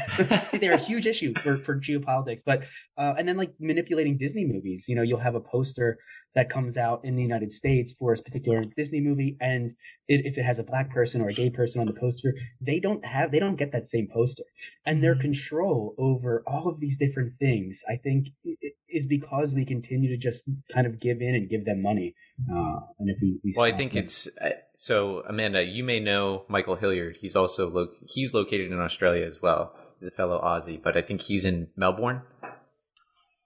they're 0.61 0.74
a 0.74 0.79
huge 0.79 1.07
issue 1.07 1.33
for, 1.42 1.57
for 1.57 1.76
geopolitics. 1.79 2.40
But 2.44 2.64
uh, 2.98 3.14
and 3.16 3.26
then 3.26 3.37
like 3.38 3.53
manipulating 3.59 4.18
Disney 4.18 4.44
movies. 4.44 4.87
You 4.88 4.96
know, 4.96 5.03
you'll 5.03 5.20
have 5.20 5.35
a 5.35 5.40
poster 5.40 5.98
that 6.35 6.50
comes 6.50 6.76
out 6.76 7.00
in 7.05 7.16
the 7.16 7.22
United 7.22 7.53
States 7.53 7.94
for 7.98 8.12
a 8.12 8.16
particular 8.16 8.64
Disney 8.76 9.00
movie, 9.00 9.37
and 9.40 9.72
it, 10.09 10.26
if 10.26 10.37
it 10.37 10.42
has 10.44 10.59
a 10.59 10.64
black 10.64 10.90
person 10.90 11.20
or 11.22 11.29
a 11.29 11.33
gay 11.33 11.48
person 11.48 11.81
on 11.81 11.87
the 11.87 11.94
poster, 11.98 12.35
they 12.61 12.81
don't 12.81 13.05
have 13.07 13.31
they 13.33 13.38
don't 13.38 13.57
get 13.57 13.72
that 13.72 13.87
same 13.87 14.09
poster. 14.12 14.44
And 14.85 15.03
their 15.03 15.16
control 15.16 15.94
over 15.96 16.42
all 16.46 16.68
of 16.68 16.81
these 16.81 16.98
different 16.98 17.35
things, 17.38 17.83
I 17.88 17.96
think, 17.96 18.29
i- 18.44 18.57
i- 18.62 18.72
is 18.88 19.07
because 19.07 19.55
we 19.55 19.64
continue 19.64 20.11
to 20.11 20.16
just 20.18 20.44
kind 20.74 20.87
of 20.87 21.00
give 21.00 21.22
in 21.22 21.35
and 21.35 21.48
give 21.48 21.64
them 21.64 21.81
money. 21.81 22.14
Uh, 22.50 22.81
and 22.98 23.09
if 23.09 23.18
we, 23.22 23.38
we 23.44 23.53
Well, 23.57 23.66
I 23.66 23.72
think 23.72 23.92
them- 23.92 24.03
it's 24.05 24.29
uh, 24.40 24.50
so. 24.82 25.22
Amanda, 25.28 25.64
you 25.64 25.84
may 25.84 26.00
know 26.00 26.44
Michael 26.48 26.76
Hilliard. 26.76 27.18
He's 27.20 27.36
also 27.36 27.68
lo- 27.68 27.92
he's 28.14 28.32
located 28.34 28.72
in 28.72 28.78
Australia 28.80 29.26
as 29.26 29.40
well. 29.42 29.74
He's 29.98 30.08
a 30.08 30.12
fellow 30.12 30.40
Aussie, 30.40 30.82
but 30.82 30.96
I 30.96 31.02
think 31.02 31.20
he's 31.22 31.44
in 31.44 31.68
Melbourne. 31.76 32.22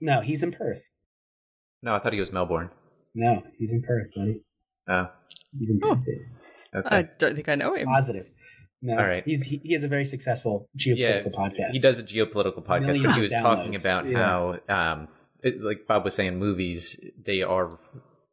no, 0.00 0.20
he's 0.20 0.42
in 0.42 0.52
Perth. 0.52 0.82
No, 1.82 1.94
I 1.94 1.98
thought 1.98 2.12
he 2.12 2.20
was 2.20 2.32
Melbourne. 2.32 2.70
No, 3.14 3.42
he's 3.58 3.72
in 3.72 3.82
Perth, 3.82 4.08
buddy. 4.14 4.42
Oh, 4.88 5.10
He's 5.58 5.70
in 5.70 5.80
Oh. 5.82 5.96
Perth. 5.96 6.84
okay. 6.86 6.96
i 6.96 7.02
don't 7.18 7.34
think 7.34 7.48
i 7.48 7.54
know 7.54 7.74
him 7.74 7.86
Positive. 7.86 8.26
No, 8.82 8.98
All 8.98 9.06
right. 9.06 9.22
He's 9.24 9.44
he, 9.46 9.60
he 9.64 9.72
has 9.72 9.82
a 9.84 9.88
very 9.88 10.04
successful 10.04 10.68
geopolitical 10.78 10.98
yeah, 10.98 11.22
podcast. 11.22 11.70
he 11.72 11.78
does 11.80 11.98
a 11.98 12.02
geopolitical 12.02 12.62
podcast, 12.64 12.86
Millions 12.86 13.06
but 13.06 13.14
he 13.14 13.20
of 13.24 13.30
was 13.30 13.32
talking 13.32 13.74
about 13.76 14.06
Yeah. 14.06 14.18
how, 14.18 14.58
um, 14.68 15.08
it, 15.42 15.62
like 15.62 15.86
Bob 15.88 16.04
was 16.04 16.14
saying, 16.14 16.38
movies 16.38 17.00
they 17.22 17.42
are 17.42 17.78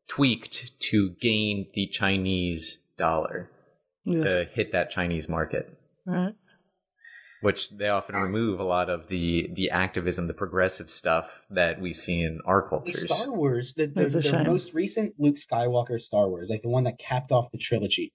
tweaked 0.09 0.77
to 0.89 1.11
gain 1.21 1.67
the 1.73 1.87
Chinese 1.87 2.80
dollar 3.07 3.49
Yeah. 4.05 4.19
to 4.25 4.31
hit 4.57 4.71
that 4.71 4.89
Chinese 4.91 5.27
market. 5.27 5.65
Right. 6.05 6.33
which 7.41 7.71
they 7.71 7.89
often 7.89 8.15
remove 8.15 8.59
a 8.59 8.63
lot 8.63 8.87
of 8.89 9.07
the 9.07 9.49
the 9.55 9.69
activism, 9.71 10.27
the 10.27 10.33
progressive 10.33 10.89
stuff 10.89 11.45
that 11.49 11.81
we 11.81 11.91
see 11.91 12.21
in 12.21 12.39
our 12.45 12.61
the 12.61 12.69
cultures. 12.69 13.17
Star 13.17 13.33
Wars, 13.35 13.73
the, 13.73 13.87
the, 13.87 14.05
That's 14.05 14.31
the 14.31 14.43
most 14.43 14.73
recent 14.75 15.15
Luke 15.17 15.37
Skywalker 15.37 15.99
Star 15.99 16.29
Wars, 16.29 16.47
like 16.49 16.61
the 16.61 16.69
one 16.69 16.83
that 16.85 16.99
capped 16.99 17.31
off 17.31 17.51
the 17.51 17.57
trilogy. 17.57 18.13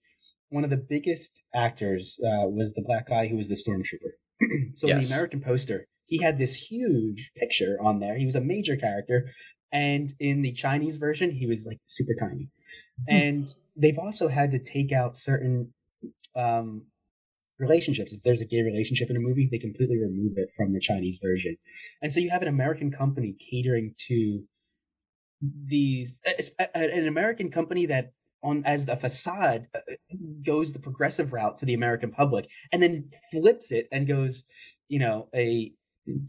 One 0.50 0.62
of 0.62 0.70
the 0.70 0.76
biggest 0.94 1.42
actors 1.52 2.18
uh, 2.24 2.46
was 2.58 2.72
the 2.74 2.82
black 2.86 3.08
guy 3.08 3.26
who 3.26 3.36
was 3.36 3.48
the 3.48 3.56
stormtrooper. 3.56 4.12
so 4.74 4.86
in 4.88 5.00
the 5.00 5.06
American 5.06 5.40
poster, 5.40 5.86
he 6.06 6.22
had 6.22 6.38
this 6.38 6.54
huge 6.70 7.32
picture 7.36 7.76
on 7.82 7.98
there. 7.98 8.16
He 8.16 8.26
was 8.26 8.36
a 8.36 8.40
major 8.40 8.76
character, 8.76 9.18
and 9.72 10.14
in 10.20 10.42
the 10.42 10.52
Chinese 10.52 10.96
version, 10.98 11.32
he 11.32 11.46
was 11.46 11.66
like 11.66 11.78
super 11.84 12.14
tiny. 12.18 12.48
And 13.08 13.52
they've 13.76 13.98
also 13.98 14.28
had 14.28 14.50
to 14.52 14.58
take 14.58 14.92
out 14.92 15.16
certain 15.16 15.72
um, 16.34 16.86
relationships. 17.58 18.12
If 18.12 18.22
there's 18.22 18.40
a 18.40 18.46
gay 18.46 18.62
relationship 18.62 19.10
in 19.10 19.16
a 19.16 19.20
movie, 19.20 19.48
they 19.50 19.58
completely 19.58 19.98
remove 19.98 20.34
it 20.36 20.50
from 20.56 20.72
the 20.72 20.80
Chinese 20.80 21.18
version. 21.22 21.56
And 22.02 22.12
so 22.12 22.20
you 22.20 22.30
have 22.30 22.42
an 22.42 22.48
American 22.48 22.90
company 22.90 23.36
catering 23.50 23.94
to 24.08 24.44
these 25.42 26.18
it's 26.24 26.50
a- 26.58 26.68
a- 26.74 26.98
an 26.98 27.06
American 27.06 27.50
company 27.50 27.86
that 27.86 28.12
on 28.42 28.64
as 28.64 28.86
the 28.86 28.96
facade 28.96 29.66
uh, 29.74 29.80
goes 30.44 30.72
the 30.72 30.78
progressive 30.78 31.32
route 31.32 31.58
to 31.58 31.66
the 31.66 31.74
American 31.74 32.10
public 32.10 32.48
and 32.72 32.82
then 32.82 33.10
flips 33.30 33.70
it 33.70 33.86
and 33.92 34.06
goes, 34.06 34.44
you 34.88 34.98
know, 34.98 35.28
a 35.34 35.72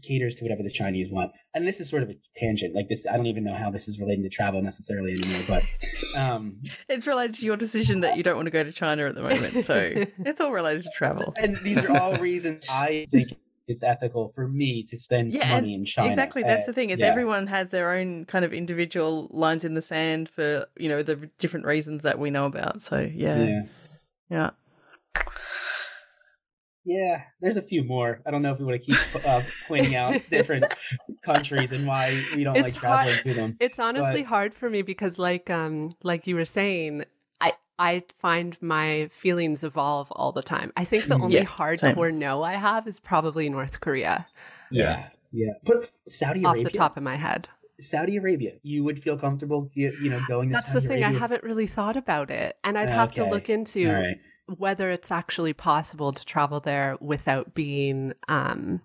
caters 0.02 0.36
to 0.36 0.44
whatever 0.44 0.62
the 0.62 0.70
Chinese 0.70 1.10
want. 1.10 1.32
And 1.54 1.66
this 1.66 1.80
is 1.80 1.88
sort 1.88 2.02
of 2.02 2.10
a 2.10 2.14
tangent. 2.36 2.74
Like 2.74 2.88
this, 2.88 3.06
I 3.06 3.16
don't 3.16 3.26
even 3.26 3.44
know 3.44 3.54
how 3.54 3.70
this 3.70 3.88
is 3.88 4.00
relating 4.00 4.22
to 4.24 4.28
travel 4.28 4.62
necessarily 4.62 5.12
anymore. 5.12 5.42
But 5.48 6.18
um, 6.18 6.62
it's 6.88 7.06
related 7.06 7.34
to 7.36 7.46
your 7.46 7.56
decision 7.56 8.00
that 8.00 8.16
you 8.16 8.22
don't 8.22 8.36
want 8.36 8.46
to 8.46 8.50
go 8.50 8.62
to 8.62 8.72
China 8.72 9.06
at 9.06 9.14
the 9.14 9.22
moment. 9.22 9.64
So 9.64 9.76
it's 10.18 10.40
all 10.40 10.52
related 10.52 10.82
to 10.84 10.90
travel. 10.94 11.34
And 11.40 11.56
these 11.62 11.84
are 11.84 11.96
all 11.96 12.18
reasons 12.18 12.66
I 12.70 13.06
think 13.10 13.32
it's 13.68 13.82
ethical 13.82 14.32
for 14.34 14.48
me 14.48 14.82
to 14.84 14.96
spend 14.96 15.34
yeah, 15.34 15.52
money 15.52 15.74
in 15.74 15.84
China. 15.84 16.08
Exactly, 16.08 16.42
that's 16.42 16.64
uh, 16.64 16.66
the 16.68 16.72
thing. 16.72 16.90
Is 16.90 17.00
yeah. 17.00 17.06
everyone 17.06 17.46
has 17.48 17.68
their 17.68 17.92
own 17.92 18.24
kind 18.24 18.44
of 18.44 18.52
individual 18.52 19.28
lines 19.30 19.64
in 19.64 19.74
the 19.74 19.82
sand 19.82 20.28
for 20.28 20.66
you 20.76 20.88
know 20.88 21.02
the 21.02 21.30
different 21.38 21.66
reasons 21.66 22.02
that 22.02 22.18
we 22.18 22.30
know 22.30 22.46
about. 22.46 22.82
So 22.82 22.98
yeah, 22.98 23.44
yeah. 23.44 23.62
yeah. 24.30 24.50
Yeah, 26.88 27.24
there's 27.42 27.58
a 27.58 27.62
few 27.62 27.84
more. 27.84 28.22
I 28.24 28.30
don't 28.30 28.40
know 28.40 28.50
if 28.50 28.58
we 28.58 28.64
want 28.64 28.82
to 28.82 28.86
keep 28.92 29.26
uh, 29.26 29.42
pointing 29.68 29.94
out 29.94 30.22
different 30.30 30.64
countries 31.20 31.70
and 31.70 31.86
why 31.86 32.18
we 32.34 32.44
don't 32.44 32.56
it's 32.56 32.72
like 32.72 32.80
traveling 32.80 33.14
hard. 33.14 33.22
to 33.24 33.34
them. 33.34 33.56
It's 33.60 33.78
honestly 33.78 34.22
but... 34.22 34.28
hard 34.28 34.54
for 34.54 34.70
me 34.70 34.80
because, 34.80 35.18
like, 35.18 35.50
um, 35.50 35.94
like 36.02 36.26
you 36.26 36.34
were 36.34 36.46
saying, 36.46 37.04
I 37.42 37.52
I 37.78 38.04
find 38.18 38.56
my 38.62 39.10
feelings 39.12 39.64
evolve 39.64 40.10
all 40.12 40.32
the 40.32 40.42
time. 40.42 40.72
I 40.78 40.84
think 40.84 41.04
the 41.04 41.16
mm, 41.16 41.24
only 41.24 41.36
yeah, 41.36 41.44
hardcore 41.44 42.08
same. 42.08 42.18
no 42.18 42.42
I 42.42 42.54
have 42.54 42.88
is 42.88 43.00
probably 43.00 43.50
North 43.50 43.80
Korea. 43.80 44.26
Yeah, 44.70 45.08
yeah. 45.30 45.52
But 45.64 45.90
Saudi 46.06 46.42
Arabia, 46.42 46.62
off 46.62 46.72
the 46.72 46.78
top 46.78 46.96
of 46.96 47.02
my 47.02 47.16
head. 47.16 47.50
Saudi 47.78 48.16
Arabia, 48.16 48.52
you 48.62 48.82
would 48.82 48.98
feel 48.98 49.18
comfortable, 49.18 49.70
you, 49.74 49.92
know, 50.08 50.20
going. 50.26 50.48
That's 50.48 50.72
Saudi 50.72 50.86
the 50.86 50.88
thing. 50.88 51.02
Arabia? 51.02 51.18
I 51.18 51.20
haven't 51.20 51.44
really 51.44 51.66
thought 51.66 51.98
about 51.98 52.30
it, 52.30 52.56
and 52.64 52.78
I'd 52.78 52.88
have 52.88 53.10
okay. 53.10 53.24
to 53.24 53.28
look 53.28 53.50
into. 53.50 53.92
Right 53.92 54.16
whether 54.56 54.90
it's 54.90 55.10
actually 55.10 55.52
possible 55.52 56.12
to 56.12 56.24
travel 56.24 56.60
there 56.60 56.96
without 57.00 57.54
being 57.54 58.14
um, 58.28 58.80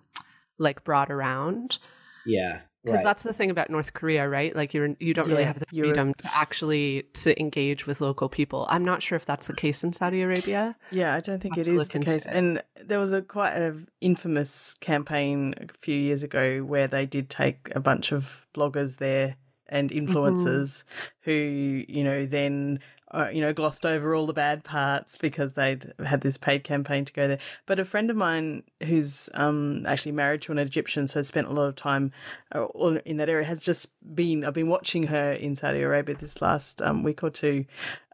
like 0.58 0.84
brought 0.84 1.10
around. 1.10 1.78
Yeah. 2.26 2.60
Because 2.82 2.96
right. 2.98 3.04
that's 3.04 3.22
the 3.22 3.32
thing 3.32 3.50
about 3.50 3.70
North 3.70 3.94
Korea, 3.94 4.28
right? 4.28 4.54
Like 4.54 4.74
you're 4.74 4.94
you 5.00 5.14
don't 5.14 5.26
really 5.26 5.44
have 5.44 5.58
the 5.58 5.64
freedom 5.64 6.12
to 6.12 6.28
actually 6.36 7.04
to 7.14 7.38
engage 7.40 7.86
with 7.86 8.02
local 8.02 8.28
people. 8.28 8.66
I'm 8.68 8.84
not 8.84 9.02
sure 9.02 9.16
if 9.16 9.24
that's 9.24 9.46
the 9.46 9.54
case 9.54 9.82
in 9.82 9.94
Saudi 9.94 10.20
Arabia. 10.20 10.76
Yeah, 10.90 11.14
I 11.14 11.20
don't 11.20 11.40
think 11.40 11.56
it 11.56 11.66
is 11.66 11.88
the 11.88 11.98
case. 12.00 12.26
It. 12.26 12.34
And 12.34 12.62
there 12.84 12.98
was 12.98 13.14
a 13.14 13.22
quite 13.22 13.54
an 13.54 13.88
infamous 14.02 14.74
campaign 14.80 15.54
a 15.58 15.72
few 15.78 15.96
years 15.96 16.22
ago 16.22 16.60
where 16.60 16.86
they 16.86 17.06
did 17.06 17.30
take 17.30 17.70
a 17.74 17.80
bunch 17.80 18.12
of 18.12 18.46
bloggers 18.54 18.98
there 18.98 19.36
and 19.66 19.90
mm-hmm. 19.90 20.06
influencers 20.06 20.84
mm-hmm. 20.84 21.30
who 21.30 21.84
you 21.88 22.04
know 22.04 22.26
then 22.26 22.80
uh, 23.14 23.28
you 23.28 23.40
know, 23.40 23.52
glossed 23.52 23.86
over 23.86 24.14
all 24.14 24.26
the 24.26 24.32
bad 24.32 24.64
parts 24.64 25.16
because 25.16 25.52
they'd 25.52 25.92
had 26.04 26.20
this 26.20 26.36
paid 26.36 26.64
campaign 26.64 27.04
to 27.04 27.12
go 27.12 27.28
there. 27.28 27.38
But 27.64 27.78
a 27.78 27.84
friend 27.84 28.10
of 28.10 28.16
mine 28.16 28.64
who's 28.82 29.30
um, 29.34 29.86
actually 29.86 30.12
married 30.12 30.42
to 30.42 30.52
an 30.52 30.58
Egyptian, 30.58 31.06
so 31.06 31.22
spent 31.22 31.46
a 31.46 31.52
lot 31.52 31.68
of 31.68 31.76
time 31.76 32.12
uh, 32.54 32.66
in 33.04 33.18
that 33.18 33.28
area, 33.28 33.44
has 33.44 33.62
just 33.62 33.92
been, 34.14 34.44
I've 34.44 34.54
been 34.54 34.68
watching 34.68 35.04
her 35.04 35.32
in 35.32 35.54
Saudi 35.54 35.80
Arabia 35.80 36.16
this 36.16 36.42
last 36.42 36.82
um, 36.82 37.02
week 37.04 37.22
or 37.22 37.30
two, 37.30 37.66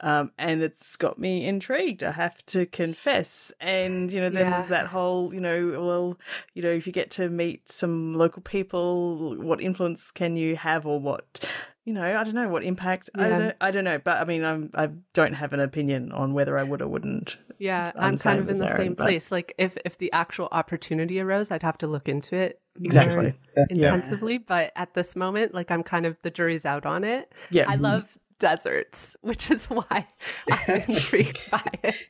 um, 0.03 0.33
and 0.39 0.63
it's 0.63 0.97
got 0.97 1.19
me 1.19 1.47
intrigued, 1.47 2.03
I 2.03 2.13
have 2.13 2.45
to 2.47 2.67
confess. 2.67 3.53
And, 3.61 4.13
you 4.13 4.21
know, 4.21 4.31
then 4.31 4.47
yeah. 4.47 4.59
there's 4.59 4.69
that 4.69 4.87
whole, 4.87 5.33
you 5.33 5.41
know, 5.41 5.81
well, 5.83 6.19
you 6.55 6.63
know, 6.63 6.71
if 6.71 6.87
you 6.87 6.93
get 6.93 7.11
to 7.13 7.29
meet 7.29 7.71
some 7.71 8.15
local 8.15 8.43
people, 8.43 9.37
what 9.37 9.61
influence 9.61 10.11
can 10.11 10.37
you 10.37 10.57
have 10.57 10.87
or 10.87 11.01
what 11.01 11.49
you 11.91 11.95
know, 11.95 12.17
I 12.17 12.23
don't 12.23 12.35
know 12.35 12.49
what 12.49 12.63
impact. 12.63 13.11
Yeah. 13.19 13.25
I 13.25 13.29
don't. 13.29 13.57
I 13.61 13.71
don't 13.73 13.83
know, 13.83 13.99
but 13.99 14.19
I 14.19 14.25
mean, 14.25 14.45
I'm. 14.45 14.71
I 14.75 14.91
don't 15.13 15.33
have 15.33 15.53
an 15.53 15.59
opinion 15.59 16.13
on 16.13 16.35
whether 16.35 16.57
I 16.57 16.63
would 16.63 16.81
or 16.81 16.87
wouldn't. 16.87 17.37
Yeah, 17.59 17.91
I'm, 17.97 18.13
I'm 18.13 18.17
kind 18.17 18.39
of 18.39 18.49
in 18.49 18.59
the 18.59 18.67
Erin, 18.67 18.77
same 18.77 18.95
but... 18.95 19.03
place. 19.03 19.33
Like, 19.33 19.53
if 19.59 19.77
if 19.85 19.99
the 19.99 20.13
actual 20.13 20.47
opportunity 20.53 21.19
arose, 21.19 21.51
I'd 21.51 21.65
have 21.65 21.79
to 21.79 21.89
look 21.89 22.09
into 22.09 22.37
it 22.37 22.61
exactly 22.81 23.35
intensively. 23.71 24.35
Yeah. 24.35 24.39
But 24.47 24.73
at 24.77 24.95
this 24.95 25.17
moment, 25.17 25.53
like, 25.53 25.73
I'm 25.73 25.83
kind 25.83 26.07
of 26.07 26.17
the 26.23 26.31
jury's 26.31 26.65
out 26.65 26.87
on 26.87 27.03
it. 27.03 27.33
Yeah, 27.51 27.65
I 27.67 27.75
love 27.75 28.17
deserts, 28.39 29.17
which 29.23 29.51
is 29.51 29.65
why 29.65 30.07
I'm 30.49 30.83
intrigued 30.83 31.51
by 31.51 31.73
it. 31.83 32.07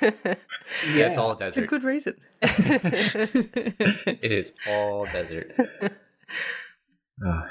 yeah, 0.00 1.08
it's 1.08 1.18
all 1.18 1.34
desert. 1.34 1.48
It's 1.48 1.58
a 1.58 1.66
good 1.66 1.84
reason. 1.84 2.14
it 2.40 4.32
is 4.32 4.54
all 4.66 5.04
desert. 5.04 5.54
Uh, 7.22 7.48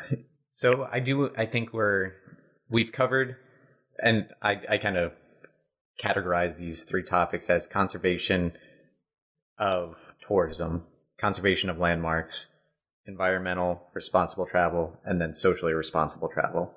so 0.57 0.89
I 0.91 0.99
do. 1.01 1.29
I 1.37 1.45
think 1.45 1.71
we're 1.71 2.13
we've 2.67 2.91
covered, 2.91 3.35
and 4.01 4.25
I 4.41 4.59
I 4.67 4.77
kind 4.79 4.97
of 4.97 5.11
categorize 6.03 6.57
these 6.57 6.83
three 6.83 7.03
topics 7.03 7.47
as 7.51 7.67
conservation 7.67 8.53
of 9.59 9.97
tourism, 10.27 10.87
conservation 11.19 11.69
of 11.69 11.77
landmarks, 11.77 12.55
environmental 13.05 13.83
responsible 13.93 14.47
travel, 14.47 14.99
and 15.05 15.21
then 15.21 15.31
socially 15.31 15.75
responsible 15.75 16.27
travel. 16.27 16.73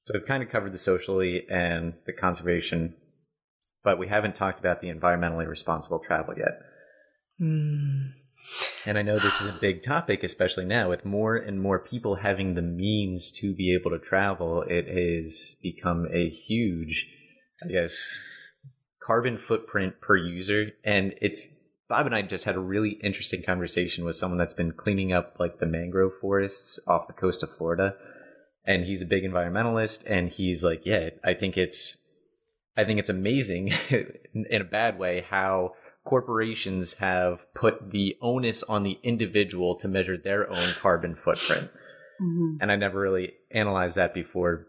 So 0.00 0.14
we've 0.14 0.24
kind 0.24 0.42
of 0.42 0.48
covered 0.48 0.72
the 0.72 0.78
socially 0.78 1.46
and 1.50 1.92
the 2.06 2.14
conservation, 2.14 2.94
but 3.84 3.98
we 3.98 4.08
haven't 4.08 4.34
talked 4.34 4.60
about 4.60 4.80
the 4.80 4.88
environmentally 4.88 5.46
responsible 5.46 5.98
travel 5.98 6.32
yet. 6.38 6.58
Mm. 7.38 8.12
And 8.86 8.96
I 8.96 9.02
know 9.02 9.18
this 9.18 9.42
is 9.42 9.46
a 9.46 9.52
big 9.52 9.82
topic, 9.82 10.22
especially 10.22 10.64
now 10.64 10.88
with 10.88 11.04
more 11.04 11.36
and 11.36 11.60
more 11.60 11.78
people 11.78 12.16
having 12.16 12.54
the 12.54 12.62
means 12.62 13.30
to 13.32 13.54
be 13.54 13.74
able 13.74 13.90
to 13.90 13.98
travel. 13.98 14.62
It 14.62 14.88
has 14.88 15.56
become 15.62 16.08
a 16.10 16.30
huge, 16.30 17.06
I 17.62 17.68
guess, 17.68 18.14
carbon 19.02 19.36
footprint 19.36 20.00
per 20.00 20.16
user. 20.16 20.70
And 20.82 21.14
it's 21.20 21.46
Bob 21.90 22.06
and 22.06 22.14
I 22.14 22.22
just 22.22 22.44
had 22.44 22.54
a 22.54 22.60
really 22.60 22.90
interesting 23.02 23.42
conversation 23.42 24.04
with 24.04 24.16
someone 24.16 24.38
that's 24.38 24.54
been 24.54 24.72
cleaning 24.72 25.12
up 25.12 25.36
like 25.38 25.58
the 25.58 25.66
mangrove 25.66 26.12
forests 26.20 26.78
off 26.86 27.06
the 27.06 27.12
coast 27.12 27.42
of 27.42 27.50
Florida. 27.50 27.96
And 28.64 28.84
he's 28.84 29.02
a 29.02 29.06
big 29.06 29.24
environmentalist. 29.24 30.04
And 30.06 30.28
he's 30.30 30.64
like, 30.64 30.86
yeah, 30.86 31.10
I 31.22 31.34
think 31.34 31.58
it's, 31.58 31.98
I 32.76 32.84
think 32.84 32.98
it's 32.98 33.10
amazing 33.10 33.72
in 33.90 34.60
a 34.62 34.64
bad 34.64 34.98
way 34.98 35.26
how 35.28 35.72
corporations 36.04 36.94
have 36.94 37.52
put 37.54 37.90
the 37.90 38.16
onus 38.20 38.62
on 38.64 38.82
the 38.82 38.98
individual 39.02 39.74
to 39.76 39.88
measure 39.88 40.16
their 40.16 40.48
own 40.50 40.72
carbon 40.78 41.14
footprint. 41.14 41.70
Mm-hmm. 42.20 42.56
And 42.60 42.72
I 42.72 42.76
never 42.76 43.00
really 43.00 43.34
analyzed 43.50 43.96
that 43.96 44.14
before. 44.14 44.66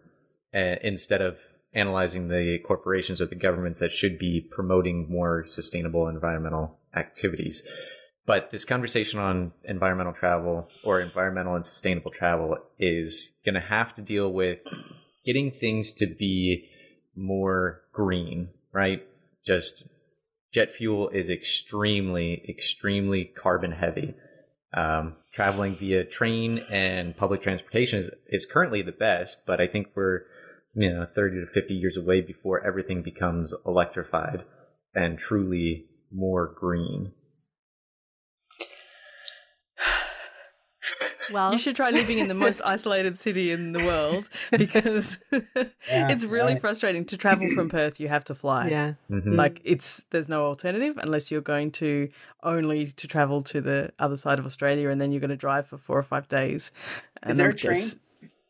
Uh, 0.53 0.75
instead 0.83 1.21
of 1.21 1.37
analyzing 1.73 2.27
the 2.27 2.59
corporations 2.59 3.21
or 3.21 3.25
the 3.25 3.35
governments 3.35 3.79
that 3.79 3.91
should 3.91 4.19
be 4.19 4.41
promoting 4.41 5.09
more 5.09 5.45
sustainable 5.45 6.09
environmental 6.09 6.77
activities. 6.93 7.65
But 8.25 8.51
this 8.51 8.65
conversation 8.65 9.19
on 9.19 9.53
environmental 9.63 10.13
travel 10.13 10.67
or 10.83 10.99
environmental 10.99 11.55
and 11.55 11.65
sustainable 11.65 12.11
travel 12.11 12.57
is 12.77 13.31
going 13.45 13.55
to 13.55 13.61
have 13.61 13.93
to 13.93 14.01
deal 14.01 14.31
with 14.31 14.59
getting 15.25 15.51
things 15.51 15.93
to 15.93 16.05
be 16.05 16.69
more 17.15 17.81
green, 17.93 18.49
right? 18.73 19.05
Just 19.45 19.87
jet 20.51 20.71
fuel 20.71 21.09
is 21.09 21.29
extremely, 21.29 22.45
extremely 22.47 23.25
carbon 23.25 23.71
heavy. 23.71 24.13
Um, 24.73 25.15
traveling 25.31 25.75
via 25.75 26.05
train 26.05 26.61
and 26.71 27.15
public 27.15 27.41
transportation 27.41 27.99
is, 27.99 28.11
is 28.27 28.45
currently 28.45 28.81
the 28.81 28.93
best, 28.93 29.45
but 29.45 29.59
I 29.59 29.67
think 29.67 29.87
we're, 29.95 30.21
you 30.73 30.89
know, 30.89 31.05
30 31.13 31.41
to 31.41 31.47
50 31.47 31.73
years 31.73 31.97
away 31.97 32.21
before 32.21 32.65
everything 32.65 33.01
becomes 33.01 33.53
electrified 33.65 34.43
and 34.95 35.17
truly 35.19 35.87
more 36.11 36.53
green. 36.57 37.11
Well, 41.31 41.51
you 41.51 41.57
should 41.57 41.75
try 41.75 41.89
living 41.89 42.19
in 42.19 42.27
the 42.27 42.33
most 42.33 42.61
isolated 42.65 43.17
city 43.17 43.51
in 43.51 43.71
the 43.71 43.79
world 43.79 44.29
because 44.51 45.17
yeah, 45.31 46.09
it's 46.11 46.25
really 46.25 46.53
right. 46.53 46.61
frustrating 46.61 47.05
to 47.05 47.17
travel 47.17 47.49
from 47.55 47.69
Perth. 47.77 47.99
You 47.99 48.07
have 48.07 48.23
to 48.25 48.35
fly. 48.35 48.69
Yeah, 48.69 48.93
mm-hmm. 49.09 49.35
like 49.35 49.61
it's 49.63 50.03
there's 50.11 50.29
no 50.29 50.45
alternative 50.45 50.97
unless 51.01 51.31
you're 51.31 51.41
going 51.41 51.71
to 51.71 52.09
only 52.43 52.87
to 52.93 53.07
travel 53.07 53.41
to 53.43 53.61
the 53.61 53.91
other 53.99 54.17
side 54.17 54.39
of 54.39 54.45
Australia, 54.45 54.89
and 54.89 54.99
then 54.99 55.11
you're 55.11 55.21
going 55.21 55.29
to 55.29 55.35
drive 55.35 55.67
for 55.67 55.77
four 55.77 55.97
or 55.97 56.03
five 56.03 56.27
days. 56.27 56.71
Is 57.27 57.37
there 57.37 57.49
a 57.49 57.53
train? 57.53 57.91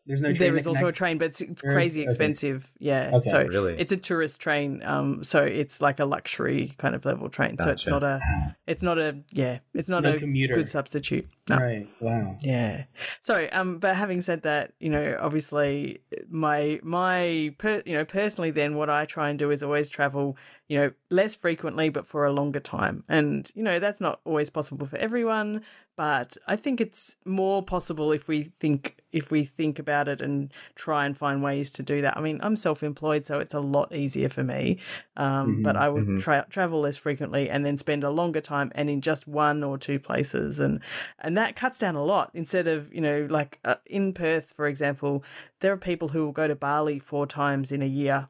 There's 0.07 0.21
no 0.21 0.33
train 0.33 0.39
There 0.39 0.57
is 0.57 0.65
also 0.65 0.87
a 0.87 0.91
train, 0.91 1.19
but 1.19 1.25
it's, 1.25 1.41
it's 1.41 1.61
crazy 1.61 2.01
expensive. 2.01 2.63
Okay. 2.75 2.85
Yeah. 2.85 3.11
Okay, 3.13 3.29
so 3.29 3.43
really? 3.43 3.75
it's 3.77 3.91
a 3.91 3.97
tourist 3.97 4.41
train. 4.41 4.81
Um, 4.83 5.23
so 5.23 5.41
it's 5.41 5.79
like 5.79 5.99
a 5.99 6.05
luxury 6.05 6.73
kind 6.77 6.95
of 6.95 7.05
level 7.05 7.29
train. 7.29 7.55
Gotcha. 7.55 7.65
So 7.65 7.71
it's 7.71 7.87
not 7.87 8.03
a, 8.03 8.19
it's 8.65 8.81
not 8.81 8.97
a, 8.97 9.17
yeah, 9.31 9.59
it's 9.73 9.89
not 9.89 10.03
no 10.03 10.13
a 10.13 10.17
commuter. 10.17 10.55
good 10.55 10.67
substitute. 10.67 11.29
No. 11.51 11.57
Right. 11.57 11.87
Wow. 11.99 12.37
Yeah. 12.41 12.85
So, 13.19 13.47
um, 13.51 13.77
but 13.77 13.95
having 13.95 14.21
said 14.21 14.41
that, 14.43 14.73
you 14.79 14.89
know, 14.89 15.17
obviously 15.19 16.01
my, 16.29 16.79
my, 16.83 17.53
per, 17.57 17.83
you 17.85 17.93
know, 17.93 18.05
personally 18.05 18.51
then 18.51 18.75
what 18.75 18.89
I 18.89 19.05
try 19.05 19.29
and 19.29 19.37
do 19.37 19.51
is 19.51 19.61
always 19.61 19.89
travel, 19.89 20.37
you 20.67 20.77
know, 20.77 20.91
less 21.09 21.35
frequently, 21.35 21.89
but 21.89 22.07
for 22.07 22.25
a 22.25 22.31
longer 22.31 22.59
time. 22.59 23.03
And, 23.07 23.49
you 23.55 23.63
know, 23.63 23.79
that's 23.79 24.01
not 24.01 24.21
always 24.25 24.49
possible 24.49 24.87
for 24.87 24.97
everyone, 24.97 25.61
but 25.97 26.37
I 26.47 26.55
think 26.55 26.81
it's 26.81 27.17
more 27.25 27.61
possible 27.61 28.11
if 28.11 28.27
we 28.27 28.51
think 28.59 28.97
if 29.11 29.29
we 29.29 29.43
think 29.43 29.77
about 29.77 30.07
it 30.07 30.21
and 30.21 30.53
try 30.75 31.05
and 31.05 31.17
find 31.17 31.43
ways 31.43 31.69
to 31.69 31.83
do 31.83 32.01
that. 32.01 32.15
I 32.15 32.21
mean, 32.21 32.39
I'm 32.41 32.55
self-employed, 32.55 33.25
so 33.25 33.39
it's 33.39 33.53
a 33.53 33.59
lot 33.59 33.93
easier 33.93 34.29
for 34.29 34.41
me. 34.41 34.79
Um, 35.17 35.55
mm-hmm, 35.55 35.63
but 35.63 35.75
I 35.75 35.89
would 35.89 36.07
mm-hmm. 36.07 36.49
travel 36.49 36.79
less 36.79 36.95
frequently 36.95 37.49
and 37.49 37.65
then 37.65 37.77
spend 37.77 38.05
a 38.05 38.09
longer 38.09 38.39
time 38.39 38.71
and 38.73 38.89
in 38.89 39.01
just 39.01 39.27
one 39.27 39.65
or 39.65 39.77
two 39.77 39.99
places, 39.99 40.61
and 40.61 40.81
and 41.19 41.35
that 41.41 41.55
cuts 41.55 41.79
down 41.79 41.95
a 41.95 42.03
lot. 42.03 42.29
Instead 42.33 42.67
of 42.67 42.93
you 42.93 43.01
know, 43.01 43.27
like 43.29 43.59
uh, 43.65 43.75
in 43.85 44.13
Perth, 44.13 44.51
for 44.53 44.67
example, 44.67 45.23
there 45.59 45.71
are 45.73 45.77
people 45.77 46.09
who 46.09 46.25
will 46.25 46.31
go 46.31 46.47
to 46.47 46.55
Bali 46.55 46.99
four 46.99 47.25
times 47.27 47.71
in 47.71 47.81
a 47.81 47.87
year 47.87 48.27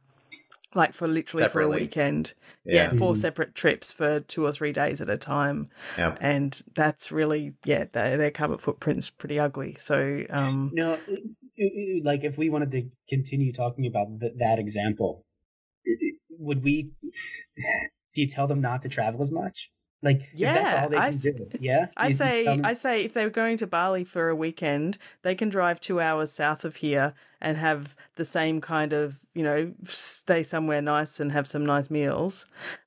like 0.73 0.93
for 0.93 1.05
literally 1.05 1.43
Separately. 1.43 1.71
for 1.73 1.77
a 1.77 1.81
weekend. 1.81 2.33
Yeah. 2.63 2.93
Yeah, 2.93 2.97
4 2.97 3.13
Mhm. 3.13 3.17
separate 3.17 3.55
trips 3.55 3.91
for 3.91 4.21
two 4.21 4.45
or 4.45 4.53
three 4.53 4.71
days 4.71 5.01
at 5.01 5.09
a 5.09 5.17
time, 5.17 5.67
Yeah. 5.97 6.15
and 6.21 6.61
that's 6.75 7.11
really 7.11 7.53
yeah, 7.65 7.85
their, 7.91 8.15
their 8.15 8.31
carbon 8.31 8.57
footprint's 8.57 9.09
pretty 9.09 9.37
ugly. 9.37 9.75
So 9.79 10.23
um, 10.29 10.71
No, 10.73 10.97
like 12.03 12.23
if 12.23 12.37
we 12.37 12.49
wanted 12.49 12.71
to 12.71 12.89
continue 13.09 13.51
talking 13.51 13.85
about 13.85 14.19
th- 14.21 14.33
that 14.37 14.59
example, 14.59 15.25
would 16.29 16.63
we? 16.63 16.91
Do 18.13 18.21
you 18.21 18.27
tell 18.27 18.47
them 18.47 18.59
not 18.61 18.81
to 18.83 18.89
travel 18.89 19.21
as 19.21 19.31
much? 19.31 19.69
Like, 20.03 20.21
if 20.33 20.39
that's 20.39 20.73
Yeah, 20.73 20.81
all 20.83 20.89
they 20.89 20.97
I 20.97 21.09
can 21.11 21.13
s- 21.13 21.21
do. 21.21 21.49
Yeah, 21.59 21.87
I 21.95 22.05
You- 22.05 22.09
you 22.09 22.15
say 22.15 22.43
tell 22.45 22.65
I 22.65 22.73
say 22.73 23.03
if 23.05 23.13
they're 23.13 23.29
going 23.29 23.57
to 23.57 23.67
Bali 23.67 24.03
for 24.03 24.29
a 24.29 24.35
weekend, 24.35 24.97
they 25.21 25.35
can 25.35 25.49
drive 25.49 25.79
two 25.79 25.99
hours 26.01 26.31
south 26.31 26.65
of 26.65 26.77
here 26.77 27.13
and 27.39 27.57
have 27.57 27.95
the 28.15 28.25
same 28.25 28.61
kind 28.61 28.93
of 28.93 29.25
you 29.35 29.43
know 29.43 29.73
stay 29.83 30.41
somewhere 30.43 30.81
nice 30.81 31.19
and 31.19 31.31
have 31.31 31.45
some 31.45 31.63
nice 31.65 31.89
meals, 31.91 32.45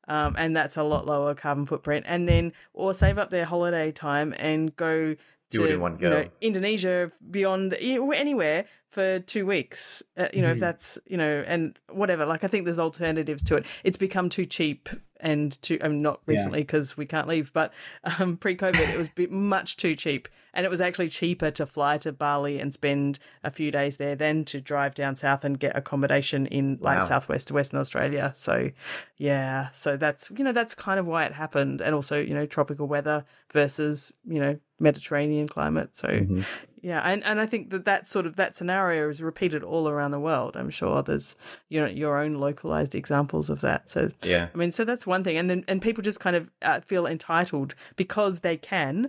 um, 0.08 0.34
and 0.36 0.56
that's 0.56 0.76
a 0.76 0.82
lot 0.82 1.06
lower 1.06 1.34
carbon 1.36 1.66
footprint. 1.66 2.04
And 2.08 2.28
then 2.28 2.52
or 2.72 2.92
save 2.92 3.16
up 3.18 3.30
their 3.30 3.44
holiday 3.44 3.92
time 3.92 4.34
and 4.38 4.74
go 4.76 5.14
Do 5.50 5.58
to 5.58 5.64
it 5.66 5.70
in 5.74 5.80
one 5.80 5.98
you 6.00 6.10
know. 6.10 6.24
Indonesia 6.40 7.10
beyond 7.30 7.76
you 7.80 8.10
anywhere 8.12 8.64
for 8.88 9.20
two 9.20 9.46
weeks. 9.46 10.02
Uh, 10.16 10.28
you 10.32 10.42
know 10.42 10.50
if 10.50 10.56
Mhm. 10.58 10.60
that's 10.66 10.98
you 11.06 11.16
know 11.16 11.44
and 11.46 11.78
whatever. 11.90 12.26
Like 12.26 12.42
I 12.42 12.48
think 12.48 12.64
there's 12.64 12.78
alternatives 12.80 13.42
to 13.44 13.56
it. 13.56 13.66
It's 13.84 13.96
become 13.96 14.28
too 14.28 14.46
cheap 14.46 14.88
and 15.24 15.60
too. 15.62 15.78
I'm 15.82 16.00
not 16.02 16.20
recently 16.26 16.60
because 16.60 16.96
we 16.96 17.06
can't 17.06 17.26
leave, 17.26 17.52
but 17.52 17.72
um, 18.20 18.36
pre-COVID 18.36 18.88
it 18.88 18.96
was 18.96 19.08
much 19.30 19.76
too 19.76 19.96
cheap, 19.96 20.28
and 20.52 20.64
it 20.64 20.68
was 20.70 20.80
actually 20.80 21.08
cheaper 21.08 21.50
to 21.52 21.66
fly 21.66 21.98
to 21.98 22.12
Bali 22.12 22.60
and 22.60 22.72
spend 22.72 23.18
a 23.42 23.50
few 23.50 23.70
days 23.72 23.96
there 23.96 24.14
than 24.14 24.44
to 24.44 24.60
drive 24.60 24.94
down 24.94 25.16
south 25.16 25.44
and 25.44 25.58
get 25.58 25.74
accommodation 25.76 26.46
in 26.46 26.78
like 26.80 26.98
Wow. 26.98 27.04
southwest 27.04 27.48
to 27.48 27.54
Western 27.54 27.80
Australia. 27.80 28.32
So 28.36 28.70
yeah, 29.16 29.70
so 29.72 29.96
that's 29.96 30.30
you 30.30 30.44
know 30.44 30.52
that's 30.52 30.74
kind 30.74 31.00
of 31.00 31.06
why 31.06 31.24
it 31.24 31.32
happened, 31.32 31.80
and 31.80 31.94
also 31.94 32.20
you 32.20 32.34
know 32.34 32.46
tropical 32.46 32.86
weather 32.86 33.24
versus 33.52 34.12
you 34.26 34.38
know 34.38 34.58
Mediterranean 34.78 35.48
climate. 35.48 35.96
So 35.96 36.08
Mhm. 36.08 36.44
Yeah, 36.90 37.00
and, 37.00 37.24
and 37.24 37.40
I 37.40 37.46
think 37.46 37.70
that 37.70 37.84
that 37.86 38.06
sort 38.06 38.26
of 38.26 38.36
that 38.36 38.54
scenario 38.54 39.08
is 39.08 39.22
repeated 39.22 39.62
all 39.62 39.88
around 39.88 40.10
the 40.10 40.20
world. 40.20 40.54
I'm 40.56 40.68
sure 40.70 41.02
there's 41.02 41.34
you 41.70 41.80
know 41.80 41.86
your 41.86 42.18
own 42.18 42.34
localized 42.34 42.94
examples 42.94 43.48
of 43.48 43.60
that. 43.62 43.88
So 43.88 44.10
Yeah. 44.22 44.48
I 44.54 44.58
mean, 44.58 44.70
so 44.70 44.84
that's 44.84 45.06
one 45.06 45.24
thing, 45.24 45.36
and 45.38 45.48
then 45.48 45.64
and 45.66 45.80
people 45.80 46.02
just 46.02 46.20
kind 46.20 46.36
of 46.36 46.50
uh, 46.60 46.80
feel 46.80 47.06
entitled 47.06 47.74
because 47.96 48.40
they 48.40 48.56
can, 48.58 49.08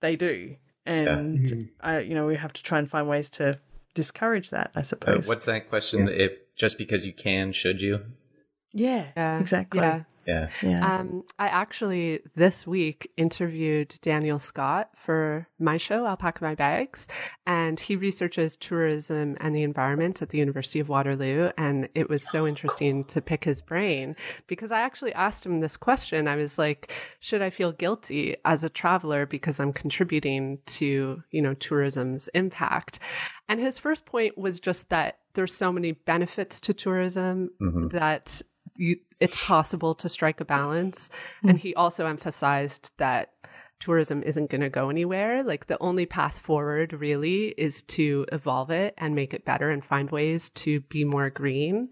they 0.00 0.16
do, 0.16 0.56
and 0.84 1.38
Mhm. 1.38 1.68
I 1.80 2.00
you 2.00 2.14
know 2.14 2.26
we 2.26 2.36
have 2.36 2.52
to 2.54 2.62
try 2.62 2.78
and 2.80 2.90
find 2.90 3.06
ways 3.08 3.30
to 3.38 3.54
discourage 3.94 4.50
that. 4.50 4.72
I 4.74 4.80
Uh, 4.80 4.82
suppose. 4.82 5.28
what's 5.28 5.44
that 5.44 5.68
question? 5.68 6.08
If 6.08 6.32
just 6.56 6.76
because 6.78 7.06
you 7.06 7.12
can, 7.12 7.52
should 7.52 7.80
you? 7.80 8.00
yeah, 8.72 9.12
Yeah, 9.16 9.38
exactly. 9.38 9.80
Yeah. 9.80 10.02
Yeah. 10.26 10.48
Yeah. 10.62 10.98
Um, 11.00 11.24
I 11.38 11.48
actually 11.48 12.20
this 12.34 12.66
week 12.66 13.10
interviewed 13.16 13.94
Daniel 14.02 14.38
Scott 14.38 14.90
for 14.94 15.48
my 15.58 15.76
show, 15.76 16.06
I'll 16.06 16.16
Pack 16.16 16.40
My 16.40 16.54
Bags, 16.54 17.08
and 17.46 17.78
he 17.78 17.96
researches 17.96 18.56
tourism 18.56 19.36
and 19.40 19.54
the 19.54 19.62
environment 19.62 20.22
at 20.22 20.28
the 20.30 20.38
University 20.38 20.80
of 20.80 20.88
Waterloo. 20.88 21.50
And 21.58 21.88
it 21.94 22.08
was 22.08 22.28
so 22.30 22.46
interesting 22.46 23.04
to 23.04 23.20
pick 23.20 23.44
his 23.44 23.62
brain 23.62 24.14
because 24.46 24.70
I 24.72 24.80
actually 24.80 25.12
asked 25.14 25.44
him 25.44 25.60
this 25.60 25.76
question. 25.76 26.28
I 26.28 26.36
was 26.36 26.58
like, 26.58 26.92
should 27.20 27.42
I 27.42 27.50
feel 27.50 27.72
guilty 27.72 28.36
as 28.44 28.64
a 28.64 28.68
traveler 28.68 29.26
because 29.26 29.58
I'm 29.58 29.72
contributing 29.72 30.58
to, 30.66 31.22
you 31.30 31.42
know, 31.42 31.54
tourism's 31.54 32.28
impact? 32.34 32.98
And 33.48 33.60
his 33.60 33.78
first 33.78 34.06
point 34.06 34.38
was 34.38 34.60
just 34.60 34.88
that 34.90 35.18
there's 35.34 35.54
so 35.54 35.72
many 35.72 35.92
benefits 35.92 36.60
to 36.60 36.74
tourism 36.74 37.50
Mhm. 37.60 37.90
that 37.92 38.42
you, 38.76 38.96
it's 39.20 39.46
possible 39.46 39.94
to 39.94 40.08
strike 40.08 40.40
a 40.40 40.44
balance. 40.44 41.10
And 41.42 41.58
he 41.58 41.74
also 41.74 42.06
emphasized 42.06 42.92
that 42.98 43.32
tourism 43.80 44.22
isn't 44.22 44.50
going 44.50 44.60
to 44.60 44.70
go 44.70 44.90
anywhere. 44.90 45.42
Like 45.42 45.66
the 45.66 45.78
only 45.80 46.06
path 46.06 46.38
forward 46.38 46.92
really 46.92 47.48
is 47.58 47.82
to 47.84 48.26
evolve 48.32 48.70
it 48.70 48.94
and 48.96 49.14
make 49.14 49.34
it 49.34 49.44
better 49.44 49.70
and 49.70 49.84
find 49.84 50.10
ways 50.10 50.50
to 50.50 50.80
be 50.82 51.04
more 51.04 51.30
green. 51.30 51.88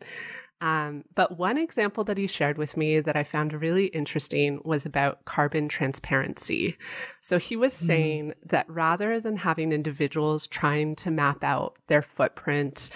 Um, 0.61 1.05
but 1.15 1.39
one 1.39 1.57
example 1.57 2.05
that 2.05 2.19
he 2.19 2.27
shared 2.27 2.59
with 2.59 2.77
me 2.77 3.01
that 3.01 3.17
I 3.17 3.25
found 3.25 3.55
really 3.55 3.87
interesting 3.87 4.61
was 4.63 4.85
about 4.85 5.25
carbon 5.25 5.69
transparency. 5.69 6.77
So 7.23 7.39
he 7.39 7.57
was 7.57 7.73
saying 7.73 8.35
that 8.45 8.69
rather 8.69 9.21
than 9.21 9.37
having 9.37 9.73
individuals 9.73 10.47
trying 10.47 10.97
to 10.97 11.11
map 11.11 11.43
out 11.43 11.79
their 11.89 12.03
footprint, 12.03 12.91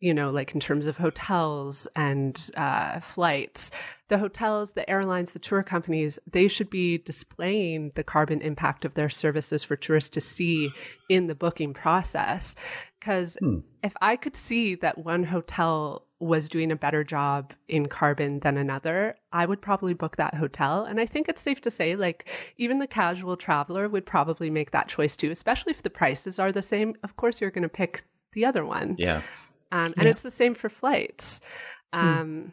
you 0.00 0.14
know, 0.14 0.30
like 0.30 0.54
in 0.54 0.60
terms 0.60 0.86
of 0.86 0.98
hotels 0.98 1.88
and 1.96 2.50
uh, 2.56 3.00
flights, 3.00 3.70
the 4.08 4.18
hotels, 4.18 4.72
the 4.72 4.88
airlines, 4.88 5.32
the 5.32 5.38
tour 5.38 5.62
companies, 5.62 6.18
they 6.30 6.46
should 6.46 6.70
be 6.70 6.98
displaying 6.98 7.92
the 7.94 8.04
carbon 8.04 8.40
impact 8.40 8.84
of 8.84 8.94
their 8.94 9.08
services 9.10 9.64
for 9.64 9.76
tourists 9.76 10.10
to 10.10 10.20
see 10.20 10.70
in 11.08 11.26
the 11.26 11.34
booking 11.34 11.74
process. 11.74 12.54
Because 13.00 13.36
Hmm. 13.40 13.58
if 13.82 13.94
I 14.00 14.16
could 14.16 14.36
see 14.36 14.74
that 14.76 14.98
one 14.98 15.24
hotel 15.24 16.04
was 16.20 16.48
doing 16.48 16.72
a 16.72 16.76
better 16.76 17.04
job 17.04 17.52
in 17.68 17.86
carbon 17.86 18.40
than 18.40 18.56
another, 18.56 19.16
I 19.32 19.46
would 19.46 19.60
probably 19.60 19.94
book 19.94 20.16
that 20.16 20.34
hotel. 20.34 20.84
And 20.84 21.00
I 21.00 21.06
think 21.06 21.28
it's 21.28 21.40
safe 21.40 21.60
to 21.60 21.70
say, 21.70 21.94
like, 21.94 22.28
even 22.56 22.78
the 22.80 22.88
casual 22.88 23.36
traveler 23.36 23.88
would 23.88 24.04
probably 24.04 24.50
make 24.50 24.72
that 24.72 24.88
choice 24.88 25.16
too, 25.16 25.30
especially 25.30 25.70
if 25.70 25.82
the 25.82 25.90
prices 25.90 26.40
are 26.40 26.50
the 26.50 26.62
same. 26.62 26.96
Of 27.04 27.16
course, 27.16 27.40
you're 27.40 27.52
going 27.52 27.62
to 27.62 27.68
pick 27.68 28.04
the 28.32 28.44
other 28.44 28.64
one. 28.64 28.96
Yeah. 28.98 29.22
Um, 29.70 29.92
and 29.96 30.04
Yeah. 30.04 30.10
it's 30.10 30.22
the 30.22 30.30
same 30.30 30.54
for 30.54 30.68
flights. 30.68 31.40
Um, 31.92 32.52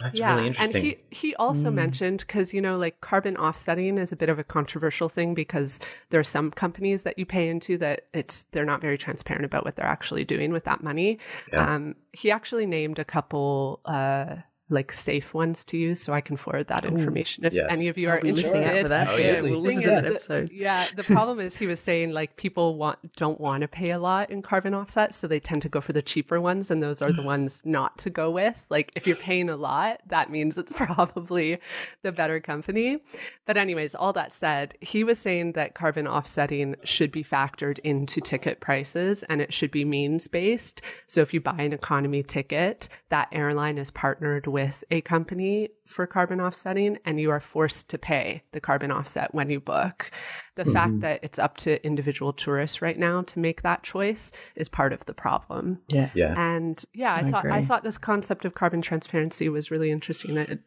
That's 0.00 0.18
yeah, 0.18 0.34
really 0.34 0.48
interesting. 0.48 0.84
and 0.84 0.96
he 1.10 1.16
he 1.28 1.34
also 1.36 1.70
Mm. 1.70 1.74
mentioned 1.74 2.18
because 2.20 2.52
you 2.52 2.60
know 2.60 2.76
like 2.76 3.00
carbon 3.00 3.36
offsetting 3.36 3.96
is 3.96 4.10
a 4.10 4.16
bit 4.16 4.28
of 4.28 4.38
a 4.40 4.44
controversial 4.44 5.08
thing 5.08 5.34
because 5.34 5.78
there 6.10 6.18
are 6.18 6.24
some 6.24 6.50
companies 6.50 7.04
that 7.04 7.16
you 7.16 7.24
pay 7.24 7.48
into 7.48 7.78
that 7.78 8.08
it's 8.12 8.42
they're 8.50 8.64
not 8.64 8.80
very 8.80 8.98
transparent 8.98 9.44
about 9.44 9.64
what 9.64 9.76
they're 9.76 9.86
actually 9.86 10.24
doing 10.24 10.52
with 10.52 10.64
that 10.64 10.82
money. 10.82 11.18
Yeah. 11.52 11.74
Um, 11.74 11.94
he 12.12 12.30
actually 12.32 12.66
named 12.66 12.98
a 12.98 13.04
couple 13.04 13.80
uh, 13.84 14.36
like 14.70 14.90
safe 14.92 15.34
ones 15.34 15.62
to 15.66 15.76
use, 15.76 16.00
so 16.00 16.12
I 16.14 16.20
can 16.22 16.36
forward 16.36 16.68
that 16.68 16.84
information 16.84 17.44
if 17.44 17.52
Yes. 17.52 17.72
any 17.72 17.88
of 17.88 17.98
you 17.98 18.08
are 18.08 18.18
be 18.20 18.32
listening 18.32 18.62
interested. 18.62 18.82
for 18.84 18.88
that. 18.88 19.08
Oh, 19.10 19.16
yeah, 19.16 19.32
yeah. 19.34 19.40
we'll 19.42 19.60
listen 19.60 19.82
to 19.82 19.88
that 19.90 20.04
that- 20.04 20.10
episode. 20.12 20.50
Yeah, 20.52 20.86
the 20.96 21.02
problem 21.02 21.38
is 21.38 21.56
he 21.56 21.66
was 21.66 21.80
saying 21.80 22.12
like 22.12 22.36
people 22.36 22.76
want 22.76 22.98
don't 23.16 23.40
want 23.40 23.60
to 23.60 23.68
pay 23.68 23.90
a 23.90 23.98
lot 23.98 24.30
in 24.30 24.40
carbon 24.42 24.74
offsets, 24.74 25.16
so 25.18 25.26
they 25.26 25.38
tend 25.40 25.62
to 25.62 25.68
go 25.68 25.80
for 25.82 25.92
the 25.92 26.00
cheaper 26.02 26.40
ones, 26.40 26.70
and 26.70 26.82
those 26.82 27.02
are 27.02 27.12
the 27.12 27.22
ones 27.34 27.60
not 27.64 27.98
to 27.98 28.10
go 28.10 28.30
with. 28.30 28.64
Like 28.70 28.90
if 28.96 29.06
you're 29.06 29.16
paying 29.16 29.48
a 29.50 29.56
lot, 29.56 30.00
that 30.06 30.30
means 30.30 30.56
it's 30.56 30.72
probably 30.76 31.58
the 32.02 32.12
better 32.12 32.40
company. 32.40 32.98
But 33.46 33.56
anyways, 33.56 33.94
all 33.94 34.12
that 34.14 34.32
said, 34.32 34.76
he 34.80 35.04
was 35.04 35.18
saying 35.18 35.52
that 35.52 35.74
carbon 35.74 36.06
offsetting 36.08 36.76
should 36.84 37.12
be 37.12 37.22
factored 37.22 37.78
into 37.80 38.20
ticket 38.20 38.60
prices 38.60 39.22
and 39.24 39.40
it 39.42 39.52
should 39.52 39.70
be 39.70 39.84
means 39.84 40.26
based. 40.28 40.80
So 41.06 41.20
if 41.20 41.34
you 41.34 41.40
buy 41.40 41.56
an 41.58 41.72
economy 41.74 42.22
ticket, 42.22 42.88
that 43.10 43.28
airline 43.30 43.76
is 43.78 43.90
partnered 43.90 44.46
with 44.54 44.84
a 44.88 45.00
company 45.00 45.68
for 45.84 46.06
carbon 46.06 46.40
offsetting 46.40 46.96
and 47.04 47.20
you 47.20 47.28
are 47.28 47.40
forced 47.40 47.88
to 47.90 47.98
pay 47.98 48.44
the 48.52 48.60
carbon 48.60 48.92
offset 48.92 49.34
when 49.34 49.50
you 49.50 49.58
book. 49.58 50.12
The 50.54 50.64
fact 50.64 51.00
that 51.00 51.18
it's 51.24 51.40
up 51.40 51.56
to 51.58 51.84
individual 51.84 52.32
tourists 52.32 52.80
right 52.80 52.96
now 52.96 53.22
to 53.22 53.40
make 53.40 53.62
that 53.62 53.82
choice 53.82 54.30
is 54.54 54.68
part 54.68 54.92
of 54.92 55.04
the 55.06 55.12
problem. 55.12 55.80
Yeah. 55.88 56.10
yeah. 56.14 56.34
And 56.38 56.82
yeah, 56.94 57.14
I, 57.14 57.18
I 57.18 57.30
thought 57.30 57.46
I 57.46 57.62
thought 57.62 57.82
this 57.82 57.98
concept 57.98 58.44
of 58.44 58.54
carbon 58.54 58.80
transparency 58.80 59.48
was 59.48 59.72
really 59.72 59.90
interesting. 59.90 60.36
It 60.36 60.60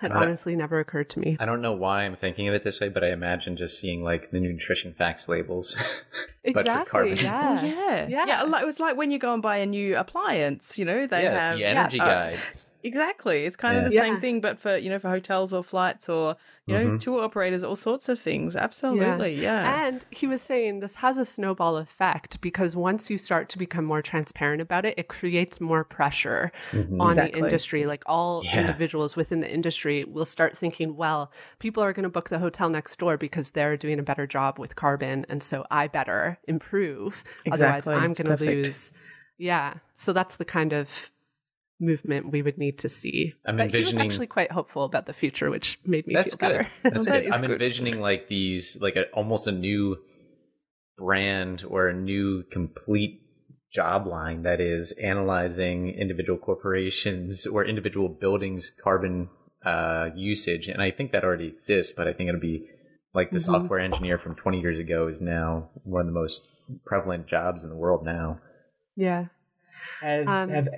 had 0.00 0.12
Right. 0.12 0.22
honestly 0.22 0.54
never 0.54 0.78
occurred 0.78 1.10
to 1.10 1.18
me. 1.18 1.36
I 1.40 1.44
don't 1.44 1.60
know 1.60 1.72
why 1.72 2.04
I'm 2.04 2.14
thinking 2.14 2.46
of 2.46 2.54
it 2.54 2.62
this 2.62 2.80
way, 2.80 2.88
but 2.88 3.02
I 3.02 3.08
imagine 3.10 3.56
just 3.56 3.80
seeing 3.80 4.04
like 4.04 4.30
the 4.30 4.38
nutrition 4.38 4.94
facts 4.94 5.28
labels, 5.28 5.74
but 6.44 6.52
for 6.52 6.60
Exactly. 6.60 6.90
carbon. 6.90 7.16
Yeah. 7.16 7.58
Oh, 7.60 7.66
yeah. 7.66 8.06
Yeah. 8.08 8.24
Yeah. 8.26 8.60
It 8.62 8.66
was 8.66 8.78
like 8.78 8.96
when 8.96 9.10
you 9.10 9.18
go 9.18 9.32
and 9.34 9.42
buy 9.42 9.56
a 9.56 9.66
new 9.66 9.96
appliance, 9.96 10.78
you 10.78 10.84
know, 10.84 11.08
they 11.08 11.24
yeah, 11.24 11.50
have 11.50 11.58
the 11.58 11.64
energy 11.64 12.00
uh, 12.00 12.04
guide. 12.06 12.38
Exactly. 12.88 13.44
It's 13.46 13.56
kind 13.56 13.76
Yeah. 13.76 13.84
of 13.84 13.90
the 13.90 13.96
same 13.96 14.16
thing, 14.18 14.40
but 14.40 14.58
for, 14.58 14.76
you 14.76 14.88
know, 14.90 14.98
for 14.98 15.08
hotels 15.10 15.52
or 15.52 15.62
flights 15.62 16.08
or, 16.08 16.36
you 16.66 16.74
know, 16.76 16.86
Mhm. 16.86 17.00
tour 17.00 17.22
operators, 17.22 17.62
all 17.62 17.76
sorts 17.76 18.08
of 18.08 18.18
things. 18.18 18.56
Absolutely. 18.56 19.34
Yeah. 19.34 19.86
And 19.86 20.04
he 20.10 20.26
was 20.26 20.40
saying 20.42 20.80
this 20.80 20.96
has 20.96 21.18
a 21.18 21.24
snowball 21.24 21.76
effect 21.76 22.40
because 22.40 22.74
once 22.74 23.10
you 23.10 23.18
start 23.18 23.48
to 23.50 23.58
become 23.58 23.84
more 23.84 24.02
transparent 24.02 24.60
about 24.62 24.84
it, 24.84 24.94
it 24.96 25.08
creates 25.08 25.60
more 25.60 25.84
pressure 25.84 26.50
Mhm. 26.72 27.00
on 27.00 27.10
Exactly. 27.10 27.40
the 27.40 27.46
industry. 27.46 27.86
Like 27.86 28.02
all 28.06 28.42
Yeah. 28.44 28.60
individuals 28.62 29.16
within 29.16 29.40
the 29.40 29.50
industry 29.58 30.04
will 30.04 30.24
start 30.24 30.56
thinking, 30.56 30.96
well, 30.96 31.30
people 31.58 31.82
are 31.82 31.92
going 31.92 32.04
to 32.04 32.08
book 32.18 32.28
the 32.30 32.38
hotel 32.38 32.68
next 32.70 32.98
door 32.98 33.16
because 33.16 33.50
they're 33.50 33.76
doing 33.76 33.98
a 33.98 34.02
better 34.02 34.26
job 34.26 34.58
with 34.58 34.76
carbon. 34.76 35.26
And 35.28 35.42
so 35.42 35.66
I 35.70 35.86
better 35.88 36.38
improve. 36.48 37.22
Exactly. 37.44 37.92
Otherwise, 37.92 38.02
I'm 38.04 38.12
going 38.14 38.36
to 38.38 38.44
lose. 38.44 38.92
Yeah. 39.36 39.74
So 39.94 40.12
that's 40.12 40.36
the 40.36 40.44
kind 40.44 40.72
of 40.72 41.10
movement 41.80 42.30
we 42.32 42.42
would 42.42 42.58
need 42.58 42.78
to 42.78 42.88
see. 42.88 43.34
I'm 43.46 43.56
but 43.56 43.70
he 43.70 43.76
was 43.78 43.88
envisioning- 43.88 44.10
actually 44.10 44.26
quite 44.26 44.52
hopeful 44.52 44.84
about 44.84 45.06
the 45.06 45.12
future, 45.12 45.50
which 45.50 45.78
made 45.84 46.06
me 46.06 46.14
That's 46.14 46.34
feel 46.34 46.48
good. 46.48 46.58
better. 46.58 46.70
That's 46.82 47.06
That 47.08 47.22
good. 47.22 47.24
is 47.26 47.32
I'm 47.32 47.40
good. 47.42 47.62
envisioning 47.62 48.00
like 48.00 48.28
these, 48.28 48.78
like 48.80 48.96
a, 48.96 49.08
almost 49.10 49.46
a 49.46 49.52
new 49.52 49.98
brand 50.96 51.64
or 51.68 51.88
a 51.88 51.94
new 51.94 52.42
complete 52.44 53.22
job 53.72 54.06
line 54.06 54.42
that 54.42 54.60
is 54.60 54.92
analyzing 54.92 55.90
individual 55.90 56.38
corporations 56.38 57.46
or 57.46 57.64
individual 57.64 58.08
buildings 58.08 58.70
carbon 58.70 59.28
uh, 59.64 60.08
usage 60.16 60.68
and 60.68 60.80
i 60.80 60.90
think 60.90 61.12
that 61.12 61.22
already 61.22 61.46
exists 61.46 61.92
but 61.92 62.08
i 62.08 62.12
think 62.12 62.28
it'll 62.28 62.40
be 62.40 62.66
like 63.14 63.30
the 63.30 63.36
mm-hmm. 63.36 63.52
software 63.52 63.78
engineer 63.78 64.16
from 64.16 64.34
20 64.34 64.60
years 64.60 64.78
ago 64.78 65.06
is 65.06 65.20
now 65.20 65.68
one 65.84 66.00
of 66.00 66.06
the 66.06 66.12
most 66.12 66.62
prevalent 66.86 67.26
jobs 67.26 67.62
in 67.62 67.68
the 67.68 67.76
world 67.76 68.04
now 68.04 68.40
yeah 68.96 69.26
have, 70.00 70.26
um, 70.26 70.48
have 70.48 70.68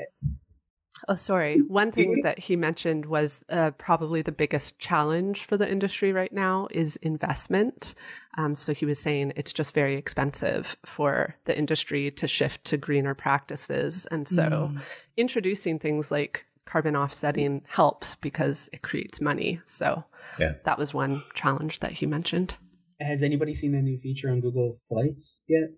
Oh, 1.08 1.16
sorry. 1.16 1.60
One 1.62 1.92
thing 1.92 2.22
that 2.22 2.38
he 2.38 2.56
mentioned 2.56 3.06
was 3.06 3.44
uh, 3.48 3.70
probably 3.72 4.22
the 4.22 4.32
biggest 4.32 4.78
challenge 4.78 5.44
for 5.44 5.56
the 5.56 5.70
industry 5.70 6.12
right 6.12 6.32
now 6.32 6.68
is 6.70 6.96
investment. 6.96 7.94
Um, 8.36 8.54
so 8.54 8.72
he 8.72 8.86
was 8.86 8.98
saying 8.98 9.32
it's 9.36 9.52
just 9.52 9.74
very 9.74 9.96
expensive 9.96 10.76
for 10.84 11.36
the 11.44 11.56
industry 11.56 12.10
to 12.12 12.28
shift 12.28 12.64
to 12.66 12.76
greener 12.76 13.14
practices. 13.14 14.06
And 14.10 14.28
so 14.28 14.70
mm. 14.72 14.80
introducing 15.16 15.78
things 15.78 16.10
like 16.10 16.44
carbon 16.64 16.94
offsetting 16.96 17.62
helps 17.66 18.14
because 18.14 18.70
it 18.72 18.82
creates 18.82 19.20
money. 19.20 19.60
So 19.64 20.04
yeah. 20.38 20.54
that 20.64 20.78
was 20.78 20.94
one 20.94 21.24
challenge 21.34 21.80
that 21.80 21.92
he 21.92 22.06
mentioned. 22.06 22.54
Has 23.00 23.22
anybody 23.22 23.54
seen 23.54 23.72
the 23.72 23.82
new 23.82 23.98
feature 23.98 24.30
on 24.30 24.40
Google 24.40 24.78
Flights 24.88 25.42
yet? 25.48 25.70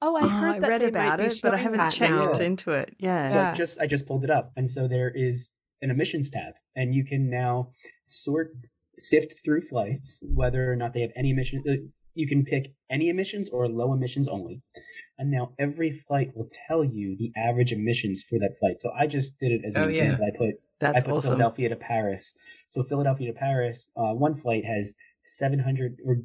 Oh, 0.00 0.16
I 0.16 0.26
heard. 0.26 0.64
I 0.64 0.68
read 0.68 0.82
about 0.82 1.20
it, 1.20 1.40
but 1.42 1.54
I 1.54 1.58
haven't 1.58 1.90
checked 1.90 2.12
now. 2.12 2.44
into 2.44 2.72
it. 2.72 2.94
Yeah. 2.98 3.26
So 3.26 3.34
yeah. 3.34 3.50
I 3.50 3.54
just 3.54 3.80
I 3.80 3.86
just 3.86 4.06
pulled 4.06 4.24
it 4.24 4.30
up, 4.30 4.52
and 4.56 4.68
so 4.68 4.86
there 4.86 5.10
is 5.14 5.52
an 5.82 5.90
emissions 5.90 6.30
tab, 6.30 6.54
and 6.74 6.94
you 6.94 7.04
can 7.04 7.30
now 7.30 7.70
sort 8.06 8.52
sift 8.98 9.34
through 9.44 9.62
flights 9.62 10.22
whether 10.22 10.72
or 10.72 10.76
not 10.76 10.94
they 10.94 11.00
have 11.00 11.10
any 11.16 11.30
emissions. 11.30 11.66
Uh, 11.66 11.76
you 12.14 12.26
can 12.26 12.44
pick 12.44 12.72
any 12.90 13.10
emissions 13.10 13.50
or 13.50 13.68
low 13.68 13.92
emissions 13.92 14.28
only, 14.28 14.62
and 15.18 15.30
now 15.30 15.52
every 15.58 15.90
flight 15.90 16.30
will 16.34 16.48
tell 16.66 16.84
you 16.84 17.16
the 17.18 17.32
average 17.36 17.72
emissions 17.72 18.22
for 18.22 18.38
that 18.38 18.54
flight. 18.58 18.80
So 18.80 18.90
I 18.98 19.06
just 19.06 19.38
did 19.38 19.52
it 19.52 19.62
as 19.66 19.76
an 19.76 19.84
oh, 19.84 19.88
example. 19.88 20.24
Yeah. 20.24 20.32
I 20.32 20.36
put 20.36 20.54
That's 20.80 20.96
I 20.96 21.06
put 21.06 21.16
awesome. 21.16 21.30
Philadelphia 21.30 21.68
to 21.70 21.76
Paris. 21.76 22.34
So 22.68 22.82
Philadelphia 22.82 23.32
to 23.32 23.38
Paris, 23.38 23.88
uh, 23.96 24.12
one 24.14 24.34
flight 24.34 24.64
has 24.64 24.94
700 25.24 25.96
or 26.06 26.18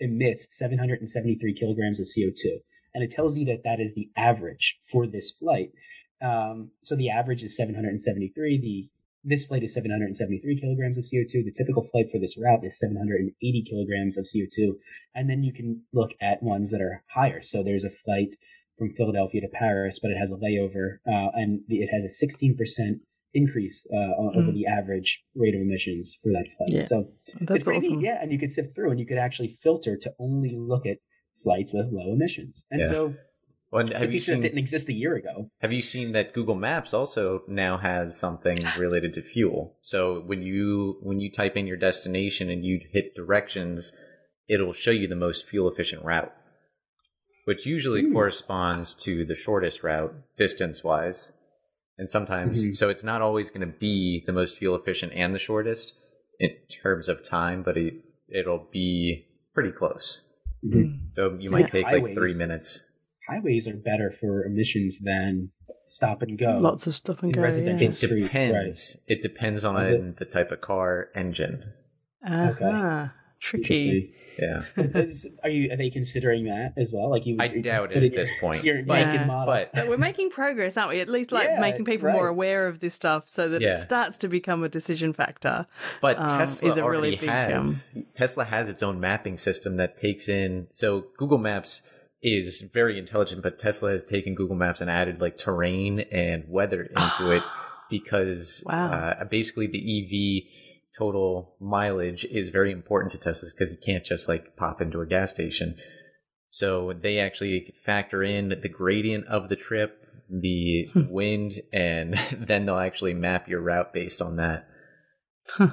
emits 0.00 0.48
773 0.50 1.54
kilograms 1.54 2.00
of 2.00 2.06
CO2 2.06 2.58
and 2.98 3.04
it 3.04 3.14
tells 3.14 3.38
you 3.38 3.44
that 3.46 3.62
that 3.62 3.78
is 3.78 3.94
the 3.94 4.10
average 4.16 4.76
for 4.90 5.06
this 5.06 5.30
flight. 5.30 5.70
Um, 6.20 6.72
so 6.82 6.96
the 6.96 7.10
average 7.10 7.44
is 7.44 7.56
773. 7.56 8.60
The 8.60 8.88
this 9.22 9.46
flight 9.46 9.62
is 9.62 9.74
773 9.74 10.60
kilograms 10.60 10.98
of 10.98 11.04
CO2. 11.04 11.44
The 11.44 11.54
typical 11.56 11.84
flight 11.84 12.06
for 12.10 12.18
this 12.18 12.36
route 12.36 12.64
is 12.64 12.78
780 12.78 13.64
kilograms 13.68 14.18
of 14.18 14.24
CO2. 14.24 14.72
And 15.14 15.30
then 15.30 15.44
you 15.44 15.52
can 15.52 15.82
look 15.92 16.12
at 16.20 16.42
ones 16.42 16.72
that 16.72 16.80
are 16.80 17.04
higher. 17.14 17.40
So 17.42 17.62
there's 17.62 17.84
a 17.84 17.90
flight 17.90 18.30
from 18.76 18.90
Philadelphia 18.90 19.42
to 19.42 19.48
Paris, 19.48 20.00
but 20.00 20.10
it 20.10 20.16
has 20.16 20.32
a 20.32 20.36
layover, 20.36 20.98
uh, 21.06 21.30
and 21.34 21.60
it 21.68 21.88
has 21.92 22.02
a 22.02 22.26
16% 22.26 23.00
increase 23.34 23.86
uh, 23.92 23.96
mm. 23.96 24.36
over 24.36 24.50
the 24.50 24.66
average 24.66 25.22
rate 25.36 25.54
of 25.54 25.60
emissions 25.60 26.16
for 26.22 26.30
that 26.32 26.48
flight. 26.56 26.70
Yeah. 26.72 26.82
So 26.82 27.10
That's 27.40 27.56
it's 27.56 27.64
pretty 27.64 27.86
awesome. 27.86 27.98
neat, 27.98 28.06
yeah. 28.06 28.18
And 28.20 28.32
you 28.32 28.38
could 28.38 28.50
sift 28.50 28.74
through, 28.74 28.90
and 28.90 28.98
you 28.98 29.06
could 29.06 29.18
actually 29.18 29.48
filter 29.48 29.96
to 29.96 30.12
only 30.18 30.56
look 30.56 30.86
at 30.86 30.98
flights 31.42 31.72
with 31.72 31.88
low 31.92 32.12
emissions. 32.12 32.66
And 32.70 32.80
yeah. 32.80 32.88
so 32.88 33.14
well, 33.70 33.82
it's 33.82 33.90
a 33.90 34.08
feature 34.08 34.34
that 34.34 34.42
didn't 34.42 34.58
exist 34.58 34.88
a 34.88 34.94
year 34.94 35.14
ago. 35.14 35.50
Have 35.60 35.72
you 35.72 35.82
seen 35.82 36.12
that 36.12 36.32
Google 36.32 36.54
Maps 36.54 36.94
also 36.94 37.42
now 37.46 37.76
has 37.76 38.18
something 38.18 38.58
related 38.78 39.12
to 39.14 39.22
fuel? 39.22 39.76
So 39.82 40.20
when 40.20 40.42
you 40.42 40.98
when 41.02 41.20
you 41.20 41.30
type 41.30 41.56
in 41.56 41.66
your 41.66 41.76
destination 41.76 42.48
and 42.48 42.64
you 42.64 42.80
hit 42.90 43.14
directions, 43.14 43.94
it'll 44.48 44.72
show 44.72 44.90
you 44.90 45.06
the 45.06 45.16
most 45.16 45.46
fuel 45.46 45.70
efficient 45.70 46.02
route, 46.02 46.32
which 47.44 47.66
usually 47.66 48.04
Ooh. 48.04 48.12
corresponds 48.12 48.94
to 49.04 49.24
the 49.24 49.34
shortest 49.34 49.82
route 49.82 50.14
distance 50.38 50.82
wise. 50.82 51.34
And 51.98 52.08
sometimes, 52.08 52.62
mm-hmm. 52.62 52.72
so 52.72 52.88
it's 52.88 53.04
not 53.04 53.22
always 53.22 53.50
going 53.50 53.60
to 53.60 53.78
be 53.78 54.22
the 54.24 54.32
most 54.32 54.56
fuel 54.56 54.76
efficient 54.76 55.12
and 55.14 55.34
the 55.34 55.38
shortest 55.38 55.94
in 56.38 56.50
terms 56.70 57.08
of 57.08 57.24
time, 57.24 57.64
but 57.64 57.76
it, 57.76 57.94
it'll 58.28 58.68
be 58.70 59.26
pretty 59.52 59.72
close. 59.72 60.27
Mm-hmm. 60.64 61.06
So 61.10 61.36
you 61.38 61.50
might 61.50 61.68
take 61.68 61.86
highways, 61.86 62.02
like 62.02 62.14
three 62.14 62.34
minutes. 62.38 62.86
Highways 63.28 63.68
are 63.68 63.76
better 63.76 64.10
for 64.10 64.44
emissions 64.44 64.98
than 65.00 65.50
stop 65.86 66.22
and 66.22 66.38
go. 66.38 66.58
Lots 66.58 66.86
of 66.86 66.94
stop 66.94 67.22
and 67.22 67.32
go. 67.32 67.42
Residential 67.42 67.82
yeah. 67.82 67.88
It 67.88 67.94
streets, 67.94 68.26
depends. 68.28 68.96
Right. 69.08 69.16
It 69.16 69.22
depends 69.22 69.64
on 69.64 69.82
it? 69.82 70.16
the 70.16 70.24
type 70.24 70.50
of 70.50 70.60
car, 70.60 71.08
engine. 71.14 71.72
Uh-huh. 72.26 72.50
Okay. 72.50 73.10
Tricky. 73.40 74.14
Yeah. 74.38 74.62
are 75.42 75.48
you? 75.48 75.72
Are 75.72 75.76
they 75.76 75.90
considering 75.90 76.44
that 76.44 76.74
as 76.76 76.92
well? 76.92 77.10
Like 77.10 77.26
you? 77.26 77.36
I 77.40 77.48
doubt 77.48 77.92
it 77.92 78.02
at 78.02 78.12
this 78.12 78.30
point. 78.40 78.64
Your 78.64 78.82
but, 78.84 78.98
yeah. 78.98 79.26
but, 79.26 79.72
but, 79.72 79.88
we're 79.88 79.96
making 79.96 80.30
progress, 80.30 80.76
aren't 80.76 80.90
we? 80.90 81.00
At 81.00 81.08
least 81.08 81.32
like 81.32 81.48
yeah, 81.48 81.60
making 81.60 81.84
people 81.84 82.06
right. 82.06 82.14
more 82.14 82.28
aware 82.28 82.66
of 82.66 82.80
this 82.80 82.94
stuff, 82.94 83.28
so 83.28 83.48
that 83.48 83.60
yeah. 83.60 83.72
it 83.72 83.78
starts 83.78 84.16
to 84.18 84.28
become 84.28 84.62
a 84.62 84.68
decision 84.68 85.12
factor. 85.12 85.66
But 86.00 86.18
um, 86.18 86.28
Tesla 86.28 86.70
is 86.70 86.76
a 86.76 86.82
already 86.82 87.00
really 87.00 87.16
big, 87.16 87.28
has 87.28 87.94
um, 87.96 88.04
Tesla 88.14 88.44
has 88.44 88.68
its 88.68 88.82
own 88.82 89.00
mapping 89.00 89.38
system 89.38 89.76
that 89.78 89.96
takes 89.96 90.28
in. 90.28 90.68
So 90.70 91.06
Google 91.16 91.38
Maps 91.38 91.82
is 92.22 92.62
very 92.72 92.98
intelligent, 92.98 93.42
but 93.42 93.58
Tesla 93.58 93.90
has 93.90 94.04
taken 94.04 94.34
Google 94.34 94.56
Maps 94.56 94.80
and 94.80 94.90
added 94.90 95.20
like 95.20 95.36
terrain 95.36 96.00
and 96.12 96.44
weather 96.48 96.82
into 96.82 97.30
it 97.32 97.42
because 97.90 98.62
wow. 98.66 98.90
uh, 98.90 99.24
basically 99.24 99.66
the 99.66 99.78
EV 99.78 100.57
total 100.98 101.54
mileage 101.60 102.24
is 102.24 102.48
very 102.48 102.72
important 102.72 103.12
to 103.12 103.18
Teslas 103.18 103.54
because 103.54 103.70
you 103.70 103.78
can't 103.84 104.04
just 104.04 104.28
like 104.28 104.56
pop 104.56 104.80
into 104.80 105.00
a 105.00 105.06
gas 105.06 105.30
station. 105.30 105.76
So 106.48 106.92
they 106.92 107.18
actually 107.20 107.74
factor 107.84 108.22
in 108.22 108.48
the 108.48 108.68
gradient 108.68 109.26
of 109.26 109.48
the 109.48 109.56
trip, 109.56 110.02
the 110.28 110.88
hmm. 110.92 111.08
wind, 111.08 111.52
and 111.72 112.14
then 112.32 112.66
they'll 112.66 112.78
actually 112.78 113.14
map 113.14 113.48
your 113.48 113.60
route 113.60 113.92
based 113.92 114.20
on 114.20 114.36
that. 114.36 114.66
Huh. 115.48 115.70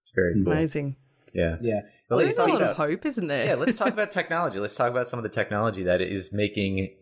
It's 0.00 0.12
very 0.14 0.34
cool. 0.42 0.52
amazing. 0.52 0.96
Yeah, 1.32 1.56
yeah. 1.60 1.80
But 2.08 2.16
well, 2.16 2.24
there's 2.24 2.38
a 2.38 2.46
lot 2.46 2.56
about, 2.56 2.70
of 2.70 2.76
hope, 2.76 3.06
isn't 3.06 3.28
there? 3.28 3.46
yeah, 3.46 3.54
let's 3.54 3.76
talk 3.76 3.88
about 3.92 4.10
technology. 4.10 4.58
Let's 4.58 4.74
talk 4.74 4.90
about 4.90 5.06
some 5.06 5.18
of 5.18 5.22
the 5.22 5.28
technology 5.28 5.84
that 5.84 6.00
is 6.00 6.32
making 6.32 6.96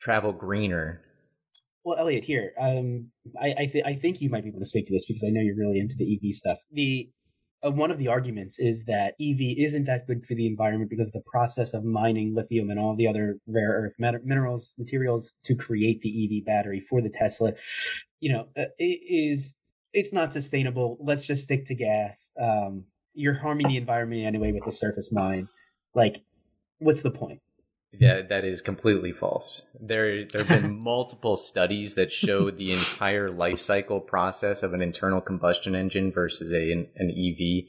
travel 0.00 0.32
greener 0.32 1.02
well, 1.88 1.98
Elliot, 1.98 2.24
here, 2.24 2.52
um, 2.60 3.08
I 3.40 3.54
I, 3.58 3.66
th- 3.66 3.84
I 3.86 3.94
think 3.94 4.20
you 4.20 4.28
might 4.28 4.44
be 4.44 4.50
able 4.50 4.60
to 4.60 4.66
speak 4.66 4.86
to 4.88 4.92
this 4.92 5.06
because 5.06 5.24
I 5.26 5.30
know 5.30 5.40
you're 5.40 5.56
really 5.56 5.78
into 5.78 5.94
the 5.96 6.14
EV 6.14 6.34
stuff. 6.34 6.58
The 6.70 7.08
uh, 7.64 7.70
one 7.70 7.90
of 7.90 7.98
the 7.98 8.08
arguments 8.08 8.58
is 8.58 8.84
that 8.84 9.14
EV 9.18 9.56
isn't 9.56 9.84
that 9.84 10.06
good 10.06 10.26
for 10.26 10.34
the 10.34 10.46
environment 10.46 10.90
because 10.90 11.12
the 11.12 11.22
process 11.24 11.72
of 11.72 11.84
mining 11.84 12.34
lithium 12.34 12.68
and 12.68 12.78
all 12.78 12.94
the 12.94 13.08
other 13.08 13.38
rare 13.46 13.70
earth 13.70 13.94
mat- 13.98 14.22
minerals 14.22 14.74
materials 14.76 15.32
to 15.44 15.54
create 15.54 16.02
the 16.02 16.10
EV 16.24 16.44
battery 16.44 16.78
for 16.78 17.00
the 17.00 17.08
Tesla, 17.08 17.54
you 18.20 18.30
know, 18.34 18.48
uh, 18.54 18.68
it 18.76 19.00
is 19.08 19.54
it's 19.94 20.12
not 20.12 20.30
sustainable. 20.30 20.98
Let's 21.00 21.26
just 21.26 21.44
stick 21.44 21.64
to 21.66 21.74
gas. 21.74 22.32
Um, 22.38 22.84
you're 23.14 23.38
harming 23.40 23.68
the 23.68 23.78
environment 23.78 24.26
anyway 24.26 24.52
with 24.52 24.66
the 24.66 24.72
surface 24.72 25.10
mine. 25.10 25.48
Like, 25.94 26.22
what's 26.80 27.00
the 27.00 27.10
point? 27.10 27.40
Yeah, 27.92 28.20
that 28.20 28.44
is 28.44 28.60
completely 28.60 29.12
false. 29.12 29.70
There, 29.80 30.24
there 30.24 30.44
have 30.44 30.62
been 30.62 30.78
multiple 30.82 31.36
studies 31.36 31.94
that 31.94 32.12
show 32.12 32.50
the 32.50 32.72
entire 32.72 33.30
life 33.30 33.60
cycle 33.60 34.00
process 34.00 34.62
of 34.62 34.74
an 34.74 34.82
internal 34.82 35.20
combustion 35.20 35.74
engine 35.74 36.12
versus 36.12 36.52
a 36.52 36.70
an, 36.70 36.88
an 36.96 37.10
EV, 37.10 37.64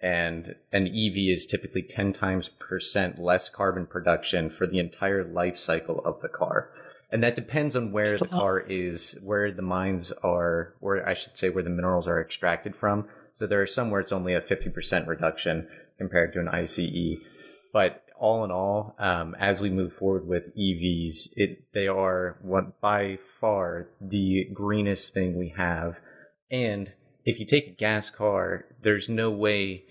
and 0.00 0.54
an 0.72 0.86
EV 0.86 1.28
is 1.28 1.44
typically 1.44 1.82
ten 1.82 2.12
times 2.12 2.48
percent 2.48 3.18
less 3.18 3.50
carbon 3.50 3.84
production 3.84 4.48
for 4.48 4.66
the 4.66 4.78
entire 4.78 5.22
life 5.22 5.58
cycle 5.58 6.00
of 6.00 6.22
the 6.22 6.30
car, 6.30 6.70
and 7.12 7.22
that 7.22 7.36
depends 7.36 7.76
on 7.76 7.92
where 7.92 8.16
the 8.16 8.26
car 8.26 8.60
is, 8.60 9.18
where 9.22 9.52
the 9.52 9.62
mines 9.62 10.12
are, 10.22 10.74
where 10.80 11.06
I 11.06 11.12
should 11.12 11.36
say 11.36 11.50
where 11.50 11.62
the 11.62 11.70
minerals 11.70 12.08
are 12.08 12.22
extracted 12.22 12.74
from. 12.74 13.06
So 13.32 13.46
there 13.46 13.60
are 13.60 13.66
some 13.66 13.90
where 13.90 14.00
it's 14.00 14.12
only 14.12 14.32
a 14.32 14.40
fifty 14.40 14.70
percent 14.70 15.06
reduction 15.06 15.68
compared 15.98 16.32
to 16.32 16.40
an 16.40 16.48
ICE, 16.48 17.18
but 17.70 18.02
all 18.18 18.44
in 18.44 18.50
all, 18.50 18.94
um, 18.98 19.34
as 19.38 19.60
we 19.60 19.70
move 19.70 19.92
forward 19.92 20.26
with 20.26 20.54
EVs, 20.56 21.30
it 21.36 21.64
they 21.72 21.88
are 21.88 22.38
by 22.80 23.18
far 23.40 23.88
the 24.00 24.46
greenest 24.52 25.14
thing 25.14 25.36
we 25.36 25.54
have. 25.56 26.00
And 26.50 26.92
if 27.24 27.38
you 27.38 27.46
take 27.46 27.66
a 27.68 27.72
gas 27.72 28.10
car, 28.10 28.64
there's 28.82 29.08
no 29.08 29.30
way. 29.30 29.84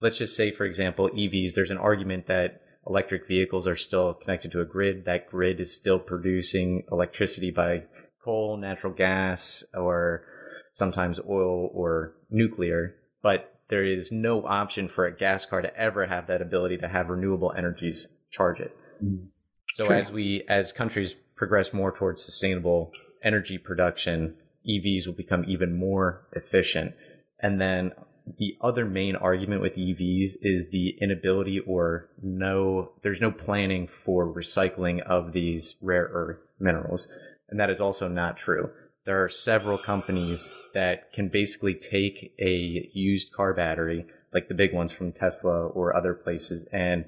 Let's 0.00 0.18
just 0.18 0.36
say, 0.36 0.50
for 0.50 0.64
example, 0.64 1.10
EVs. 1.10 1.54
There's 1.54 1.70
an 1.70 1.78
argument 1.78 2.26
that 2.26 2.62
electric 2.86 3.28
vehicles 3.28 3.66
are 3.66 3.76
still 3.76 4.14
connected 4.14 4.52
to 4.52 4.60
a 4.60 4.64
grid. 4.64 5.04
That 5.04 5.28
grid 5.28 5.60
is 5.60 5.74
still 5.74 5.98
producing 5.98 6.84
electricity 6.90 7.50
by 7.50 7.84
coal, 8.24 8.56
natural 8.56 8.92
gas, 8.92 9.64
or 9.74 10.24
sometimes 10.72 11.20
oil 11.28 11.70
or 11.74 12.14
nuclear. 12.30 12.94
But 13.22 13.57
there 13.68 13.84
is 13.84 14.10
no 14.10 14.46
option 14.46 14.88
for 14.88 15.06
a 15.06 15.16
gas 15.16 15.44
car 15.44 15.60
to 15.62 15.76
ever 15.76 16.06
have 16.06 16.26
that 16.26 16.42
ability 16.42 16.78
to 16.78 16.88
have 16.88 17.08
renewable 17.08 17.52
energies 17.56 18.16
charge 18.30 18.60
it. 18.60 18.76
Mm. 19.02 19.26
So 19.72 19.86
True. 19.86 19.96
as 19.96 20.10
we 20.10 20.42
as 20.48 20.72
countries 20.72 21.14
progress 21.36 21.72
more 21.72 21.92
towards 21.92 22.24
sustainable 22.24 22.92
energy 23.22 23.58
production, 23.58 24.34
EVs 24.68 25.06
will 25.06 25.14
become 25.14 25.44
even 25.46 25.74
more 25.74 26.26
efficient. 26.32 26.94
And 27.40 27.60
then 27.60 27.92
the 28.38 28.56
other 28.60 28.84
main 28.84 29.16
argument 29.16 29.62
with 29.62 29.76
EVs 29.76 30.32
is 30.42 30.68
the 30.70 30.96
inability 31.00 31.60
or 31.60 32.08
no, 32.22 32.92
there's 33.02 33.20
no 33.20 33.30
planning 33.30 33.88
for 33.88 34.26
recycling 34.26 35.00
of 35.02 35.32
these 35.32 35.76
rare 35.80 36.10
earth 36.12 36.48
minerals. 36.58 37.10
And 37.48 37.58
that 37.58 37.70
is 37.70 37.80
also 37.80 38.08
not 38.08 38.36
true. 38.36 38.70
There 39.08 39.24
are 39.24 39.30
several 39.30 39.78
companies 39.78 40.54
that 40.74 41.14
can 41.14 41.28
basically 41.28 41.72
take 41.72 42.34
a 42.38 42.90
used 42.92 43.32
car 43.32 43.54
battery, 43.54 44.04
like 44.34 44.48
the 44.48 44.54
big 44.54 44.74
ones 44.74 44.92
from 44.92 45.12
Tesla 45.12 45.66
or 45.68 45.96
other 45.96 46.12
places, 46.12 46.66
and 46.72 47.06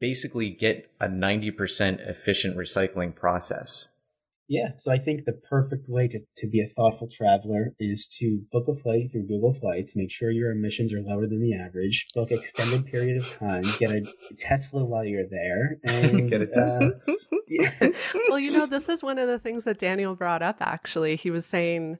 basically 0.00 0.50
get 0.50 0.90
a 1.00 1.08
90% 1.08 2.06
efficient 2.06 2.58
recycling 2.58 3.14
process. 3.14 3.94
Yeah, 4.48 4.70
so 4.78 4.90
I 4.90 4.98
think 4.98 5.26
the 5.26 5.34
perfect 5.34 5.88
way 5.88 6.08
to, 6.08 6.20
to 6.38 6.46
be 6.46 6.62
a 6.62 6.68
thoughtful 6.68 7.06
traveler 7.06 7.74
is 7.78 8.08
to 8.18 8.40
book 8.50 8.66
a 8.66 8.74
flight 8.74 9.12
through 9.12 9.26
Google 9.26 9.52
Flights, 9.52 9.94
make 9.94 10.10
sure 10.10 10.30
your 10.30 10.50
emissions 10.50 10.92
are 10.94 11.02
lower 11.02 11.26
than 11.26 11.42
the 11.42 11.54
average, 11.54 12.06
book 12.14 12.30
extended 12.30 12.86
period 12.86 13.18
of 13.18 13.28
time, 13.38 13.64
get 13.78 13.90
a 13.90 14.06
Tesla 14.38 14.86
while 14.86 15.04
you're 15.04 15.28
there, 15.28 15.76
and 15.84 16.30
get 16.30 16.40
a 16.40 16.46
Tesla. 16.46 16.92
Uh, 17.06 17.12
yeah. 17.48 17.72
well, 18.30 18.38
you 18.38 18.50
know, 18.50 18.64
this 18.64 18.88
is 18.88 19.02
one 19.02 19.18
of 19.18 19.28
the 19.28 19.38
things 19.38 19.64
that 19.64 19.78
Daniel 19.78 20.14
brought 20.14 20.42
up 20.42 20.56
actually. 20.60 21.16
He 21.16 21.30
was 21.30 21.44
saying 21.44 21.98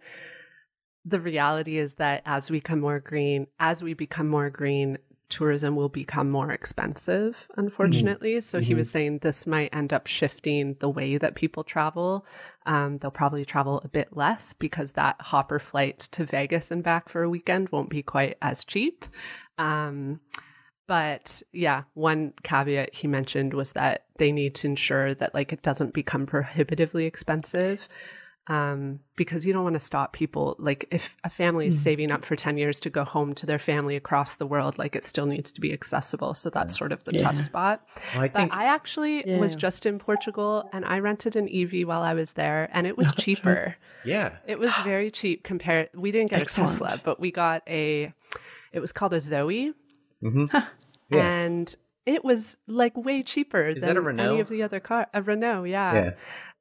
the 1.05 1.21
reality 1.21 1.77
is 1.77 1.95
that 1.95 2.23
as 2.25 2.51
we 2.51 2.59
become 2.59 2.81
more 2.81 3.01
green, 3.01 3.47
as 3.61 3.83
we 3.83 3.93
become 3.93 4.29
more 4.29 4.49
green, 4.49 4.97
tourism 5.29 5.76
will 5.76 5.89
become 5.89 6.31
more 6.31 6.51
expensive, 6.51 7.49
unfortunately. 7.57 8.33
Mm-hmm. 8.33 8.41
So 8.41 8.61
he 8.61 8.70
mm-hmm. 8.70 8.79
was 8.79 8.91
saying 8.91 9.18
this 9.18 9.47
might 9.47 9.74
end 9.74 9.93
up 9.93 10.07
shifting 10.07 10.76
the 10.81 10.89
way 10.89 11.18
that 11.18 11.35
people 11.35 11.64
travel. 11.64 12.26
Um, 12.66 12.99
they'll 12.99 13.11
probably 13.11 13.45
travel 13.45 13.81
a 13.85 13.89
bit 13.89 14.16
less 14.16 14.53
because 14.53 14.93
that 14.93 15.20
hopper 15.20 15.59
flight 15.59 15.99
to 16.12 16.24
Vegas 16.24 16.70
and 16.70 16.83
back 16.83 17.09
for 17.09 17.22
a 17.22 17.31
weekend 17.31 17.70
won't 17.70 17.91
be 17.91 18.03
quite 18.03 18.37
as 18.41 18.64
cheap. 18.64 19.05
Um, 19.59 20.20
but 20.87 21.43
yeah, 21.53 21.83
one 21.93 22.33
caveat 22.43 22.95
he 22.95 23.07
mentioned 23.07 23.53
was 23.53 23.72
that 23.72 24.07
they 24.16 24.33
need 24.33 24.55
to 24.57 24.68
ensure 24.68 25.14
that 25.14 25.35
like 25.35 25.53
it 25.53 25.62
doesn't 25.62 25.93
become 25.93 26.24
prohibitively 26.24 27.05
expensive 27.05 27.89
um, 28.49 29.01
because 29.15 29.47
you 29.47 29.53
don't 29.53 29.63
want 29.63 29.75
to 29.75 29.81
stop 29.81 30.13
people. 30.15 30.57
Like 30.59 30.87
if 30.91 31.17
a 31.23 31.31
family 31.31 31.67
is 31.67 31.77
mm. 31.77 31.81
saving 31.81 32.11
up 32.11 32.25
for 32.25 32.35
10 32.35 32.57
years 32.57 32.81
to 32.81 32.91
go 32.91 33.05
home 33.05 33.35
to 33.35 33.47
their 33.47 33.59
family 33.59 33.95
across 33.95 34.37
the 34.37 34.47
world, 34.47 34.79
like 34.79 34.97
it 34.97 35.05
still 35.05 35.27
needs 35.27 35.53
to 35.53 35.61
be 35.61 35.73
accessible. 35.73 36.33
So 36.33 36.49
that's 36.49 36.77
sort 36.77 36.93
of 36.93 37.05
the 37.05 37.15
yeah. 37.15 37.23
tough 37.23 37.39
spot. 37.39 37.87
Well, 38.15 38.25
I 38.25 38.29
think, 38.29 38.55
I 38.55 38.65
actually 38.65 39.29
yeah. 39.29 39.39
was 39.39 39.55
just 39.55 39.85
in 39.85 39.99
Portugal 39.99 40.69
and 40.73 40.85
I 40.85 40.99
rented 40.99 41.37
an 41.37 41.49
EV 41.53 41.87
while 41.87 42.03
I 42.03 42.15
was 42.15 42.33
there 42.33 42.71
and 42.73 42.87
it 42.87 42.97
was 42.99 43.09
no, 43.09 43.13
cheaper. 43.23 43.65
Right. 43.67 43.75
Yeah. 44.05 44.31
It 44.47 44.59
was 44.59 44.75
very 44.85 45.11
cheap 45.11 45.45
compared. 45.45 45.91
We 45.95 46.11
didn't 46.11 46.31
get 46.31 46.41
Excellent. 46.41 46.71
a 46.71 46.73
Tesla, 46.73 47.01
but 47.05 47.21
we 47.21 47.31
got 47.31 47.63
a, 47.69 48.15
it 48.73 48.81
was 48.81 48.93
called 48.93 49.13
a 49.13 49.21
Zoe. 49.21 49.75
Mm-hmm. 50.23 50.47
yeah. 51.15 51.35
And 51.35 51.75
it 52.07 52.25
was 52.25 52.57
like 52.67 52.97
way 52.97 53.23
cheaper 53.23 53.69
is 53.69 53.83
than 53.83 54.19
any 54.19 54.41
of 54.41 54.49
the 54.49 54.63
other 54.63 54.81
car. 54.81 55.07
A 55.13 55.21
Renault, 55.21 55.65
yeah. 55.65 55.93
yeah. 55.93 56.11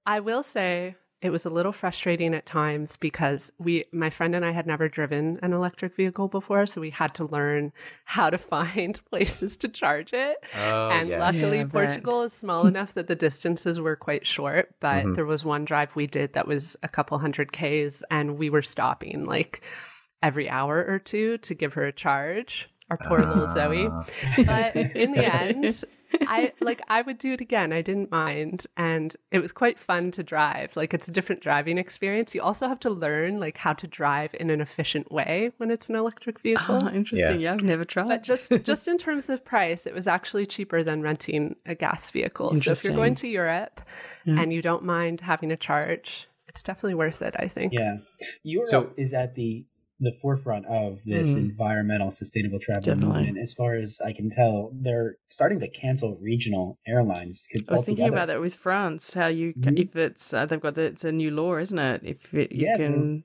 I 0.05 0.19
will 0.19 0.43
say 0.43 0.95
it 1.21 1.31
was 1.31 1.45
a 1.45 1.49
little 1.49 1.71
frustrating 1.71 2.35
at 2.35 2.45
times 2.45 2.95
because 2.95 3.51
we 3.57 3.83
my 3.91 4.09
friend 4.09 4.35
and 4.35 4.45
I 4.45 4.51
had 4.51 4.67
never 4.67 4.87
driven 4.87 5.39
an 5.41 5.51
electric 5.51 5.95
vehicle 5.95 6.27
before 6.27 6.65
so 6.65 6.79
we 6.79 6.91
had 6.91 7.15
to 7.15 7.25
learn 7.25 7.71
how 8.05 8.29
to 8.29 8.37
find 8.37 8.99
places 9.09 9.57
to 9.57 9.67
charge 9.67 10.13
it 10.13 10.37
oh, 10.55 10.89
and 10.89 11.09
yes. 11.09 11.19
luckily 11.19 11.59
yeah, 11.59 11.65
Portugal 11.65 12.23
is 12.23 12.33
small 12.33 12.67
enough 12.67 12.93
that 12.93 13.07
the 13.07 13.15
distances 13.15 13.79
were 13.79 13.95
quite 13.95 14.25
short 14.25 14.75
but 14.79 15.03
mm-hmm. 15.03 15.13
there 15.13 15.25
was 15.25 15.43
one 15.43 15.65
drive 15.65 15.95
we 15.95 16.07
did 16.07 16.33
that 16.33 16.47
was 16.47 16.77
a 16.83 16.89
couple 16.89 17.17
hundred 17.17 17.51
k's 17.51 18.03
and 18.11 18.37
we 18.37 18.49
were 18.49 18.61
stopping 18.61 19.25
like 19.25 19.61
every 20.21 20.49
hour 20.49 20.85
or 20.87 20.99
two 20.99 21.37
to 21.39 21.53
give 21.53 21.73
her 21.73 21.85
a 21.85 21.91
charge 21.91 22.69
our 22.89 22.97
poor 22.97 23.19
uh. 23.19 23.27
little 23.27 23.47
Zoe 23.47 23.87
ah. 23.87 24.05
but 24.45 24.75
in 24.75 25.11
the 25.13 25.33
end 25.33 25.83
I 26.21 26.53
like 26.61 26.81
I 26.89 27.01
would 27.01 27.17
do 27.17 27.33
it 27.33 27.41
again. 27.41 27.73
I 27.73 27.81
didn't 27.81 28.11
mind 28.11 28.65
and 28.75 29.15
it 29.31 29.39
was 29.39 29.51
quite 29.51 29.79
fun 29.79 30.11
to 30.11 30.23
drive. 30.23 30.75
Like 30.75 30.93
it's 30.93 31.07
a 31.07 31.11
different 31.11 31.41
driving 31.41 31.77
experience. 31.77 32.33
You 32.33 32.41
also 32.41 32.67
have 32.67 32.79
to 32.81 32.89
learn 32.89 33.39
like 33.39 33.57
how 33.57 33.73
to 33.73 33.87
drive 33.87 34.35
in 34.39 34.49
an 34.49 34.61
efficient 34.61 35.11
way 35.11 35.51
when 35.57 35.71
it's 35.71 35.89
an 35.89 35.95
electric 35.95 36.37
ah, 36.37 36.43
vehicle. 36.43 36.79
Oh, 36.83 36.89
interesting. 36.89 37.39
Yeah. 37.39 37.51
yeah, 37.51 37.53
I've 37.53 37.63
never 37.63 37.85
tried. 37.85 38.07
But 38.07 38.23
just 38.23 38.51
just 38.63 38.87
in 38.87 38.97
terms 38.97 39.29
of 39.29 39.43
price, 39.45 39.85
it 39.85 39.93
was 39.93 40.07
actually 40.07 40.45
cheaper 40.45 40.83
than 40.83 41.01
renting 41.01 41.55
a 41.65 41.75
gas 41.75 42.09
vehicle. 42.11 42.55
So 42.55 42.71
if 42.71 42.83
you're 42.83 42.95
going 42.95 43.15
to 43.15 43.27
Europe 43.27 43.81
yeah. 44.25 44.39
and 44.39 44.53
you 44.53 44.61
don't 44.61 44.83
mind 44.83 45.21
having 45.21 45.51
a 45.51 45.57
charge, 45.57 46.27
it's 46.47 46.63
definitely 46.63 46.95
worth 46.95 47.21
it, 47.21 47.35
I 47.37 47.47
think. 47.47 47.73
Yeah. 47.73 47.97
Europe 48.43 48.67
so, 48.67 48.91
is 48.97 49.13
at 49.13 49.35
the 49.35 49.65
the 49.99 50.11
forefront 50.21 50.65
of 50.67 51.03
this 51.05 51.33
mm. 51.33 51.39
environmental 51.39 52.11
sustainable 52.11 52.59
travel 52.59 52.81
Definitely. 52.81 53.17
movement. 53.17 53.37
As 53.39 53.53
far 53.53 53.75
as 53.75 53.99
I 54.05 54.13
can 54.13 54.29
tell, 54.29 54.71
they're 54.73 55.15
starting 55.29 55.59
to 55.61 55.67
cancel 55.67 56.17
regional 56.21 56.77
airlines. 56.87 57.47
I 57.67 57.71
was 57.71 57.83
thinking 57.83 58.07
about 58.07 58.27
that 58.27 58.39
with 58.39 58.55
France. 58.55 59.13
How 59.13 59.27
you 59.27 59.53
mm-hmm. 59.53 59.77
if 59.77 59.95
it's 59.95 60.33
uh, 60.33 60.45
they've 60.45 60.61
got 60.61 60.75
the, 60.75 60.83
it's 60.83 61.03
a 61.03 61.11
new 61.11 61.31
law, 61.31 61.57
isn't 61.57 61.79
it? 61.79 62.01
If 62.03 62.33
it, 62.33 62.51
you 62.51 62.67
yeah, 62.67 62.77
can. 62.77 63.23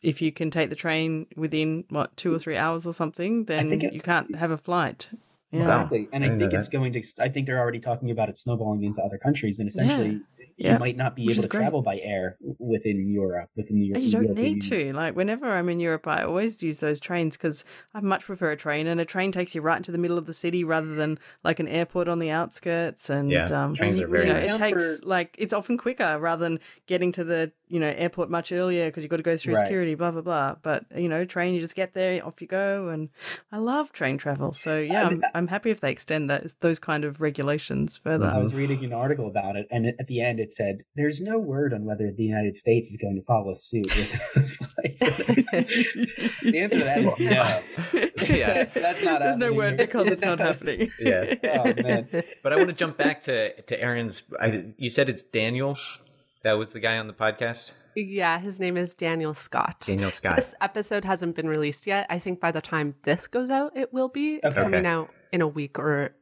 If 0.00 0.22
you 0.22 0.30
can 0.30 0.52
take 0.52 0.70
the 0.70 0.76
train 0.76 1.26
within 1.36 1.84
what 1.88 2.16
two 2.16 2.32
or 2.32 2.38
three 2.38 2.56
hours 2.56 2.86
or 2.86 2.92
something, 2.92 3.46
then 3.46 3.72
it, 3.72 3.92
you 3.92 4.00
can't 4.00 4.36
have 4.36 4.52
a 4.52 4.56
flight. 4.56 5.08
Yeah. 5.50 5.58
Exactly, 5.58 6.08
and 6.12 6.24
I, 6.24 6.34
I 6.34 6.38
think 6.38 6.52
it's 6.52 6.68
going 6.68 6.92
to. 6.92 7.02
I 7.20 7.28
think 7.28 7.46
they're 7.46 7.58
already 7.58 7.80
talking 7.80 8.12
about 8.12 8.28
it 8.28 8.38
snowballing 8.38 8.84
into 8.84 9.02
other 9.02 9.18
countries, 9.18 9.58
and 9.58 9.68
essentially, 9.68 10.10
yeah. 10.10 10.18
You 10.56 10.78
might 10.78 10.96
not 10.96 11.14
be 11.14 11.26
Which 11.26 11.36
able 11.36 11.42
to 11.42 11.48
great. 11.48 11.60
travel 11.60 11.82
by 11.82 11.98
air 11.98 12.36
within 12.58 13.08
Europe, 13.08 13.50
within 13.56 13.78
the 13.78 13.86
Europe. 13.86 14.02
You 14.02 14.10
don't 14.10 14.34
need 14.34 14.62
to. 14.62 14.92
Like 14.92 15.14
whenever 15.14 15.46
I'm 15.46 15.68
in 15.68 15.80
Europe, 15.80 16.06
I 16.06 16.22
always 16.22 16.62
use 16.62 16.80
those 16.80 16.98
trains 16.98 17.36
because 17.36 17.64
I 17.94 18.00
much 18.00 18.24
prefer 18.24 18.52
a 18.52 18.56
train, 18.56 18.86
and 18.86 19.00
a 19.00 19.04
train 19.04 19.32
takes 19.32 19.54
you 19.54 19.60
right 19.60 19.76
into 19.76 19.92
the 19.92 19.98
middle 19.98 20.18
of 20.18 20.26
the 20.26 20.32
city 20.32 20.64
rather 20.64 20.94
than 20.94 21.18
like 21.44 21.60
an 21.60 21.68
airport 21.68 22.08
on 22.08 22.18
the 22.18 22.30
outskirts. 22.30 23.10
And 23.10 23.30
yeah, 23.30 23.44
um, 23.44 23.74
trains 23.74 24.00
are 24.00 24.08
very. 24.08 24.28
You 24.28 24.32
know, 24.32 24.38
it 24.38 24.58
takes 24.58 25.02
like 25.04 25.34
it's 25.38 25.52
often 25.52 25.76
quicker 25.76 26.18
rather 26.18 26.44
than 26.44 26.60
getting 26.86 27.12
to 27.12 27.24
the 27.24 27.52
you 27.68 27.80
know 27.80 27.88
airport 27.88 28.30
much 28.30 28.52
earlier 28.52 28.86
because 28.86 29.02
you've 29.02 29.10
got 29.10 29.16
to 29.16 29.22
go 29.22 29.36
through 29.36 29.54
right. 29.54 29.64
security, 29.64 29.94
blah 29.94 30.10
blah 30.10 30.22
blah. 30.22 30.54
But 30.60 30.84
you 30.96 31.08
know, 31.08 31.24
train 31.24 31.54
you 31.54 31.60
just 31.60 31.74
get 31.74 31.94
there, 31.94 32.24
off 32.24 32.40
you 32.40 32.46
go, 32.46 32.88
and 32.88 33.08
I 33.50 33.58
love 33.58 33.92
train 33.92 34.18
travel. 34.18 34.52
So 34.52 34.78
yeah, 34.78 35.06
I'm, 35.06 35.22
I'm 35.34 35.46
happy 35.48 35.70
if 35.70 35.80
they 35.80 35.90
extend 35.90 36.30
that 36.30 36.44
those 36.60 36.78
kind 36.78 37.04
of 37.04 37.20
regulations 37.20 37.96
further. 37.96 38.26
I 38.26 38.38
was 38.38 38.54
reading 38.54 38.84
an 38.84 38.92
article 38.92 39.26
about 39.26 39.56
it, 39.56 39.66
and 39.70 39.86
at 39.86 40.06
the 40.06 40.20
end 40.20 40.40
it 40.40 40.52
said 40.52 40.82
there's 40.94 41.20
no 41.20 41.38
word 41.38 41.72
on 41.72 41.84
whether 41.84 42.10
the 42.10 42.24
United 42.24 42.56
States 42.56 42.90
is 42.90 42.96
going 42.96 43.16
to 43.16 43.22
follow 43.22 43.52
suit 43.54 43.86
with 43.86 44.58
the 46.42 46.58
answer 46.58 46.78
to 46.78 46.84
that 46.84 46.98
is 46.98 47.18
no. 47.18 48.34
yeah, 48.36 48.64
that's 48.74 49.02
not. 49.02 49.20
There's 49.20 49.36
no 49.36 49.52
word 49.52 49.76
because 49.76 50.06
it's 50.06 50.22
not 50.22 50.38
happening. 50.38 50.90
Yeah. 50.98 51.34
Oh 51.44 51.74
man. 51.82 52.08
But 52.42 52.52
I 52.52 52.56
want 52.56 52.68
to 52.68 52.74
jump 52.74 52.96
back 52.96 53.22
to 53.22 53.60
to 53.62 53.80
Erin's. 53.80 54.22
I, 54.40 54.72
you 54.76 54.90
said 54.90 55.08
it's 55.08 55.22
Daniel. 55.22 55.76
That 56.46 56.58
was 56.58 56.70
the 56.70 56.78
guy 56.78 56.98
on 56.98 57.08
the 57.08 57.12
podcast. 57.12 57.72
Yeah, 57.96 58.38
his 58.38 58.60
name 58.60 58.76
is 58.76 58.94
Daniel 58.94 59.34
Scott. 59.34 59.82
Daniel 59.84 60.12
Scott. 60.12 60.36
This 60.36 60.54
episode 60.60 61.04
hasn't 61.04 61.34
been 61.34 61.48
released 61.48 61.88
yet. 61.88 62.06
I 62.08 62.20
think 62.20 62.38
by 62.38 62.52
the 62.52 62.60
time 62.60 62.94
this 63.02 63.26
goes 63.26 63.50
out, 63.50 63.76
it 63.76 63.92
will 63.92 64.06
be. 64.06 64.38
It's 64.44 64.56
okay. 64.56 64.62
coming 64.62 64.86
out 64.86 65.10
in 65.32 65.40
a 65.40 65.48
week 65.48 65.76
or 65.76 66.14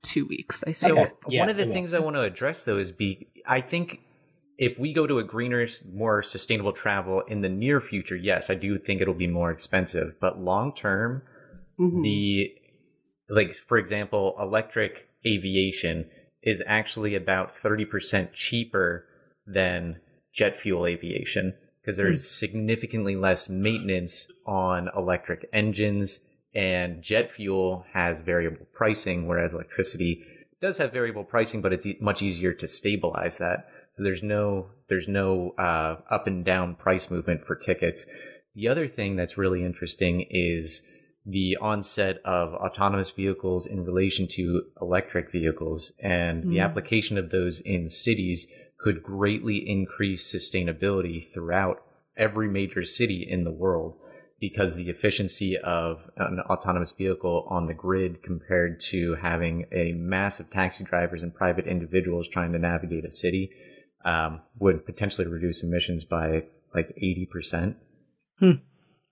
two 0.00 0.24
weeks. 0.24 0.62
I 0.62 0.72
think. 0.72 0.76
So 0.76 0.98
okay. 0.98 1.12
yeah, 1.28 1.40
one 1.40 1.50
of 1.50 1.58
the 1.58 1.66
things 1.66 1.92
I 1.92 1.98
want 1.98 2.16
to 2.16 2.22
address 2.22 2.64
though 2.64 2.78
is 2.78 2.90
be. 2.90 3.28
I 3.46 3.60
think 3.60 4.00
if 4.56 4.78
we 4.78 4.94
go 4.94 5.06
to 5.06 5.18
a 5.18 5.22
greener, 5.22 5.66
more 5.92 6.22
sustainable 6.22 6.72
travel 6.72 7.20
in 7.28 7.42
the 7.42 7.50
near 7.50 7.78
future, 7.78 8.16
yes, 8.16 8.48
I 8.48 8.54
do 8.54 8.78
think 8.78 9.02
it'll 9.02 9.12
be 9.12 9.26
more 9.26 9.50
expensive. 9.50 10.18
But 10.18 10.40
long 10.40 10.74
term, 10.74 11.20
mm-hmm. 11.78 12.00
the 12.00 12.54
like 13.28 13.52
for 13.52 13.76
example, 13.76 14.36
electric 14.40 15.10
aviation 15.26 16.08
is 16.42 16.62
actually 16.66 17.14
about 17.14 17.54
thirty 17.54 17.84
percent 17.84 18.32
cheaper 18.32 19.04
than 19.46 20.00
jet 20.32 20.56
fuel 20.56 20.86
aviation 20.86 21.54
because 21.80 21.96
there's 21.96 22.24
mm. 22.24 22.26
significantly 22.26 23.16
less 23.16 23.48
maintenance 23.48 24.30
on 24.46 24.90
electric 24.96 25.48
engines 25.52 26.20
and 26.54 27.02
jet 27.02 27.30
fuel 27.30 27.84
has 27.92 28.20
variable 28.20 28.66
pricing 28.72 29.26
whereas 29.26 29.54
electricity 29.54 30.22
does 30.60 30.78
have 30.78 30.92
variable 30.92 31.24
pricing 31.24 31.60
but 31.60 31.72
it's 31.72 31.86
e- 31.86 31.98
much 32.00 32.22
easier 32.22 32.52
to 32.52 32.66
stabilize 32.66 33.38
that 33.38 33.68
so 33.90 34.02
there's 34.02 34.22
no 34.22 34.66
there's 34.88 35.08
no 35.08 35.50
uh, 35.58 35.96
up 36.10 36.26
and 36.26 36.44
down 36.44 36.74
price 36.74 37.10
movement 37.10 37.46
for 37.46 37.54
tickets 37.54 38.06
the 38.54 38.68
other 38.68 38.88
thing 38.88 39.16
that's 39.16 39.38
really 39.38 39.64
interesting 39.64 40.26
is 40.30 40.82
the 41.26 41.56
onset 41.60 42.18
of 42.24 42.54
autonomous 42.54 43.10
vehicles 43.10 43.66
in 43.66 43.84
relation 43.84 44.28
to 44.28 44.62
electric 44.80 45.32
vehicles 45.32 45.92
and 46.00 46.44
mm. 46.44 46.50
the 46.50 46.60
application 46.60 47.18
of 47.18 47.30
those 47.30 47.60
in 47.60 47.88
cities 47.88 48.46
could 48.78 49.02
greatly 49.02 49.56
increase 49.68 50.32
sustainability 50.32 51.26
throughout 51.26 51.82
every 52.16 52.48
major 52.48 52.84
city 52.84 53.26
in 53.28 53.42
the 53.42 53.50
world 53.50 53.98
because 54.38 54.76
the 54.76 54.88
efficiency 54.90 55.56
of 55.58 56.10
an 56.16 56.40
autonomous 56.40 56.92
vehicle 56.92 57.46
on 57.48 57.66
the 57.66 57.74
grid 57.74 58.22
compared 58.22 58.78
to 58.78 59.14
having 59.16 59.66
a 59.72 59.92
mass 59.92 60.38
of 60.38 60.48
taxi 60.50 60.84
drivers 60.84 61.22
and 61.22 61.34
private 61.34 61.66
individuals 61.66 62.28
trying 62.28 62.52
to 62.52 62.58
navigate 62.58 63.04
a 63.04 63.10
city 63.10 63.50
um, 64.04 64.40
would 64.58 64.84
potentially 64.86 65.26
reduce 65.26 65.64
emissions 65.64 66.04
by 66.04 66.44
like 66.74 66.94
80%. 67.02 67.74
Hmm. 68.38 68.52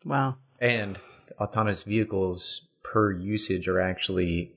Wow. 0.04 0.36
And 0.60 0.98
autonomous 1.40 1.82
vehicles 1.82 2.68
per 2.82 3.12
usage 3.12 3.68
are 3.68 3.80
actually 3.80 4.52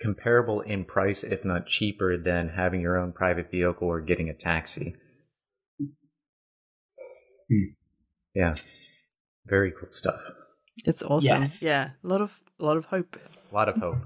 comparable 0.00 0.60
in 0.60 0.84
price, 0.84 1.22
if 1.24 1.44
not 1.44 1.66
cheaper, 1.66 2.16
than 2.16 2.50
having 2.50 2.80
your 2.80 2.98
own 2.98 3.12
private 3.12 3.50
vehicle 3.50 3.88
or 3.88 4.00
getting 4.00 4.28
a 4.28 4.34
taxi. 4.34 4.94
Hmm. 7.48 7.72
Yeah, 8.34 8.54
very 9.46 9.72
cool 9.72 9.88
stuff. 9.90 10.20
It's 10.84 11.02
awesome. 11.02 11.42
Yes. 11.42 11.62
Yeah, 11.62 11.90
a 12.04 12.06
lot 12.06 12.20
of 12.20 12.40
a 12.60 12.64
lot 12.64 12.76
of 12.76 12.86
hope. 12.86 13.16
A 13.50 13.54
lot 13.54 13.68
of 13.68 13.76
hope. 13.76 13.98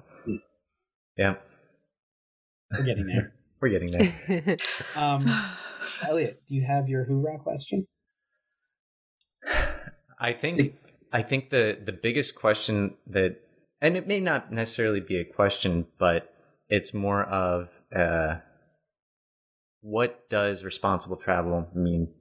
Yeah, 1.16 1.34
We're 2.70 2.84
getting 2.84 3.06
there. 3.06 3.34
we're 3.60 3.68
getting 3.68 3.90
there. 3.90 4.56
Um, 4.96 5.30
Elliot, 6.06 6.42
do 6.48 6.54
you 6.54 6.64
have 6.64 6.88
your 6.88 7.04
hoorah 7.04 7.38
question? 7.38 7.86
I 10.20 10.32
think 10.32 10.74
I 11.12 11.22
think 11.22 11.50
the 11.50 11.78
the 11.84 11.92
biggest 11.92 12.34
question 12.34 12.94
that 13.06 13.36
and 13.80 13.96
it 13.96 14.06
may 14.06 14.20
not 14.20 14.52
necessarily 14.52 15.00
be 15.00 15.16
a 15.16 15.24
question, 15.24 15.86
but 15.98 16.32
it's 16.68 16.94
more 16.94 17.24
of 17.24 17.68
uh, 17.94 18.36
what 19.80 20.30
does 20.30 20.64
responsible 20.64 21.16
travel 21.16 21.68
mean 21.74 22.14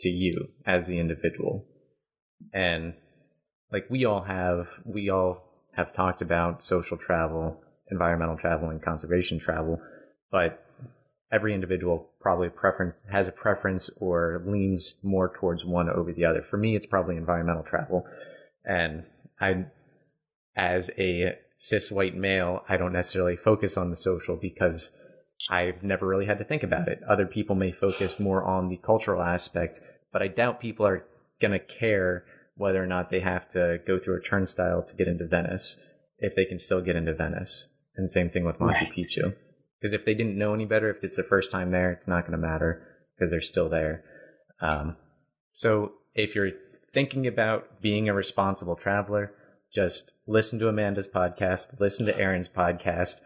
to 0.00 0.08
you 0.08 0.48
as 0.66 0.86
the 0.86 0.98
individual? 0.98 1.66
And 2.52 2.94
like 3.70 3.86
we 3.90 4.04
all 4.04 4.22
have 4.22 4.68
we 4.84 5.10
all 5.10 5.44
have 5.76 5.92
talked 5.92 6.22
about 6.22 6.64
social 6.64 6.96
travel, 6.96 7.62
environmental 7.90 8.36
travel 8.36 8.70
and 8.70 8.82
conservation 8.82 9.38
travel, 9.38 9.80
but 10.30 10.63
every 11.34 11.52
individual 11.52 12.10
probably 12.20 12.48
preference 12.48 13.02
has 13.10 13.26
a 13.26 13.32
preference 13.32 13.90
or 13.98 14.40
leans 14.46 15.00
more 15.02 15.34
towards 15.34 15.64
one 15.64 15.90
over 15.90 16.12
the 16.12 16.24
other. 16.24 16.42
For 16.42 16.56
me, 16.56 16.76
it's 16.76 16.86
probably 16.86 17.16
environmental 17.16 17.64
travel, 17.64 18.06
and 18.64 19.04
I, 19.40 19.66
as 20.56 20.90
a 20.96 21.36
cis 21.56 21.90
white 21.90 22.16
male, 22.16 22.64
I 22.68 22.76
don't 22.76 22.92
necessarily 22.92 23.36
focus 23.36 23.76
on 23.76 23.90
the 23.90 23.96
social 23.96 24.36
because 24.36 24.96
I've 25.50 25.82
never 25.82 26.06
really 26.06 26.26
had 26.26 26.38
to 26.38 26.44
think 26.44 26.62
about 26.62 26.86
it. 26.88 27.00
Other 27.08 27.26
people 27.26 27.56
may 27.56 27.72
focus 27.72 28.20
more 28.20 28.44
on 28.44 28.68
the 28.68 28.76
cultural 28.76 29.22
aspect, 29.22 29.80
but 30.12 30.22
I 30.22 30.28
doubt 30.28 30.60
people 30.60 30.86
are 30.86 31.04
gonna 31.40 31.58
care 31.58 32.24
whether 32.56 32.82
or 32.82 32.86
not 32.86 33.10
they 33.10 33.20
have 33.20 33.48
to 33.48 33.80
go 33.84 33.98
through 33.98 34.18
a 34.18 34.22
turnstile 34.22 34.82
to 34.84 34.96
get 34.96 35.08
into 35.08 35.26
Venice 35.26 35.84
if 36.18 36.36
they 36.36 36.44
can 36.44 36.58
still 36.58 36.80
get 36.80 36.96
into 36.96 37.12
Venice. 37.12 37.74
And 37.96 38.10
same 38.10 38.30
thing 38.30 38.44
with 38.44 38.58
Machu 38.58 38.82
Right. 38.82 38.92
Picchu. 38.92 39.34
Because 39.84 39.92
if 39.92 40.06
they 40.06 40.14
didn't 40.14 40.38
know 40.38 40.54
any 40.54 40.64
better, 40.64 40.88
if 40.88 41.04
it's 41.04 41.16
the 41.16 41.22
first 41.22 41.52
time 41.52 41.70
there, 41.70 41.92
it's 41.92 42.08
not 42.08 42.22
going 42.22 42.32
to 42.32 42.38
matter 42.38 42.82
because 43.14 43.30
they're 43.30 43.42
still 43.42 43.68
there. 43.68 44.02
Um, 44.62 44.96
so 45.52 45.92
if 46.14 46.34
you're 46.34 46.52
thinking 46.94 47.26
about 47.26 47.82
being 47.82 48.08
a 48.08 48.14
responsible 48.14 48.76
traveler, 48.76 49.34
just 49.70 50.12
listen 50.26 50.58
to 50.60 50.68
Amanda's 50.68 51.06
podcast, 51.06 51.78
listen 51.80 52.06
to 52.06 52.18
Erin's 52.18 52.48
podcast, 52.48 53.16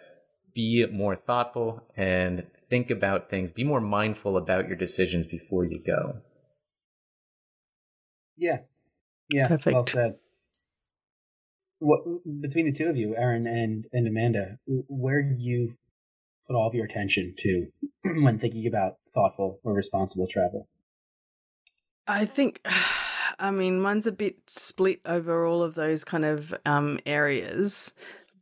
be 0.52 0.84
more 0.90 1.14
thoughtful 1.14 1.86
and 1.96 2.44
think 2.68 2.90
about 2.90 3.30
things, 3.30 3.52
be 3.52 3.62
more 3.62 3.80
mindful 3.80 4.36
about 4.36 4.66
your 4.66 4.76
decisions 4.76 5.28
before 5.28 5.64
you 5.64 5.80
go. 5.86 6.16
Yeah. 8.36 8.62
Yeah. 9.30 9.46
Perfect. 9.46 9.74
Well 9.74 9.84
said. 9.84 10.16
What 11.78 12.00
between 12.40 12.66
the 12.66 12.72
two 12.72 12.88
of 12.88 12.96
you, 12.96 13.14
Erin 13.16 13.46
and 13.46 13.84
and 13.92 14.08
Amanda, 14.08 14.58
where 14.66 15.22
do 15.22 15.36
you 15.38 15.76
put 16.48 16.56
all 16.56 16.66
of 16.66 16.74
your 16.74 16.86
attention 16.86 17.34
to 17.38 17.66
when 18.22 18.38
thinking 18.38 18.66
about 18.66 18.94
thoughtful 19.14 19.60
or 19.62 19.74
responsible 19.74 20.26
travel? 20.30 20.68
I 22.06 22.24
think, 22.24 22.60
I 23.38 23.50
mean, 23.50 23.80
mine's 23.80 24.06
a 24.06 24.12
bit 24.12 24.38
split 24.48 25.00
over 25.04 25.44
all 25.44 25.62
of 25.62 25.74
those 25.74 26.04
kind 26.04 26.24
of 26.24 26.54
um, 26.64 26.98
areas, 27.06 27.92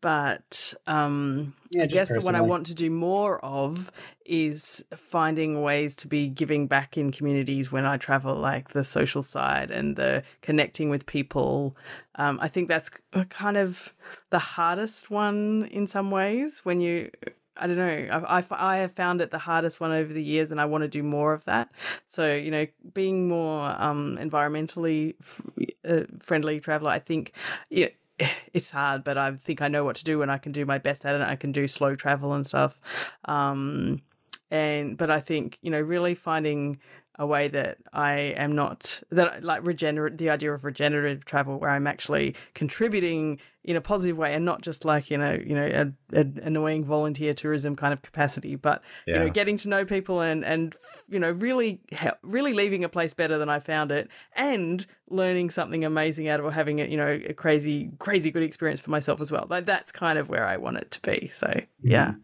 but 0.00 0.72
um, 0.86 1.54
Yeah, 1.70 1.84
I 1.84 1.86
guess 1.86 2.08
the 2.08 2.20
one 2.20 2.34
I 2.34 2.40
want 2.40 2.66
to 2.66 2.74
do 2.74 2.90
more 2.90 3.44
of 3.44 3.90
is 4.24 4.84
finding 4.94 5.62
ways 5.62 5.96
to 5.96 6.08
be 6.08 6.28
giving 6.28 6.66
back 6.66 6.96
in 6.96 7.12
communities 7.12 7.72
when 7.72 7.84
I 7.84 7.96
travel, 7.96 8.36
like 8.36 8.70
the 8.70 8.84
social 8.84 9.22
side 9.22 9.70
and 9.70 9.96
the 9.96 10.22
connecting 10.42 10.90
with 10.90 11.06
people. 11.06 11.76
Um, 12.14 12.38
I 12.40 12.48
think 12.48 12.68
that's 12.68 12.90
kind 13.28 13.56
of 13.56 13.92
the 14.30 14.38
hardest 14.38 15.10
one 15.10 15.68
in 15.70 15.86
some 15.86 16.10
ways 16.10 16.60
when 16.64 16.80
you. 16.80 17.10
I 17.58 17.66
don't 17.66 17.76
know. 17.76 18.24
I, 18.26 18.38
I, 18.38 18.44
I 18.50 18.76
have 18.78 18.92
found 18.92 19.20
it 19.20 19.30
the 19.30 19.38
hardest 19.38 19.80
one 19.80 19.92
over 19.92 20.12
the 20.12 20.22
years, 20.22 20.50
and 20.50 20.60
I 20.60 20.64
want 20.66 20.82
to 20.82 20.88
do 20.88 21.02
more 21.02 21.32
of 21.32 21.44
that. 21.46 21.70
So, 22.06 22.34
you 22.34 22.50
know, 22.50 22.66
being 22.94 23.28
more 23.28 23.74
um, 23.78 24.18
environmentally 24.20 25.14
f- 25.20 25.42
uh, 25.88 26.04
friendly 26.20 26.60
traveler, 26.60 26.90
I 26.90 26.98
think 26.98 27.32
yeah, 27.70 27.88
it's 28.52 28.70
hard, 28.70 29.04
but 29.04 29.18
I 29.18 29.32
think 29.32 29.62
I 29.62 29.68
know 29.68 29.84
what 29.84 29.96
to 29.96 30.04
do 30.04 30.22
and 30.22 30.30
I 30.30 30.38
can 30.38 30.52
do 30.52 30.64
my 30.64 30.78
best 30.78 31.04
at 31.04 31.14
it. 31.14 31.22
I 31.22 31.36
can 31.36 31.52
do 31.52 31.66
slow 31.68 31.94
travel 31.94 32.32
and 32.34 32.46
stuff. 32.46 32.80
Um, 33.24 34.02
and 34.50 34.96
but 34.96 35.10
I 35.10 35.18
think 35.18 35.58
you 35.62 35.70
know 35.70 35.80
really 35.80 36.14
finding 36.14 36.78
a 37.18 37.26
way 37.26 37.48
that 37.48 37.78
I 37.92 38.34
am 38.36 38.54
not 38.54 39.02
that 39.10 39.42
like 39.44 39.66
regenerate 39.66 40.18
the 40.18 40.30
idea 40.30 40.52
of 40.52 40.64
regenerative 40.64 41.24
travel 41.24 41.58
where 41.58 41.70
I'm 41.70 41.86
actually 41.86 42.34
contributing 42.54 43.40
in 43.64 43.74
a 43.74 43.80
positive 43.80 44.16
way 44.16 44.32
and 44.32 44.44
not 44.44 44.62
just 44.62 44.84
like 44.84 45.10
you 45.10 45.18
know 45.18 45.32
you 45.32 45.54
know 45.54 45.66
a, 46.12 46.20
a 46.20 46.26
annoying 46.42 46.84
volunteer 46.84 47.34
tourism 47.34 47.74
kind 47.74 47.92
of 47.92 48.00
capacity 48.00 48.54
but 48.54 48.80
you 49.06 49.14
know 49.14 49.28
getting 49.28 49.56
to 49.56 49.68
know 49.68 49.84
people 49.84 50.20
and 50.20 50.44
and 50.44 50.76
you 51.08 51.18
know 51.18 51.30
really 51.30 51.80
really 52.22 52.52
leaving 52.52 52.84
a 52.84 52.88
place 52.88 53.12
better 53.12 53.38
than 53.38 53.48
I 53.48 53.58
found 53.58 53.90
it 53.90 54.08
and 54.34 54.86
learning 55.08 55.50
something 55.50 55.84
amazing 55.84 56.28
out 56.28 56.38
of 56.38 56.46
or 56.46 56.52
having 56.52 56.80
a 56.80 56.84
you 56.84 56.96
know 56.96 57.20
a 57.28 57.34
crazy 57.34 57.90
crazy 57.98 58.30
good 58.30 58.44
experience 58.44 58.80
for 58.80 58.90
myself 58.90 59.20
as 59.20 59.32
well. 59.32 59.46
Like 59.48 59.66
that's 59.66 59.90
kind 59.90 60.18
of 60.18 60.28
where 60.28 60.46
I 60.46 60.58
want 60.58 60.76
it 60.76 60.90
to 60.92 61.00
be. 61.02 61.26
So 61.26 61.48
mm-hmm. 61.48 61.90
yeah 61.90 62.14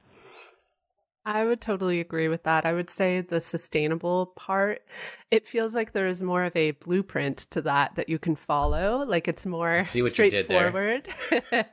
I 1.25 1.45
would 1.45 1.61
totally 1.61 2.01
agree 2.01 2.27
with 2.27 2.43
that. 2.43 2.67
I 2.67 2.73
would 2.73 2.91
say 2.91 3.21
the 3.21 3.41
sustainable 3.41 4.27
part, 4.35 4.83
it 5.31 5.47
feels 5.47 5.73
like 5.73 5.93
there 5.93 6.09
is 6.09 6.21
more 6.21 6.43
of 6.43 6.57
a 6.57 6.73
blueprint 6.73 7.39
to 7.53 7.63
that 7.63 7.95
that 7.95 8.09
you 8.09 8.19
can 8.19 8.35
follow. 8.35 9.05
Like 9.07 9.29
it's 9.29 9.47
more 9.47 9.83
See 9.83 10.03
what 10.03 10.19
you 10.19 10.31
did 10.31 10.47
straightforward. 10.47 11.09
but 11.31 11.69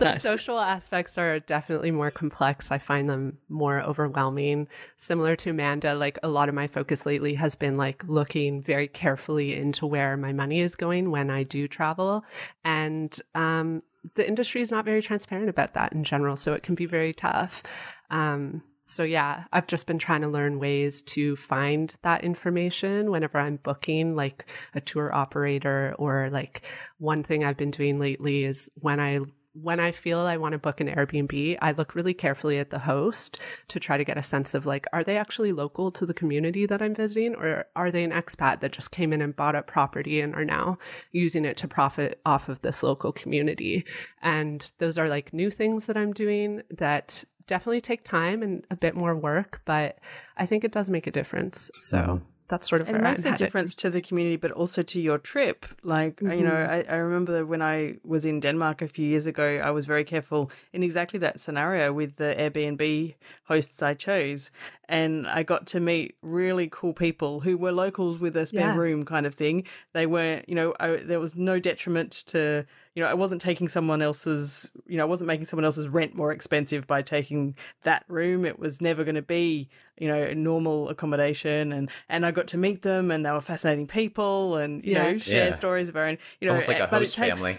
the 0.00 0.04
Nice. 0.04 0.22
social 0.24 0.58
aspects 0.58 1.16
are 1.16 1.38
definitely 1.38 1.92
more 1.92 2.10
complex. 2.10 2.72
I 2.72 2.78
find 2.78 3.08
them 3.08 3.38
more 3.48 3.80
overwhelming. 3.80 4.66
Similar 4.96 5.36
to 5.36 5.50
Amanda, 5.50 5.94
like 5.94 6.18
a 6.24 6.28
lot 6.28 6.48
of 6.48 6.54
my 6.56 6.66
focus 6.66 7.06
lately 7.06 7.34
has 7.34 7.54
been 7.54 7.76
like 7.76 8.02
looking 8.08 8.62
very 8.62 8.88
carefully 8.88 9.54
into 9.54 9.86
where 9.86 10.16
my 10.16 10.32
money 10.32 10.58
is 10.58 10.74
going 10.74 11.12
when 11.12 11.30
I 11.30 11.44
do 11.44 11.68
travel. 11.68 12.24
And 12.64 13.16
um 13.36 13.82
the 14.16 14.26
industry 14.26 14.60
is 14.60 14.72
not 14.72 14.84
very 14.84 15.00
transparent 15.00 15.48
about 15.48 15.74
that 15.74 15.92
in 15.92 16.02
general, 16.02 16.34
so 16.34 16.52
it 16.54 16.64
can 16.64 16.74
be 16.74 16.86
very 16.86 17.12
tough. 17.12 17.62
Um, 18.10 18.64
so 18.84 19.02
yeah, 19.04 19.44
I've 19.52 19.66
just 19.66 19.86
been 19.86 19.98
trying 19.98 20.22
to 20.22 20.28
learn 20.28 20.58
ways 20.58 21.02
to 21.02 21.36
find 21.36 21.94
that 22.02 22.24
information 22.24 23.10
whenever 23.10 23.38
I'm 23.38 23.56
booking 23.56 24.16
like 24.16 24.46
a 24.74 24.80
tour 24.80 25.14
operator 25.14 25.94
or 25.98 26.28
like 26.30 26.62
one 26.98 27.22
thing 27.22 27.44
I've 27.44 27.56
been 27.56 27.70
doing 27.70 27.98
lately 27.98 28.44
is 28.44 28.70
when 28.80 29.00
I 29.00 29.20
when 29.54 29.80
I 29.80 29.92
feel 29.92 30.20
I 30.20 30.38
want 30.38 30.52
to 30.52 30.58
book 30.58 30.80
an 30.80 30.88
Airbnb, 30.88 31.58
I 31.60 31.72
look 31.72 31.94
really 31.94 32.14
carefully 32.14 32.58
at 32.58 32.70
the 32.70 32.80
host 32.80 33.38
to 33.68 33.78
try 33.78 33.98
to 33.98 34.04
get 34.04 34.16
a 34.16 34.22
sense 34.22 34.54
of 34.54 34.64
like, 34.64 34.86
are 34.92 35.04
they 35.04 35.18
actually 35.18 35.52
local 35.52 35.90
to 35.92 36.06
the 36.06 36.14
community 36.14 36.64
that 36.66 36.80
I'm 36.80 36.94
visiting 36.94 37.34
or 37.34 37.66
are 37.76 37.90
they 37.90 38.02
an 38.02 38.12
expat 38.12 38.60
that 38.60 38.72
just 38.72 38.90
came 38.90 39.12
in 39.12 39.20
and 39.20 39.36
bought 39.36 39.54
up 39.54 39.66
property 39.66 40.20
and 40.20 40.34
are 40.34 40.44
now 40.44 40.78
using 41.10 41.44
it 41.44 41.58
to 41.58 41.68
profit 41.68 42.20
off 42.24 42.48
of 42.48 42.62
this 42.62 42.82
local 42.82 43.12
community? 43.12 43.84
And 44.22 44.72
those 44.78 44.96
are 44.96 45.08
like 45.08 45.34
new 45.34 45.50
things 45.50 45.86
that 45.86 45.98
I'm 45.98 46.14
doing 46.14 46.62
that 46.70 47.22
definitely 47.52 47.82
take 47.82 48.02
time 48.02 48.42
and 48.42 48.64
a 48.70 48.76
bit 48.76 48.94
more 48.96 49.14
work, 49.14 49.60
but 49.66 49.98
I 50.38 50.46
think 50.46 50.64
it 50.64 50.72
does 50.72 50.88
make 50.88 51.06
a 51.06 51.10
difference. 51.10 51.70
So 51.76 52.22
that's 52.48 52.66
sort 52.66 52.82
of 52.82 52.88
it 52.88 52.92
makes 52.92 53.20
I'm 53.20 53.26
a 53.26 53.30
headed. 53.30 53.36
difference 53.38 53.74
to 53.76 53.88
the 53.88 54.00
community 54.00 54.36
but 54.36 54.50
also 54.50 54.82
to 54.82 55.00
your 55.00 55.16
trip 55.16 55.64
like 55.82 56.20
you 56.20 56.44
know 56.48 56.50
mm-hmm. 56.50 56.90
I, 56.90 56.96
I 56.96 56.98
remember 56.98 57.46
when 57.46 57.62
i 57.62 57.96
was 58.04 58.26
in 58.26 58.40
denmark 58.40 58.82
a 58.82 58.88
few 58.88 59.06
years 59.06 59.24
ago 59.24 59.46
i 59.64 59.70
was 59.70 59.86
very 59.86 60.04
careful 60.04 60.50
in 60.74 60.82
exactly 60.82 61.18
that 61.20 61.40
scenario 61.40 61.94
with 61.94 62.16
the 62.16 62.34
airbnb 62.38 63.14
hosts 63.44 63.82
i 63.82 63.94
chose 63.94 64.50
and 64.92 65.26
i 65.26 65.42
got 65.42 65.66
to 65.66 65.80
meet 65.80 66.14
really 66.22 66.68
cool 66.70 66.92
people 66.92 67.40
who 67.40 67.56
were 67.56 67.72
locals 67.72 68.18
with 68.20 68.36
a 68.36 68.44
spare 68.46 68.68
Yeah. 68.72 68.76
room 68.76 69.04
kind 69.04 69.24
of 69.26 69.34
thing 69.34 69.64
they 69.94 70.06
weren't 70.06 70.48
you 70.48 70.54
know 70.54 70.74
I, 70.78 70.88
there 70.96 71.18
was 71.26 71.34
no 71.34 71.58
detriment 71.58 72.12
to 72.32 72.64
you 72.94 73.02
know 73.02 73.08
i 73.08 73.14
wasn't 73.14 73.40
taking 73.40 73.68
someone 73.68 74.02
else's 74.02 74.70
you 74.86 74.96
know 74.98 75.04
i 75.04 75.10
wasn't 75.14 75.28
making 75.28 75.46
someone 75.46 75.64
else's 75.64 75.88
rent 75.88 76.14
more 76.14 76.30
expensive 76.30 76.86
by 76.86 77.00
taking 77.02 77.56
that 77.84 78.04
room 78.08 78.44
it 78.44 78.58
was 78.58 78.80
never 78.80 79.02
going 79.02 79.20
to 79.24 79.28
be 79.38 79.68
you 79.98 80.08
know 80.08 80.32
normal 80.34 80.88
accommodation 80.90 81.72
and 81.72 81.90
and 82.10 82.26
i 82.26 82.30
got 82.30 82.46
to 82.48 82.58
meet 82.58 82.82
them 82.82 83.10
and 83.10 83.24
they 83.24 83.30
were 83.30 83.40
fascinating 83.40 83.86
people 83.86 84.56
and 84.56 84.84
you 84.84 84.92
Yeah. 84.92 85.02
know 85.12 85.18
share 85.18 85.46
Yeah. 85.48 85.52
stories 85.54 85.88
of 85.88 85.96
our 85.96 86.04
own 86.10 86.12
you 86.12 86.18
It's 86.40 86.46
know 86.46 86.48
almost 86.50 86.68
like 86.68 86.80
eh, 86.80 86.84
a 86.84 86.86
host 86.86 87.14
takes- 87.16 87.40
family. 87.42 87.54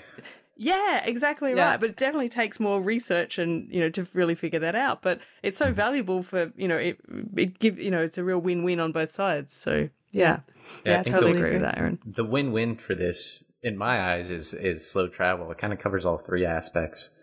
Yeah, 0.55 1.03
exactly 1.05 1.53
Yeah. 1.53 1.69
right. 1.71 1.79
But 1.79 1.89
it 1.91 1.95
definitely 1.97 2.29
takes 2.29 2.59
more 2.59 2.81
research 2.81 3.37
and 3.39 3.71
you 3.73 3.79
know 3.79 3.89
to 3.89 4.07
really 4.13 4.35
figure 4.35 4.59
that 4.59 4.75
out. 4.75 5.01
But 5.01 5.19
it's 5.41 5.57
so 5.57 5.71
valuable 5.71 6.23
for 6.23 6.51
you 6.55 6.67
know 6.67 6.77
it 6.77 6.99
it 7.35 7.59
give 7.59 7.79
you 7.79 7.89
know 7.91 8.01
it's 8.03 8.17
a 8.17 8.23
real 8.23 8.39
win 8.39 8.63
win 8.63 8.79
on 8.79 8.91
both 8.91 9.11
sides. 9.11 9.55
So 9.55 9.89
yeah, 10.11 10.39
Yeah, 10.85 10.91
Yeah, 10.91 10.99
I 10.99 11.03
think 11.03 11.13
totally 11.15 11.33
the, 11.33 11.39
agree 11.39 11.51
with 11.53 11.61
that, 11.61 11.77
Erin. 11.77 11.99
the 12.05 12.23
win-win 12.23 12.75
for 12.77 12.93
this 12.93 13.45
in 13.63 13.77
my 13.77 14.13
eyes, 14.13 14.29
is 14.29 14.53
is 14.53 14.89
slow 14.89 15.07
travel. 15.07 15.49
It 15.51 15.57
kind 15.57 15.73
of 15.73 15.79
covers 15.79 16.05
all 16.05 16.17
three 16.17 16.45
aspects. 16.45 17.17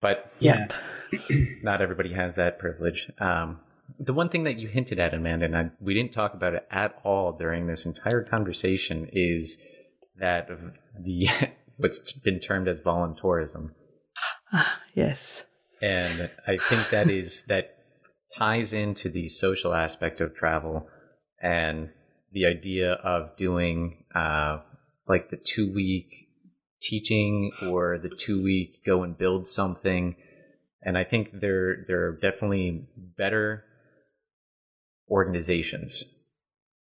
But 0.00 0.30
Yep. 0.38 0.72
not 1.62 1.80
everybody 1.80 2.12
has 2.14 2.36
that 2.36 2.58
privilege. 2.58 3.10
Um, 3.18 3.60
the 3.98 4.12
one 4.12 4.28
thing 4.28 4.44
that 4.44 4.56
you 4.56 4.68
hinted 4.68 4.98
at, 4.98 5.14
Amanda, 5.14 5.44
and 5.46 5.56
I, 5.56 5.70
we 5.80 5.94
didn't 5.94 6.12
talk 6.12 6.34
about 6.34 6.54
it 6.54 6.66
at 6.70 6.98
all 7.04 7.32
during 7.32 7.66
this 7.66 7.86
entire 7.86 8.22
conversation, 8.22 9.08
is 9.12 9.62
that 10.18 10.50
of 10.50 10.78
the 10.98 11.28
what's 11.76 12.12
been 12.12 12.40
termed 12.40 12.68
as 12.68 12.80
voluntourism. 12.80 13.70
Yes. 14.94 15.44
And 15.82 16.30
I 16.46 16.56
think 16.56 16.90
that 16.90 17.10
is 17.10 17.44
that 17.48 17.76
ties 18.34 18.72
into 18.72 19.08
the 19.08 19.28
social 19.28 19.72
aspect 19.74 20.20
of 20.20 20.34
travel 20.34 20.88
and 21.40 21.90
the 22.32 22.46
idea 22.46 22.92
of 22.92 23.36
doing 23.36 24.04
uh, 24.14 24.58
like 25.06 25.30
the 25.30 25.36
two 25.36 25.72
week 25.72 26.28
teaching 26.82 27.52
or 27.62 27.98
the 27.98 28.08
two 28.08 28.42
week 28.42 28.84
go 28.84 29.02
and 29.02 29.16
build 29.18 29.46
something. 29.46 30.16
And 30.82 30.96
I 30.96 31.04
think 31.04 31.40
there 31.40 31.84
there 31.88 32.06
are 32.06 32.18
definitely 32.20 32.86
better 32.96 33.64
organizations 35.10 36.04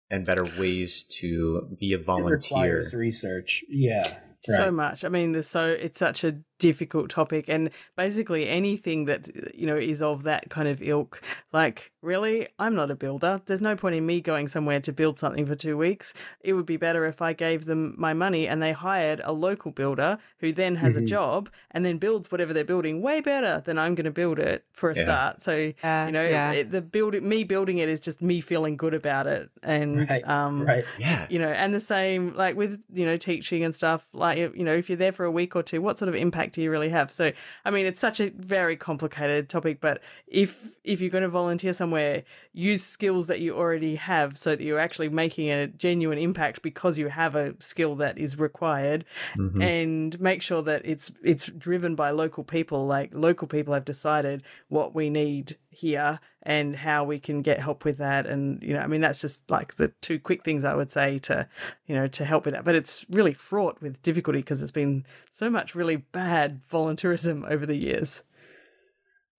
and 0.10 0.26
better 0.26 0.44
ways 0.60 1.04
to 1.20 1.76
be 1.80 1.94
a 1.94 1.98
It 2.00 2.06
volunteer. 2.06 2.36
requires 2.38 2.94
research. 2.94 3.64
Yeah. 3.70 4.20
So 4.44 4.72
much. 4.72 5.04
I 5.06 5.10
mean, 5.10 5.34
there's 5.34 5.48
so 5.48 5.70
it's 5.70 6.00
such 6.00 6.24
a 6.24 6.40
difficult 6.68 7.10
topic, 7.10 7.46
and 7.50 7.70
basically 7.98 8.48
anything 8.48 9.06
that 9.06 9.28
you 9.56 9.66
know 9.68 9.76
is 9.76 10.02
of 10.02 10.24
that 10.24 10.50
kind 10.50 10.68
of 10.68 10.82
ilk. 10.82 11.22
Like, 11.52 11.92
really, 12.02 12.48
I'm 12.60 12.76
not 12.76 12.90
a 12.92 12.96
builder. 12.96 13.42
There's 13.48 13.62
no 13.62 13.76
point 13.76 13.96
in 13.96 14.06
me 14.06 14.22
going 14.22 14.48
somewhere 14.48 14.80
to 14.82 14.94
build 14.94 15.20
something 15.20 15.46
for 15.46 15.56
two 15.56 15.76
weeks. 15.78 16.14
It 16.42 16.54
would 16.54 16.66
be 16.66 16.78
better 16.78 17.06
if 17.06 17.22
I 17.22 17.34
gave 17.34 17.66
them 17.66 17.96
my 17.98 18.14
money 18.14 18.48
and 18.48 18.62
they 18.62 18.72
hired 18.72 19.20
a 19.24 19.34
local 19.34 19.72
builder 19.72 20.18
who 20.40 20.54
then 20.54 20.76
has 20.76 20.96
a 20.96 21.02
Mhm. 21.02 21.08
job 21.08 21.50
and 21.72 21.84
then 21.86 21.98
builds 21.98 22.32
whatever 22.32 22.54
they're 22.54 22.64
building 22.74 23.02
way 23.02 23.20
better 23.22 23.62
than 23.66 23.78
I'm 23.78 23.96
going 23.96 24.06
to 24.06 24.12
build 24.12 24.40
it 24.40 24.64
for 24.72 24.92
a 24.92 24.96
Yeah. 24.96 25.04
start. 25.04 25.42
So 25.42 25.74
Yeah, 25.84 26.06
you 26.06 26.12
know, 26.12 26.24
yeah. 26.36 26.52
it, 26.54 26.72
the 26.72 26.82
build 26.82 27.14
me 27.22 27.44
building 27.44 27.80
it 27.80 27.90
is 27.90 28.00
just 28.00 28.22
me 28.22 28.40
feeling 28.42 28.78
good 28.78 28.94
about 28.94 29.26
it, 29.28 29.50
and 29.64 30.10
Right. 30.10 30.28
um, 30.28 30.66
Right. 30.66 30.86
Yeah. 31.00 31.26
you 31.30 31.40
know 31.40 31.50
and 31.62 31.74
the 31.74 31.80
same 31.96 32.34
like 32.36 32.56
with 32.56 32.80
you 32.94 33.06
know 33.06 33.18
teaching 33.18 33.64
and 33.64 33.74
stuff 33.76 34.08
like 34.14 34.38
you 34.38 34.64
know 34.68 34.74
if 34.82 34.90
you're 34.90 34.98
there 35.06 35.12
for 35.20 35.26
a 35.26 35.32
week 35.32 35.56
or 35.56 35.64
two 35.64 35.82
what 35.82 35.98
sort 35.98 36.10
of 36.10 36.16
impact 36.16 36.51
do 36.52 36.62
you 36.62 36.70
really 36.72 36.90
have 36.90 37.12
so 37.12 37.32
i 37.66 37.72
mean 37.72 37.86
it's 37.86 38.00
such 38.00 38.20
a 38.20 38.30
very 38.32 38.76
complicated 38.76 39.48
topic 39.50 39.80
but 39.82 40.02
if 40.28 40.76
if 40.84 41.00
you're 41.02 41.10
going 41.10 41.22
to 41.24 41.30
volunteer 41.30 41.74
somewhere 41.74 42.24
use 42.54 42.84
skills 42.84 43.28
that 43.28 43.40
you 43.40 43.56
already 43.56 43.96
have 43.96 44.38
so 44.38 44.56
that 44.56 44.64
you're 44.64 44.80
actually 44.80 45.10
making 45.10 45.50
a 45.50 45.68
genuine 45.68 46.18
impact 46.18 46.62
because 46.62 46.98
you 46.98 47.08
have 47.08 47.36
a 47.36 47.54
skill 47.60 47.96
that 47.96 48.18
is 48.18 48.38
required 48.40 49.06
Mhm. 49.38 49.64
and 49.64 50.20
make 50.20 50.42
sure 50.42 50.62
that 50.64 50.82
it's 50.86 51.12
it's 51.24 51.48
driven 51.52 51.96
by 51.96 52.10
local 52.12 52.44
people 52.44 52.86
like 52.86 53.12
local 53.14 53.48
people 53.48 53.74
have 53.74 53.86
decided 53.86 54.44
what 54.70 54.94
we 54.96 55.10
need 55.10 55.58
here 55.72 56.20
and 56.44 56.76
how 56.76 57.04
we 57.04 57.18
can 57.18 57.42
get 57.42 57.62
help 57.62 57.86
with 57.86 57.98
that 57.98 58.28
and 58.28 58.62
you 58.62 58.74
know 58.74 58.80
i 58.82 58.88
mean 58.88 59.00
that's 59.00 59.20
just 59.22 59.50
like 59.50 59.76
the 59.76 59.88
two 60.02 60.20
quick 60.20 60.44
things 60.44 60.66
i 60.66 60.76
would 60.76 60.92
say 60.92 61.18
to 61.18 61.48
you 61.88 61.96
know 61.96 62.08
to 62.08 62.26
help 62.26 62.44
with 62.44 62.54
that 62.54 62.66
but 62.66 62.76
it's 62.76 63.06
really 63.10 63.34
fraught 63.34 63.82
with 63.82 64.02
difficulty 64.04 64.40
because 64.40 64.60
there's 64.60 64.70
been 64.70 65.06
so 65.30 65.50
much 65.50 65.74
really 65.74 65.96
bad 65.96 66.62
volunteerism 66.70 67.50
over 67.50 67.66
the 67.66 67.78
years 67.78 68.24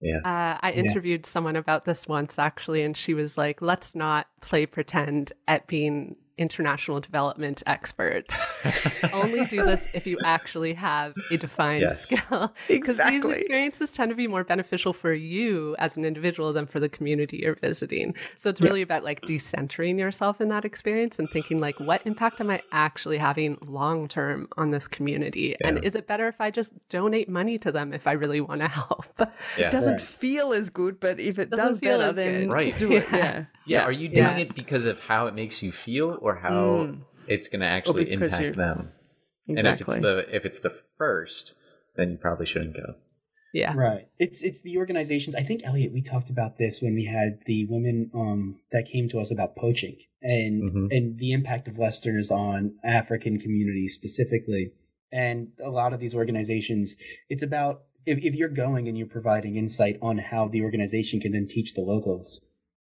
Yeah. 0.01 0.19
Uh, 0.25 0.57
I 0.61 0.71
Yeah. 0.71 0.81
interviewed 0.81 1.25
someone 1.25 1.55
about 1.55 1.85
this 1.85 2.07
once 2.07 2.37
actually, 2.37 2.83
and 2.83 2.95
she 2.97 3.13
was 3.13 3.37
like, 3.37 3.61
let's 3.61 3.95
not 3.95 4.27
play 4.41 4.65
pretend 4.65 5.31
at 5.47 5.65
being 5.67 6.17
international 6.37 6.99
development 6.99 7.61
experts. 7.67 8.33
Only 9.13 9.45
do 9.45 9.63
this 9.65 9.93
if 9.93 10.07
you 10.07 10.17
actually 10.23 10.73
have 10.73 11.13
a 11.31 11.37
defined 11.37 11.81
Yes. 11.81 12.05
skill. 12.05 12.53
Because 12.67 12.97
these 12.97 13.23
experiences 13.25 13.91
tend 13.91 14.09
to 14.09 14.15
be 14.15 14.27
more 14.27 14.43
beneficial 14.43 14.93
for 14.93 15.13
you 15.13 15.75
as 15.79 15.97
an 15.97 16.05
individual 16.05 16.53
than 16.53 16.65
for 16.65 16.79
the 16.79 16.89
community 16.89 17.37
you're 17.43 17.55
visiting. 17.55 18.15
So 18.37 18.49
it's 18.49 18.61
really 18.61 18.81
about 18.81 19.03
like 19.03 19.21
decentering 19.21 19.99
yourself 19.99 20.41
in 20.41 20.49
that 20.49 20.65
experience 20.65 21.19
and 21.19 21.29
thinking 21.29 21.59
like, 21.59 21.79
what 21.79 22.01
impact 22.05 22.41
am 22.41 22.49
I 22.49 22.61
actually 22.71 23.17
having 23.17 23.57
long 23.61 24.07
term 24.07 24.47
on 24.57 24.71
this 24.71 24.87
community? 24.87 25.55
Yeah. 25.61 25.67
And 25.67 25.83
is 25.83 25.93
it 25.95 26.07
better 26.07 26.27
if 26.27 26.39
I 26.41 26.49
just 26.51 26.71
donate 26.89 27.29
money 27.29 27.57
to 27.59 27.71
them 27.71 27.93
if 27.93 28.07
I 28.07 28.13
really 28.13 28.41
want 28.41 28.61
to 28.61 28.67
help? 28.67 29.05
Yeah. 29.57 29.67
it 29.67 29.71
doesn't 29.71 29.93
Right. 29.93 30.01
feel 30.01 30.53
as 30.53 30.69
good 30.69 30.99
but 30.99 31.19
if 31.19 31.37
it 31.37 31.49
Doesn't 31.49 31.65
does 31.67 31.79
feel 31.79 31.97
better 31.99 32.11
then. 32.13 32.49
Right. 32.49 32.75
do 32.77 32.91
it 32.93 33.05
Yeah. 33.11 33.17
yeah 33.17 33.45
Yeah, 33.65 33.83
are 33.83 33.91
you 33.91 34.07
doing 34.09 34.27
Yeah. 34.27 34.37
it 34.37 34.55
because 34.55 34.85
of 34.85 34.99
how 35.01 35.27
it 35.27 35.35
makes 35.35 35.61
you 35.61 35.71
feel 35.71 36.17
or 36.23 36.35
how 36.35 36.51
Mm. 36.87 37.01
it's 37.27 37.47
going 37.49 37.59
to 37.59 37.67
actually 37.67 38.05
because 38.05 38.33
impact 38.33 38.43
you- 38.43 38.53
them? 38.53 38.89
exactly 39.47 39.55
And 39.57 39.67
if 39.67 39.81
it's 39.81 39.97
the 40.01 40.35
if 40.37 40.45
it's 40.45 40.59
the 40.61 40.73
first, 40.97 41.55
then 41.97 42.11
you 42.11 42.17
probably 42.17 42.45
shouldn't 42.45 42.75
go. 42.75 42.95
yeah. 43.53 43.73
Right. 43.75 44.07
It's 44.17 44.41
it's 44.41 44.61
the 44.61 44.77
organizations. 44.77 45.35
I 45.35 45.43
think 45.43 45.61
Elliot, 45.63 45.91
we 45.93 46.01
talked 46.01 46.29
about 46.29 46.57
this 46.57 46.81
when 46.81 46.95
we 46.95 47.05
had 47.05 47.39
the 47.45 47.65
women 47.69 48.09
um 48.15 48.59
that 48.71 48.85
came 48.91 49.07
to 49.09 49.19
us 49.19 49.29
about 49.31 49.55
poaching 49.55 49.97
and 50.21 50.55
Mhm. 50.63 50.87
and 50.95 51.19
the 51.19 51.31
impact 51.33 51.67
of 51.67 51.77
Westerners 51.77 52.31
on 52.31 52.59
African 52.83 53.37
communities 53.39 53.93
specifically. 53.93 54.71
And 55.11 55.49
a 55.63 55.69
lot 55.69 55.93
of 55.93 55.99
these 55.99 56.15
organizations, 56.15 56.95
it's 57.29 57.43
about 57.43 57.83
if, 58.05 58.17
if 58.29 58.33
you're 58.33 58.49
going 58.65 58.87
and 58.87 58.97
you're 58.97 59.07
providing 59.19 59.55
insight 59.55 59.97
on 60.01 60.17
how 60.17 60.47
the 60.47 60.61
organization 60.61 61.19
can 61.19 61.31
then 61.33 61.47
teach 61.47 61.73
the 61.73 61.81
locals 61.81 62.29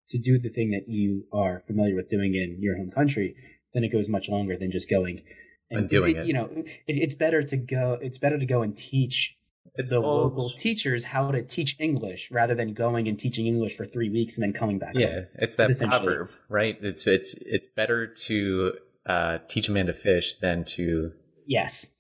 to 0.10 0.18
do 0.18 0.40
the 0.40 0.50
thing 0.50 0.72
that 0.72 0.88
you 0.88 1.26
are 1.34 1.62
familiar 1.68 1.96
with 1.96 2.10
doing 2.10 2.34
in 2.36 2.58
your 2.62 2.78
home 2.78 2.92
country, 2.92 3.36
then 3.74 3.84
it 3.84 3.90
goes 3.90 4.08
much 4.10 4.30
longer 4.30 4.56
than 4.58 4.72
just 4.72 4.90
going 4.90 5.22
And 5.70 5.90
doing 5.90 6.16
it. 6.16 6.26
You 6.28 6.34
know, 6.34 6.50
it, 6.56 6.66
it's 6.88 7.16
better 7.16 7.44
to 7.44 7.58
go. 7.58 7.98
It's 8.02 8.18
better 8.18 8.38
to 8.40 8.46
go 8.46 8.62
and 8.62 8.76
teach 8.76 9.36
It's 9.76 9.92
the 9.92 9.98
all- 10.02 10.24
local 10.24 10.50
teachers 10.52 11.06
how 11.06 11.30
to 11.32 11.42
teach 11.44 11.76
English 11.80 12.32
rather 12.32 12.56
than 12.56 12.74
going 12.74 13.08
and 13.08 13.20
teaching 13.20 13.46
English 13.48 13.76
for 13.76 13.86
three 13.86 14.10
weeks 14.10 14.38
and 14.38 14.44
then 14.44 14.54
coming 14.54 14.80
back. 14.80 14.94
Yeah, 14.96 15.08
home. 15.14 15.26
it's 15.40 15.56
that 15.58 15.70
It's 15.70 15.80
proverb, 15.80 16.30
right? 16.50 16.78
It's 16.82 17.06
it's 17.06 17.34
it's 17.42 17.68
better 17.76 18.08
to 18.08 18.74
uh, 19.06 19.38
teach 19.50 19.68
a 19.70 19.72
man 19.72 19.88
to 19.88 19.94
fish 19.94 20.36
than 20.36 20.64
to 20.76 21.12
Yes. 21.46 21.92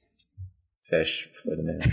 fish 0.89 1.29
for 1.43 1.55
the 1.55 1.63
man. 1.63 1.81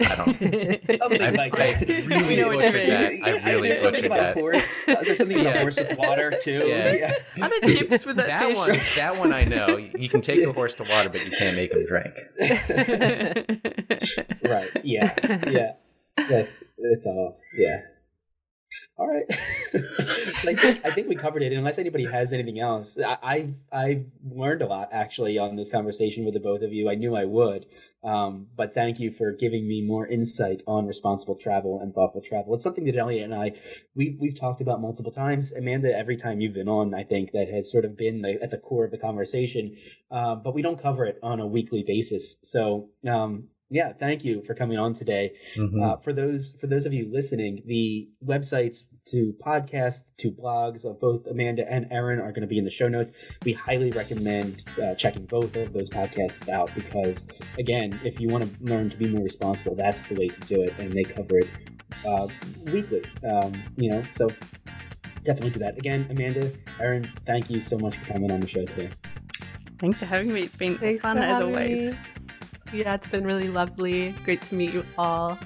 I 0.00 0.14
don't. 0.16 0.26
Something 1.02 1.22
I- 1.22 1.30
like 1.30 1.58
I 1.60 1.72
that. 1.74 1.88
really 2.06 2.36
know 2.40 2.48
what 2.48 2.56
you 2.56 2.60
butchered 2.60 2.74
mean. 2.74 2.88
that. 2.90 3.12
I 3.46 3.50
really 3.52 3.68
There's 3.68 3.80
something 3.80 4.02
butchered 4.02 4.06
about 4.06 4.34
that. 4.34 4.36
horse. 4.36 4.84
There's 4.86 5.18
something 5.18 5.40
about 5.40 5.54
Yeah. 5.54 5.60
horse 5.60 5.76
with 5.78 5.98
water 5.98 6.32
too. 6.42 6.64
Yeah. 6.66 7.12
Are 7.42 7.48
there 7.50 7.60
chips 7.74 8.04
with 8.06 8.16
that, 8.16 8.26
that 8.28 8.46
fish? 8.46 8.56
one, 8.56 8.78
that 8.96 9.16
one 9.18 9.32
I 9.32 9.44
know. 9.44 9.76
You 9.76 10.08
can 10.08 10.20
take 10.20 10.42
a 10.46 10.52
horse 10.52 10.74
to 10.76 10.84
water, 10.84 11.08
but 11.08 11.24
you 11.24 11.30
can't 11.32 11.56
make 11.56 11.72
him 11.72 11.84
drink. 11.86 12.14
right. 14.44 14.70
Yeah. 14.84 15.14
Yeah. 15.50 15.72
That's 16.28 16.62
it's 16.78 17.06
all. 17.06 17.36
Yeah. 17.56 17.80
All 18.98 19.08
right. 19.08 19.24
so 19.32 20.50
I 20.50 20.54
think 20.54 20.84
I 20.84 20.90
think 20.90 21.08
we 21.08 21.14
covered 21.16 21.42
it. 21.42 21.52
Unless 21.52 21.78
anybody 21.78 22.04
has 22.10 22.32
anything 22.32 22.60
else, 22.60 22.98
I, 22.98 23.16
I've 23.22 23.54
I've 23.72 24.06
learned 24.30 24.62
a 24.62 24.66
lot 24.66 24.90
actually 24.92 25.38
on 25.38 25.56
this 25.56 25.70
conversation 25.70 26.24
with 26.24 26.34
the 26.34 26.40
both 26.40 26.62
of 26.62 26.72
you. 26.72 26.90
I 26.90 26.94
knew 26.96 27.16
I 27.16 27.24
would, 27.24 27.64
um, 28.02 28.46
but 28.56 28.72
thank 28.72 28.98
you 28.98 29.10
for 29.10 29.32
giving 29.32 29.68
me 29.68 29.82
more 29.82 30.06
insight 30.06 30.62
on 30.66 30.86
responsible 30.86 31.34
travel 31.34 31.80
and 31.80 31.94
thoughtful 31.94 32.22
travel. 32.22 32.54
It's 32.54 32.62
something 32.62 32.84
that 32.84 32.96
Elliot 32.96 33.24
and 33.24 33.34
I 33.34 33.52
we've 33.94 34.16
we've 34.18 34.38
talked 34.38 34.60
about 34.60 34.80
multiple 34.80 35.12
times. 35.12 35.52
Amanda, 35.52 35.96
every 35.96 36.16
time 36.16 36.40
you've 36.40 36.54
been 36.54 36.68
on, 36.68 36.94
I 36.94 37.04
think 37.04 37.32
that 37.32 37.48
has 37.50 37.70
sort 37.70 37.84
of 37.84 37.96
been 37.96 38.22
the, 38.22 38.42
at 38.42 38.50
the 38.50 38.58
core 38.58 38.84
of 38.84 38.90
the 38.90 38.98
conversation, 38.98 39.76
uh, 40.10 40.34
but 40.34 40.54
we 40.54 40.62
don't 40.62 40.80
cover 40.80 41.04
it 41.04 41.18
on 41.22 41.40
a 41.40 41.46
weekly 41.46 41.84
basis. 41.86 42.38
So. 42.42 42.90
Um, 43.06 43.48
yeah, 43.70 43.92
thank 43.92 44.24
you 44.24 44.42
for 44.44 44.54
coming 44.54 44.78
on 44.78 44.94
today. 44.94 45.32
Mhm. 45.56 45.82
Uh, 45.82 45.96
for 45.96 46.12
those 46.12 46.52
for 46.60 46.66
those 46.66 46.86
of 46.86 46.92
you 46.92 47.08
listening, 47.10 47.62
the 47.66 48.08
websites 48.24 48.82
to 49.06 49.34
podcasts 49.44 50.10
to 50.18 50.30
blogs 50.30 50.84
of 50.84 51.00
both 51.00 51.26
Amanda 51.26 51.64
and 51.70 51.86
Erin 51.90 52.18
are 52.18 52.32
going 52.32 52.42
to 52.42 52.48
be 52.48 52.58
in 52.58 52.64
the 52.64 52.70
show 52.70 52.88
notes. 52.88 53.12
We 53.44 53.52
highly 53.52 53.90
recommend 53.92 54.64
uh, 54.82 54.94
checking 54.94 55.24
both 55.24 55.56
of 55.56 55.72
those 55.72 55.88
podcasts 55.88 56.48
out 56.48 56.70
because, 56.74 57.26
again, 57.58 57.98
if 58.04 58.20
you 58.20 58.28
want 58.28 58.44
to 58.44 58.64
learn 58.64 58.90
to 58.90 58.96
be 58.96 59.06
more 59.06 59.22
responsible, 59.22 59.74
that's 59.76 60.04
the 60.04 60.14
way 60.16 60.28
to 60.28 60.40
do 60.40 60.62
it, 60.62 60.74
and 60.78 60.92
they 60.92 61.04
cover 61.04 61.38
it 61.38 61.48
uh, 62.04 62.26
weekly. 62.64 63.02
Um, 63.28 63.62
you 63.76 63.90
know, 63.90 64.02
so 64.12 64.28
definitely 65.24 65.50
do 65.50 65.60
that. 65.60 65.78
Again, 65.78 66.06
Amanda, 66.10 66.52
Erin, 66.80 67.08
thank 67.24 67.50
you 67.50 67.60
so 67.60 67.78
much 67.78 67.96
for 67.96 68.04
coming 68.06 68.30
on 68.30 68.40
the 68.40 68.46
show 68.48 68.64
today. 68.64 68.90
Thanks 69.78 69.98
for 69.98 70.04
having 70.04 70.32
me. 70.32 70.42
It's 70.42 70.56
been 70.56 70.76
Thanks 70.76 71.00
fun 71.02 71.18
as 71.18 71.40
always. 71.40 71.92
me. 71.92 71.98
Yeah, 72.72 72.94
it's 72.94 73.08
been 73.08 73.24
really 73.24 73.48
lovely. 73.48 74.12
Great 74.24 74.42
to 74.42 74.54
meet 74.54 74.72
you 74.72 74.84
all. 74.96 75.38